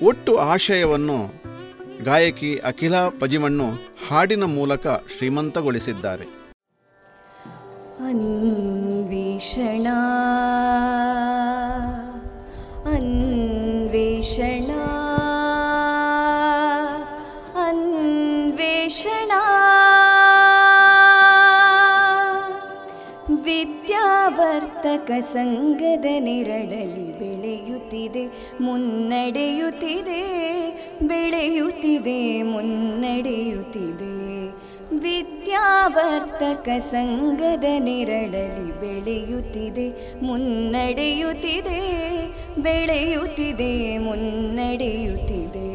ಒಟ್ಟು 0.01 0.31
ಆಶಯವನ್ನು 0.53 1.17
ಗಾಯಕಿ 2.03 2.51
ಅಖಿಲಾ 2.69 3.01
ಪಜಿಮಣ್ಣು 3.21 3.67
ಹಾಡಿನ 4.07 4.43
ಮೂಲಕ 4.57 4.87
ಶ್ರೀಮಂತಗೊಳಿಸಿದ್ದಾರೆ. 5.13 6.27
ಅನ್ವೇಷಣ 12.93 14.60
ವಿದ್ಯಾವರ್ತಕ 25.11 25.33
ಸಂಘದ 25.33 26.05
ನೆರಳಲಿ 26.19 27.19
ಬೆಳೆಯುತ್ತಿದೆ 27.19 28.25
ಮುನ್ನಡೆಯುತ್ತಿದೆ 28.61 30.21
ಬೆಳೆಯುತ್ತಿದೆ 31.03 32.41
ಮುನ್ನಡೆಯುತ್ತಿದೆ. 32.41 34.11
ವಿದ್ಯಾವರ್ತಕ 34.99 36.69
ಸಂಘದ 36.79 37.65
ನೆರಳಲಿ 37.79 38.79
ಬೆಳೆಯುತ್ತಿದೆ 38.79 40.15
ಮುನ್ನಡೆಯುತ್ತಿದೆ 40.21 41.81
ಬೆಳೆಯುತ್ತಿದೆ 42.61 43.97
ಮುನ್ನಡೆಯುತ್ತಿದೆ. 43.97 45.70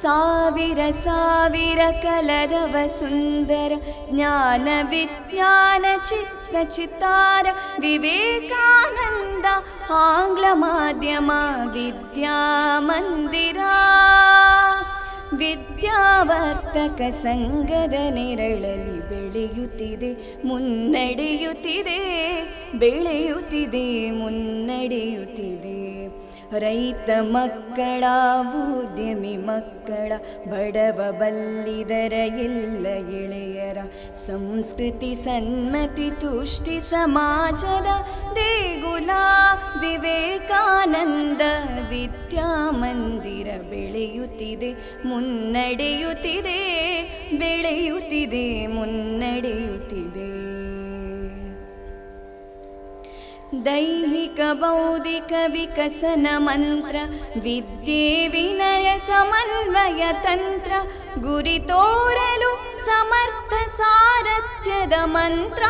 ಸಾವಿರ 0.00 0.80
ಸಾವಿರ 1.04 1.80
ಕಲರವ 2.02 2.76
ಸುಂದರ 2.98 3.72
ಜ್ಞಾನ 4.10 4.68
ವಿಜ್ಞಾನ 4.90 5.84
ಚಿತ್ತ 6.08 6.56
ಚಿತ್ತಾರ 6.70 7.46
ವಿವೇಕಾನಂದ 7.78 9.46
ಆಂಗ್ಲ 10.06 10.44
ಮಾಧ್ಯಮ 10.54 11.30
ವಿದ್ಯಾಮಂದಿರ 11.72 13.60
ವಿದ್ಯಾವರ್ತಕ 15.38 17.00
ಸಂಘದ 17.22 17.96
ನೆರಳಲಿ 18.10 18.98
ಬೆಳೆಯುತ್ತಿದೆ 19.08 20.10
ಮುನ್ನಡೆಯುತ್ತಿದೆ 20.44 21.98
ಬೆಳೆಯುತ್ತಿದೆ 22.74 23.86
ಮುನ್ನಡೆಯುತ್ತಿದೆ 24.10 25.78
ರೈತ 26.57 27.09
ಮಕ್ಕಳ 27.21 28.03
ಉದ್ಯಮಿ 28.75 29.37
ಮಕ್ಕಳ 29.37 30.11
ಬಡವ 30.47 31.11
ಬಲ್ಲಿದರ 31.11 32.13
ಎಲ್ಲ 32.13 32.83
ಗೆಳೆಯರ 32.83 33.77
ಸಂಸ್ಕೃತಿ 34.25 35.15
ಸನ್ಮತಿ 35.15 36.09
ತುಷ್ಟಿ 36.21 36.79
ಸಮಾಜದ 36.79 37.87
ದೇಗುಲ 38.35 39.09
ವಿವೇಕಾನಂದ 39.81 41.41
ವಿದ್ಯಾಮಂದಿರ 41.89 43.47
ಬೆಳೆಯುತ್ತಿದೆ, 43.69 44.71
ಮುನ್ನಡೆಯುತ್ತಿದೆ 45.05 46.59
ಬೆಳೆಯುತ್ತಿದೆ, 47.37 48.67
ಮುನ್ನಡೆಯುತ್ತಿದೆ. 48.67 50.38
ದೈಹಿಕ 53.64 54.40
ಬೌದ್ಧಿಕ 54.52 55.32
ವಿಕಸನ 55.46 56.28
ಮಂತ್ರ 56.38 56.96
ವಿದ್ಯೆ 57.40 58.04
ವಿನಯ 58.28 58.88
ಸಮನ್ವಯ 59.06 60.04
ತಂತ್ರ 60.22 60.72
ಗುರಿ 61.18 61.58
ತೋರಲು 61.68 62.50
ಸಮರ್ಥ 62.86 63.52
ಸಾರಥ್ಯದ 63.76 64.96
ಮಂತ್ರ 65.06 65.64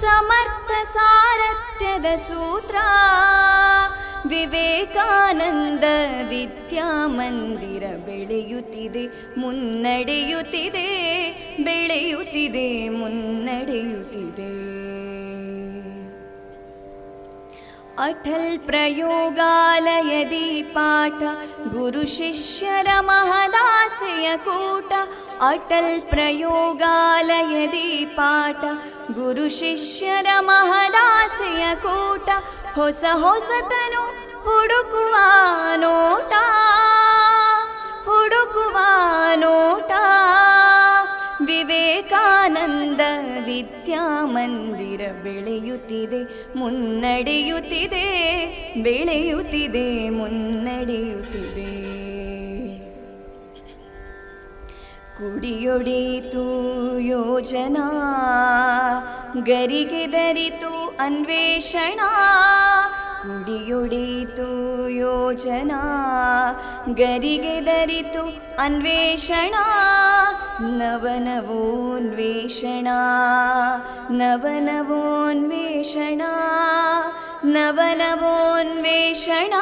ಸಮರ್ಥ 0.00 0.72
ಸಾರಥ್ಯದ 0.94 2.08
ಸೂತ್ರ 2.26 2.76
ವಿವೇಕಾನಂದ 4.28 5.84
ವಿದ್ಯಾಮಂದಿರ 6.28 7.84
ಬೆಳೆಯುತ್ತಿದೆ 8.06 9.04
ಮುನ್ನಡೆಯುತ್ತಿದೆ 9.38 10.88
ಬೆಳೆಯುತ್ತಿದೆ 11.62 12.68
ಮುನ್ನಡೆಯುತ್ತಿದೆ 12.88 14.50
अटल् 18.01 18.57
प्रयोगाल 18.67 19.87
यदि 19.87 20.61
पाठ 20.75 21.19
गुरुशिष्यर 21.73 22.87
महदास्य 23.09 24.35
कूट 24.45 24.93
अटल 25.49 25.87
प्रयोगाल 26.11 27.29
पाठ 28.17 28.65
गुरुशिष्यर 29.17 30.29
महदास्य 30.47 31.75
कूट 31.85 32.29
हुडु 34.45 34.80
ಬೆಳೆಯುತ್ತಿದೆ 45.23 46.21
ಮುನ್ನಡೆಯುತ್ತಿದೆ 46.55 48.05
ಬೆಳೆಯುತ್ತಿದೆ 48.83 50.09
ಮುನ್ನಡೆಯುತ್ತಿದೆ. 50.09 51.91
ಕುಡಿಯೊಡೀತು 55.17 56.45
ಯೋಜನಾ 56.99 57.87
ಗರಿಗೆ 59.45 60.11
ದರಿತು 60.11 60.97
ಅನ್ವೇಷಣ 60.99 61.99
ಕುಡಿಯೊಡೀತು 63.21 64.49
ಯೋಜನಾ 64.89 65.81
ಗರಿಗೆ 66.93 67.65
ದರಿತು 67.65 68.23
ಅನ್ವೇಷಣ. 68.59 69.53
ನವನವೋನ್ವೇಷಣ 70.60 72.88
ನವನವೋನ್ವೇಷಣ 74.10 76.22
ನವನವೋನ್ವೇಷಣ 77.44 79.52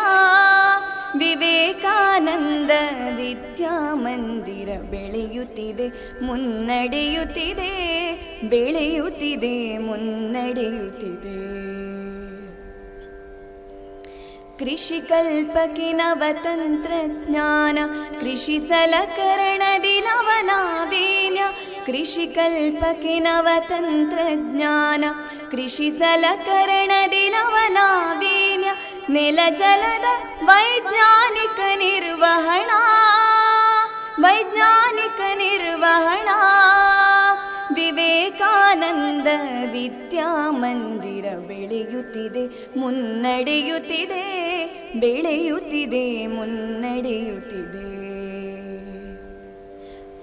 ವಿವೇಕಾನಂದ 1.19 2.71
ವಿದ್ಯಾಮಂದಿರ 3.17 4.69
ಬೆಳೆಯುತ್ತಿದೆ 4.91 6.19
ಮುನ್ನಡೆಯುತ್ತಿದೆ 6.23 7.71
ಬೆಳೆಯುತ್ತಿದೆ 8.45 9.79
ಮುನ್ನಡೆಯುತ್ತಿದೆ 9.79 11.78
कृषि 14.60 14.98
कल्पके 15.12 15.90
नवतन्त्रज्ञान 15.94 17.78
कृषि 18.22 18.58
सलकरणदि 18.70 19.94
नव 20.08 20.30
नवतन्त्रज्ञान 23.28 25.04
कृषि 25.52 25.88
सलकरणदि 26.02 27.26
नेलजलद 29.16 30.06
वैज्ञानिकनिर्वहणा 30.50 31.62
वैज्ञानिकनिर्वहणा। 34.26 35.60
ವಿವೇಕಾನಂದ 38.80 39.28
ವಿದ್ಯಾಮಂದಿರ 39.72 41.26
ಬೆಳೆಯುತ್ತಿದೆ, 41.48 42.44
ಮುನ್ನಡೆಯುತ್ತಿದೆ 42.80 44.24
ಬೆಳೆಯುತ್ತಿದೆ, 45.00 46.28
ಮುನ್ನಡೆಯುತ್ತಿದೆ. 46.28 47.90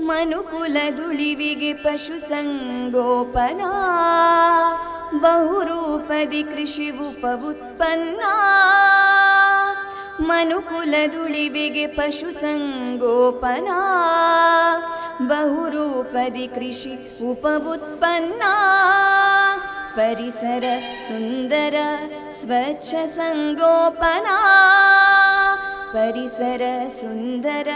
ಮನುಕುಲದುಳಿವಿಗೆ 0.04 1.72
ಪಶು 1.72 2.18
ಸಂಗೋಪನಾ, 2.18 3.72
ಬಹುರೂಪದಿ 5.20 6.42
ಕೃಷಿ 6.42 6.90
ಉಪ 6.90 7.26
ಉತ್ಪನ್ನ 7.48 8.22
ಮನುಕುಲದುಳಿವಿಗೆ 10.20 11.86
ಪಶು 11.86 12.30
ಸಂಗೋಪನಾ 12.30 13.80
ಬಹುರೂಪದಿ 15.27 16.47
ಕೃಷಿ 16.47 16.93
ಉಪ 17.25 17.47
ಉತ್ಪನ್ನ 17.73 18.43
ಪರಿಸರ 19.95 20.65
ಸುಂದರ 21.07 21.75
ಸ್ವಚ್ಛ 22.41 22.95
ಸಂಗೋಪನಾ 23.15 24.37
ಪರಿಸರ 25.93 26.61
ಸುಂದರ 27.01 27.69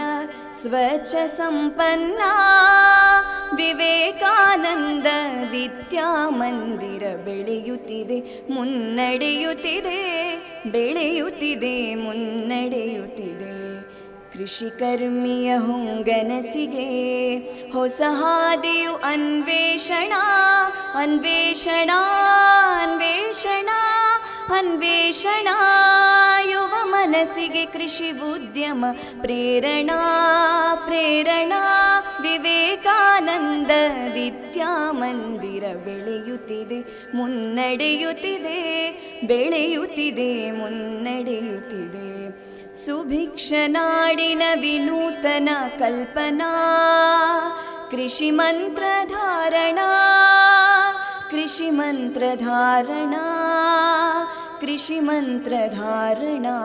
ಸ್ವಚ್ಛ 0.62 1.14
ಸಂಪನ್ನ 1.36 2.22
ವಿವೇಕಾನಂದ 3.56 5.06
ವಿದ್ಯಾಮಂದಿರ 5.50 7.02
ಬೆಳೆಯುತ್ತಿದೆ 7.24 8.18
ಮುನ್ನಡೆಯುತ್ತಿದೆ 8.50 10.00
ಬೆಳೆಯುತ್ತಿದೆ 10.70 11.94
ಮುನ್ನಡೆಯುತ್ತಿದೆ 11.94 13.52
ಕೃಷಿಕರ್ಮಿಯ 14.33 15.57
ಹೊಂಗನಸಿಗೆ, 15.57 16.87
ಹೊಸ 17.71 18.01
ಹಾದಿಯು 18.09 18.95
ಅನ್ವೇಷಣ 18.95 20.13
ಅನ್ವೇಷಣ 20.93 21.91
ಅನ್ವೇಷಣ 22.81 23.69
ಅನ್ವೇಷಣ, 24.47 25.47
ಯುವ 26.51 26.73
ಮನಸ್ಸಿಗೆ 26.83 27.65
ಕೃಷಿ 27.65 28.11
ಉದ್ಯಮ, 28.11 28.85
ಪ್ರೇರಣಾ 29.21 29.99
ಪ್ರೇರಣಾ, 30.85 31.61
ವಿವೇಕಾನಂದ 32.21 33.71
ವಿದ್ಯಾಮಂದಿರ 34.13 35.63
ಬೆಳೆಯುತ್ತಿದೆ, 35.85 36.79
ಮುನ್ನಡೆಯುತ್ತಿದೆ 37.17 38.59
ಬೆಳೆಯುತ್ತಿದೆ, 39.27 40.51
ಮುನ್ನಡೆಯುತ್ತಿದೆ. 40.51 42.50
सुभिक्षनाडिन 42.85 44.41
सुभिक्षणाडिन 44.41 44.41
विनूतनकल्पना 44.61 46.47
कृषिमन्त्रधारणा 47.91 49.89
कृषिमन्त्रधारणा 51.31 53.25
कृषिमन्त्रधारणा 54.61 56.55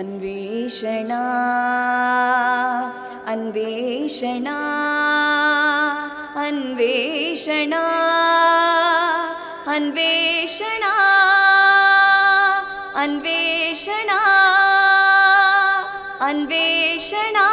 अन्वेषणा 0.00 1.22
अन्वेषणा 3.32 4.58
अन्वेषणा 6.46 7.84
अन्वेषणा 9.76 10.94
अन्वेषणा। 13.02 14.20
ಅನ್ವೇಷಣಾ. 16.20 17.46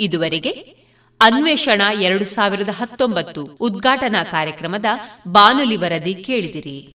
ಇದುವರೆಗೆ 0.00 0.50
ಅನ್ವೇಷಣಾ 1.20 1.92
ಎರಡು 1.92 2.24
ಸಾವಿರದ 2.24 2.68
ಹತ್ತೊಂಬತ್ತು 2.68 3.44
ಉದ್ಘಾಟನಾ 3.60 4.24
ಕಾರ್ಯಕ್ರಮದ 4.24 4.84
ಬಾನುಲಿ 5.28 5.76
ವರದಿ 5.76 6.14
ಕೇಳಿದಿರಿ. 6.14 6.88